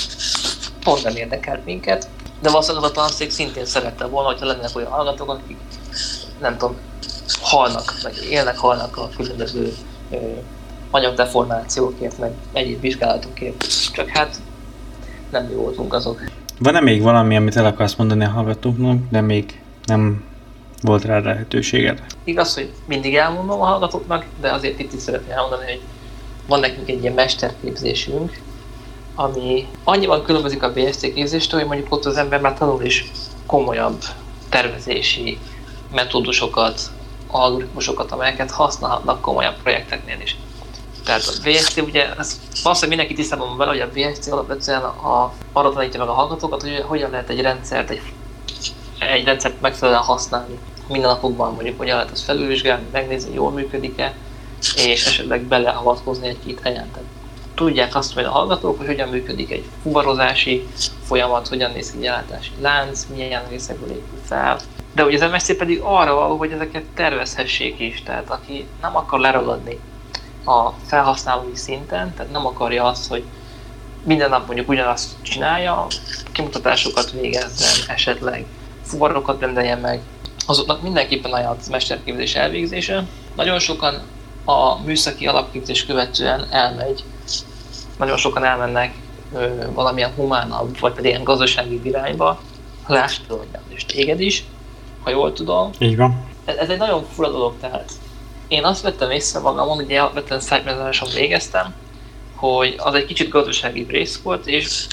pont 0.84 1.02
nem 1.02 1.16
érdekelt 1.16 1.64
minket. 1.64 2.08
De 2.40 2.50
valószínűleg 2.50 2.84
az 2.84 2.90
a 2.90 2.94
tanszék 2.94 3.30
szintén 3.30 3.64
szerette 3.64 4.06
volna, 4.06 4.28
hogyha 4.28 4.46
lennének 4.46 4.76
olyan 4.76 4.90
hallgatók, 4.90 5.30
akik 5.30 5.56
nem 6.40 6.56
tudom, 6.56 6.76
halnak, 7.40 7.94
meg 8.02 8.14
élnek, 8.30 8.58
halnak 8.58 8.96
a 8.96 9.08
különböző 9.16 9.74
anyagdeformációkért, 10.90 12.18
meg 12.18 12.32
egyéb 12.52 12.80
vizsgálatokért. 12.80 13.92
Csak 13.92 14.08
hát 14.08 14.40
nem 15.30 15.44
mi 15.44 15.54
voltunk 15.54 15.94
azok. 15.94 16.24
Van-e 16.58 16.80
még 16.80 17.02
valami, 17.02 17.36
amit 17.36 17.56
el 17.56 17.66
akarsz 17.66 17.94
mondani 17.94 18.24
a 18.24 18.28
hallgatóknak, 18.28 18.98
de 19.10 19.20
még 19.20 19.60
nem 19.84 20.24
volt 20.82 21.04
rá 21.04 21.18
lehetőséged? 21.18 22.02
Igaz, 22.24 22.54
hogy 22.54 22.72
mindig 22.86 23.16
elmondom 23.16 23.60
a 23.60 23.64
hallgatóknak, 23.64 24.24
de 24.40 24.52
azért 24.52 24.78
itt 24.78 24.92
is 24.92 25.00
szeretném 25.00 25.36
elmondani, 25.36 25.64
hogy 25.64 25.80
van 26.46 26.60
nekünk 26.60 26.88
egy 26.88 27.00
ilyen 27.02 27.14
mesterképzésünk, 27.14 28.40
ami 29.14 29.66
annyiban 29.84 30.22
különbözik 30.22 30.62
a 30.62 30.72
BSC 30.72 31.00
képzéstől, 31.00 31.60
hogy 31.60 31.68
mondjuk 31.68 31.92
ott 31.92 32.04
az 32.04 32.16
ember 32.16 32.40
már 32.40 32.58
tanul 32.58 32.82
is 32.82 33.10
komolyabb 33.46 34.02
tervezési 34.48 35.38
metódusokat, 35.94 36.80
algoritmusokat, 37.30 38.12
amelyeket 38.12 38.50
használhatnak 38.50 39.20
komolyabb 39.20 39.62
projekteknél 39.62 40.20
is. 40.20 40.36
Tehát 41.04 41.22
a 41.26 41.48
VSC 41.48 41.76
ugye, 41.76 42.14
ez 42.18 42.40
valószínűleg 42.62 42.98
mindenki 42.98 43.14
tisztában 43.14 43.48
van 43.48 43.56
vele, 43.56 43.70
hogy 43.70 43.80
a 43.80 44.10
VSC 44.10 44.26
alapvetően 44.26 44.82
a, 44.82 45.32
arra 45.52 45.72
tanítja 45.72 46.00
meg 46.00 46.08
a 46.08 46.12
hallgatókat, 46.12 46.62
hogy 46.62 46.84
hogyan 46.86 47.10
lehet 47.10 47.28
egy 47.28 47.40
rendszert, 47.40 47.90
egy, 47.90 48.02
egy 48.98 49.24
rendszert 49.24 49.60
megfelelően 49.60 50.02
használni. 50.02 50.58
Minden 50.88 51.10
napokban 51.10 51.54
mondjuk 51.54 51.78
hogyan 51.78 51.96
lehet 51.96 52.12
azt 52.12 52.24
felülvizsgálni, 52.24 52.86
megnézni, 52.92 53.34
jól 53.34 53.50
működik-e, 53.50 54.14
és 54.76 55.06
esetleg 55.06 55.42
beleavatkozni 55.42 56.28
egy-két 56.28 56.60
helyen. 56.62 56.90
Tehát 56.90 57.08
tudják 57.54 57.94
azt 57.94 58.14
hogy 58.14 58.24
a 58.24 58.30
hallgatók, 58.30 58.78
hogy 58.78 58.86
hogyan 58.86 59.08
működik 59.08 59.50
egy 59.50 59.64
fuvarozási 59.82 60.66
folyamat, 61.04 61.48
hogyan 61.48 61.72
néz 61.72 61.90
ki 61.90 61.96
egy 61.96 62.04
ellátási 62.04 62.50
lánc, 62.60 63.06
milyen 63.14 63.48
részekből 63.48 63.90
épül 63.90 64.18
fel. 64.24 64.60
De 64.92 65.04
ugye 65.04 65.24
az 65.24 65.30
MSC 65.30 65.56
pedig 65.56 65.80
arra 65.82 66.14
való, 66.14 66.36
hogy 66.36 66.52
ezeket 66.52 66.84
tervezhessék 66.94 67.80
is, 67.80 68.02
tehát 68.02 68.30
aki 68.30 68.66
nem 68.80 68.96
akar 68.96 69.20
leragadni 69.20 69.78
a 70.44 70.70
felhasználói 70.86 71.56
szinten, 71.56 72.14
tehát 72.14 72.32
nem 72.32 72.46
akarja 72.46 72.84
azt, 72.84 73.08
hogy 73.08 73.24
minden 74.04 74.30
nap 74.30 74.46
mondjuk 74.46 74.68
ugyanazt 74.68 75.22
csinálja, 75.22 75.86
kimutatásokat 76.32 77.10
végezzen, 77.10 77.94
esetleg 77.94 78.44
fuvarokat 78.84 79.40
rendeljen 79.40 79.78
meg, 79.78 80.00
azoknak 80.46 80.82
mindenképpen 80.82 81.32
ajánlott 81.32 81.60
a 81.66 81.70
mesterképzés 81.70 82.34
elvégzése. 82.34 83.04
Nagyon 83.36 83.58
sokan 83.58 84.02
a 84.44 84.80
műszaki 84.82 85.26
alapképzés 85.26 85.86
követően 85.86 86.46
elmegy, 86.50 87.04
nagyon 87.98 88.16
sokan 88.16 88.44
elmennek 88.44 88.94
ö, 89.34 89.48
valamilyen 89.72 90.12
humánabb, 90.16 90.78
vagy 90.80 90.92
pedig 90.92 91.10
ilyen 91.10 91.24
gazdasági 91.24 91.80
irányba, 91.84 92.40
lásd 92.86 93.20
hogy 93.28 93.46
és 93.68 93.84
téged 93.84 94.20
is, 94.20 94.44
ha 95.08 95.14
jól 95.14 95.32
tudom. 95.32 95.70
Így 95.78 95.96
van. 95.96 96.26
Ez, 96.44 96.56
ez 96.56 96.68
egy 96.68 96.78
nagyon 96.78 97.04
fura 97.14 97.30
dolog, 97.30 97.54
tehát 97.60 97.92
én 98.48 98.64
azt 98.64 98.82
vettem 98.82 99.10
észre 99.10 99.40
magamon, 99.40 99.76
hogy 99.76 99.92
alapvetően 99.92 100.40
szájmezáson 100.40 101.08
végeztem, 101.14 101.74
hogy 102.34 102.74
az 102.78 102.94
egy 102.94 103.04
kicsit 103.04 103.28
gazdasági 103.28 103.86
rész 103.88 104.20
volt, 104.22 104.46
és 104.46 104.86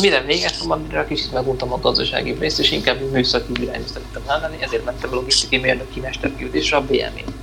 mire 0.00 0.20
végeztem, 0.20 0.70
amire 0.70 1.06
kicsit 1.06 1.32
meguntam 1.32 1.72
a 1.72 1.78
gazdasági 1.78 2.32
részt, 2.38 2.58
és 2.58 2.70
inkább 2.70 3.10
műszaki 3.10 3.62
irányba 3.62 3.86
szerettem 3.86 4.22
elmenni, 4.26 4.56
ezért 4.60 4.84
mentem 4.84 5.10
a 5.12 5.14
logisztikai 5.14 5.58
mérnöki 5.58 6.00
mesterképzésre 6.00 6.76
a 6.76 6.80
BM-én. 6.80 7.34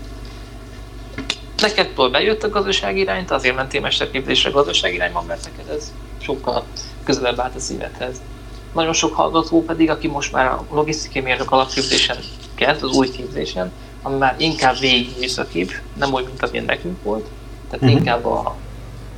Neked 1.57 2.11
bejött 2.11 2.43
a 2.43 2.49
gazdasági 2.49 2.99
irányt, 2.99 3.32
azért 3.32 3.55
mentél 3.55 3.82
mesterképzésre 3.82 4.49
gazdasági 4.49 4.95
irányban, 4.95 5.26
mert 5.26 5.43
neked 5.43 5.76
ez 5.76 5.93
sokkal 6.21 6.65
közelebb 7.03 7.39
állt 7.39 7.55
a 7.55 7.59
szívedhez. 7.59 8.21
Nagyon 8.76 8.93
sok 8.93 9.13
hallgató 9.13 9.63
pedig, 9.63 9.89
aki 9.89 10.07
most 10.07 10.32
már 10.32 10.45
a 10.45 10.65
logisztikai 10.71 11.21
mérnök 11.21 11.51
alapképzésen 11.51 12.17
kezd, 12.55 12.84
az 12.84 12.95
új 12.95 13.09
képzésen, 13.11 13.71
ami 14.01 14.17
már 14.17 14.36
inkább 14.38 14.80
végig 14.80 15.09
műszakibb, 15.19 15.71
nem 15.93 16.13
úgy, 16.13 16.23
mint 16.23 16.43
amilyen 16.43 16.65
nekünk 16.65 17.03
volt. 17.03 17.26
Tehát 17.69 17.86
uh-huh. 17.86 17.99
inkább 17.99 18.26
a 18.26 18.55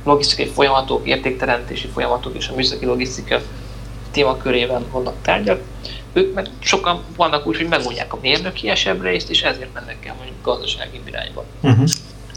logisztikai 0.04 0.46
folyamatok, 0.46 1.06
értékteremtési 1.06 1.86
folyamatok 1.86 2.36
és 2.36 2.48
a 2.48 2.54
műszaki 2.54 2.84
logisztika 2.84 3.40
témakörében 4.10 4.84
vannak 4.90 5.14
tárgyak, 5.22 5.60
ők 6.12 6.34
meg 6.34 6.48
sokan 6.58 7.02
vannak 7.16 7.46
úgy, 7.46 7.56
hogy 7.56 7.68
megmondják 7.68 8.12
a 8.12 8.18
mérnökiesebb 8.20 9.02
részt, 9.02 9.30
és 9.30 9.42
ezért 9.42 9.72
mennek 9.74 10.06
el 10.06 10.14
mondjuk 10.14 10.36
gazdasági 10.42 11.00
irányba. 11.04 11.44
Uh-huh. 11.62 11.88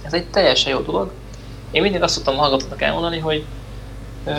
Ez 0.03 0.13
egy 0.13 0.25
teljesen 0.25 0.71
jó 0.71 0.79
dolog. 0.79 1.11
Én 1.71 1.81
mindig 1.81 2.01
azt 2.01 2.13
szoktam 2.13 2.35
hallgatóknak 2.35 2.81
elmondani, 2.81 3.19
hogy 3.19 3.45
ö, 4.25 4.31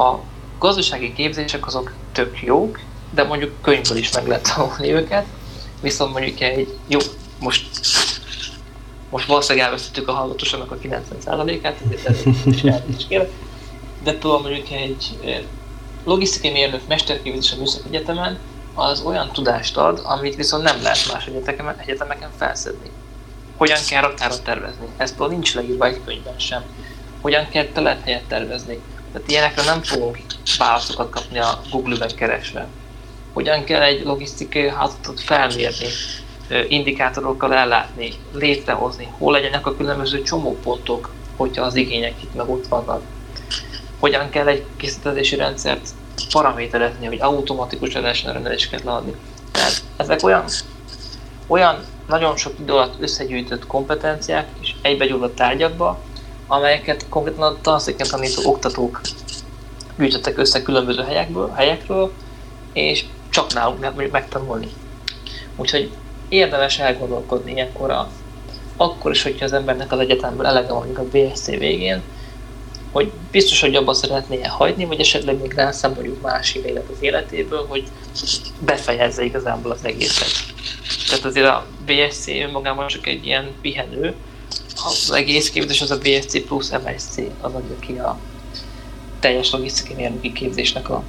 a 0.00 0.20
gazdasági 0.62 1.12
képzések 1.12 1.66
azok 1.66 1.92
tök 2.12 2.42
jók, 2.42 2.80
de 3.10 3.22
mondjuk 3.22 3.62
könyvből 3.62 3.96
is 3.96 4.12
meg 4.12 4.26
lehet 4.26 4.54
tanulni 4.54 4.92
őket, 4.92 5.26
viszont 5.80 6.12
mondjuk 6.12 6.40
egy 6.40 6.78
jó, 6.86 6.98
most 7.38 7.66
most 9.10 9.26
valószínűleg 9.26 9.66
elvesztettük 9.66 10.08
a 10.08 10.12
hallgatóságnak 10.12 10.70
a 10.70 10.76
90%-át, 10.78 11.76
ezért 11.94 12.26
is 12.96 13.06
kérek, 13.08 13.30
de 14.02 14.18
tudom 14.18 14.42
mondjuk 14.42 14.70
egy 14.70 15.18
logisztikai 16.04 16.50
mérnök 16.50 16.80
mesterképzés 16.88 17.52
a 17.52 17.56
Műszaki 17.56 17.88
Egyetemen, 17.88 18.38
az 18.74 19.00
olyan 19.00 19.32
tudást 19.32 19.76
ad, 19.76 20.00
amit 20.04 20.36
viszont 20.36 20.62
nem 20.62 20.82
lehet 20.82 21.12
más 21.12 21.26
egyetemeken, 21.26 21.78
egyetemeken 21.78 22.30
felszedni. 22.36 22.90
Hogyan 23.56 23.78
kell 23.88 24.02
raktárat 24.02 24.42
tervezni? 24.42 24.86
Ez 24.96 25.10
például 25.10 25.30
nincs 25.30 25.54
leírva 25.54 25.86
egy 25.86 26.00
könyvben 26.04 26.38
sem. 26.38 26.62
Hogyan 27.20 27.48
kell 27.48 27.64
telephelyet 27.64 28.24
tervezni? 28.24 28.80
Tehát 29.12 29.30
ilyenekre 29.30 29.62
nem 29.64 29.82
fogunk 29.82 30.18
válaszokat 30.58 31.10
kapni 31.10 31.38
a 31.38 31.60
Google-ben 31.70 32.14
keresve. 32.16 32.68
Hogyan 33.32 33.64
kell 33.64 33.82
egy 33.82 34.04
logisztikai 34.04 34.68
házatot 34.68 35.20
felmérni, 35.20 35.86
indikátorokkal 36.68 37.54
ellátni, 37.54 38.12
létrehozni, 38.32 39.08
hol 39.18 39.32
legyenek 39.32 39.66
a 39.66 39.76
különböző 39.76 40.22
csomópontok, 40.22 41.10
hogyha 41.36 41.64
az 41.64 41.74
igények 41.74 42.22
itt 42.22 42.34
meg 42.34 42.50
ott 42.50 42.66
vannak. 42.66 43.02
Hogyan 44.00 44.30
kell 44.30 44.46
egy 44.46 44.64
készítési 44.76 45.36
rendszert 45.36 45.88
paraméterezni, 46.32 47.06
hogy 47.06 47.20
automatikus 47.20 47.92
lehessen 47.92 48.32
rendeléseket 48.32 48.84
leadni. 48.84 49.14
Tehát 49.50 49.82
ezek 49.96 50.22
olyan, 50.22 50.44
olyan 51.46 51.84
nagyon 52.08 52.36
sok 52.36 52.52
idő 52.60 52.72
alatt 52.72 53.02
összegyűjtött 53.02 53.66
kompetenciák 53.66 54.48
és 54.60 54.74
egybegyúrott 54.82 55.34
tárgyakba, 55.34 56.00
amelyeket 56.52 57.06
konkrétan 57.08 57.42
a 57.42 57.60
tanszéken 57.60 58.06
tanító 58.10 58.50
oktatók 58.50 59.00
gyűjtöttek 59.98 60.38
össze 60.38 60.62
különböző 60.62 61.02
helyekből, 61.02 61.50
helyekről, 61.50 62.12
és 62.72 63.04
csak 63.30 63.52
nálunk 63.52 63.78
lehet 63.78 63.94
mondjuk 63.94 64.14
megtanulni. 64.14 64.68
Úgyhogy 65.56 65.90
érdemes 66.28 66.78
elgondolkodni 66.78 67.52
ilyenkor 67.52 67.90
a, 67.90 68.08
akkor 68.76 69.10
is, 69.10 69.22
hogyha 69.22 69.44
az 69.44 69.52
embernek 69.52 69.92
az 69.92 69.98
egyetemből 69.98 70.46
elege 70.46 70.72
van 70.72 70.96
a 70.96 71.02
BSC 71.02 71.46
végén, 71.46 72.02
hogy 72.90 73.12
biztos, 73.30 73.60
hogy 73.60 73.74
abban 73.74 73.94
szeretné 73.94 74.42
hagyni, 74.42 74.84
vagy 74.84 75.00
esetleg 75.00 75.40
még 75.40 75.52
rászámoljuk 75.52 76.20
más 76.20 76.54
élet 76.54 76.88
az 76.90 77.02
életéből, 77.02 77.66
hogy 77.68 77.84
befejezze 78.58 79.24
igazából 79.24 79.70
az 79.70 79.84
egészet. 79.84 80.32
Tehát 81.08 81.24
azért 81.24 81.46
a 81.46 81.66
BSC 81.86 82.28
önmagában 82.28 82.86
csak 82.86 83.06
egy 83.06 83.26
ilyen 83.26 83.50
pihenő, 83.60 84.14
az 84.84 85.10
egész 85.10 85.50
képzés 85.50 85.80
az 85.80 85.90
a 85.90 85.98
BSC 85.98 86.46
plusz 86.46 86.70
MSC, 86.70 87.16
az 87.40 87.54
adja 87.54 87.78
ki 87.78 87.92
a 87.92 88.18
teljes 89.20 89.50
logisztikai 89.50 89.94
mérnöki 89.94 90.32
képzésnek 90.32 90.88
a 90.90 91.02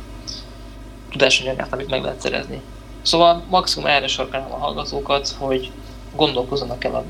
tudásanyagát, 1.11 1.73
amit 1.73 1.89
meg 1.89 2.01
lehet 2.01 2.21
szerezni. 2.21 2.61
Szóval 3.01 3.43
maximum 3.49 3.87
erre 3.89 4.07
sarkálom 4.07 4.51
a 4.51 4.57
hallgatókat, 4.57 5.35
hogy 5.37 5.71
gondolkozzanak 6.15 6.83
el 6.83 6.95
a 6.95 7.03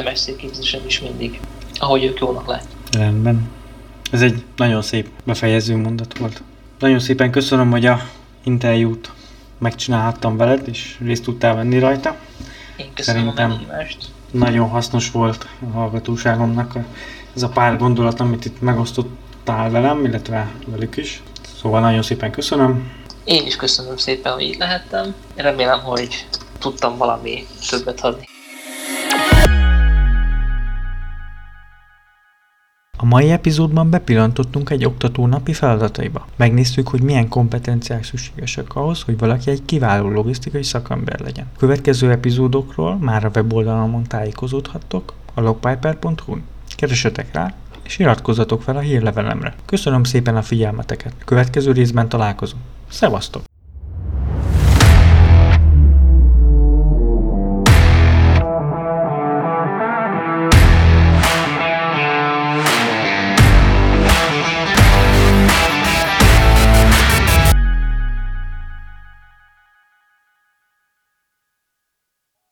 MSC 0.00 0.36
képzésen 0.36 0.86
is 0.86 1.00
mindig, 1.00 1.40
ahogy 1.74 2.04
ők 2.04 2.18
jónak 2.18 2.46
látják. 2.46 2.72
Rendben. 2.92 3.50
Ez 4.10 4.22
egy 4.22 4.44
nagyon 4.56 4.82
szép 4.82 5.08
befejező 5.24 5.76
mondat 5.76 6.18
volt. 6.18 6.42
Nagyon 6.78 6.98
szépen 6.98 7.30
köszönöm, 7.30 7.70
hogy 7.70 7.86
a 7.86 8.08
interjút 8.44 9.10
megcsinálhattam 9.58 10.36
veled, 10.36 10.68
és 10.68 10.96
részt 11.04 11.22
tudtál 11.22 11.54
venni 11.54 11.78
rajta. 11.78 12.16
Én 12.76 12.92
köszönöm 12.94 13.20
Szerintem 13.20 13.50
a 13.50 13.54
meghívást. 13.54 14.10
Nagyon 14.30 14.68
hasznos 14.68 15.10
volt 15.10 15.46
a 15.60 15.76
hallgatóságomnak 15.76 16.74
ez 17.34 17.42
a 17.42 17.48
pár 17.48 17.78
gondolat, 17.78 18.20
amit 18.20 18.44
itt 18.44 18.60
megosztottál 18.60 19.70
velem, 19.70 20.04
illetve 20.04 20.50
velük 20.66 20.96
is. 20.96 21.22
Szóval 21.60 21.80
nagyon 21.80 22.02
szépen 22.02 22.30
köszönöm. 22.30 22.92
Én 23.24 23.46
is 23.46 23.56
köszönöm 23.56 23.96
szépen, 23.96 24.32
hogy 24.32 24.42
itt 24.42 24.58
lehettem. 24.58 25.14
Remélem, 25.34 25.80
hogy 25.80 26.26
tudtam 26.58 26.96
valami 26.96 27.46
többet 27.70 28.00
adni. 28.00 28.28
A 33.00 33.04
mai 33.04 33.30
epizódban 33.30 33.90
bepillantottunk 33.90 34.70
egy 34.70 34.84
oktató 34.84 35.26
napi 35.26 35.52
feladataiba. 35.52 36.26
Megnéztük, 36.36 36.88
hogy 36.88 37.02
milyen 37.02 37.28
kompetenciák 37.28 38.04
szükségesek 38.04 38.74
ahhoz, 38.74 39.02
hogy 39.02 39.18
valaki 39.18 39.50
egy 39.50 39.64
kiváló 39.64 40.08
logisztikai 40.08 40.62
szakember 40.62 41.20
legyen. 41.20 41.46
Következő 41.58 42.10
epizódokról 42.10 42.96
már 42.96 43.24
a 43.24 43.30
weboldalamon 43.34 44.02
tájékozódhattok 44.02 45.12
a 45.34 45.40
logpiper.hu-n. 45.40 46.42
Keresetek 46.76 47.32
rá, 47.32 47.54
és 47.84 47.98
iratkozzatok 47.98 48.62
fel 48.62 48.76
a 48.76 48.80
hírlevelemre. 48.80 49.54
Köszönöm 49.64 50.04
szépen 50.04 50.36
a 50.36 50.42
figyelmeteket. 50.42 51.12
Következő 51.24 51.72
részben 51.72 52.08
találkozunk. 52.08 52.62
Szevasztok! 52.88 53.47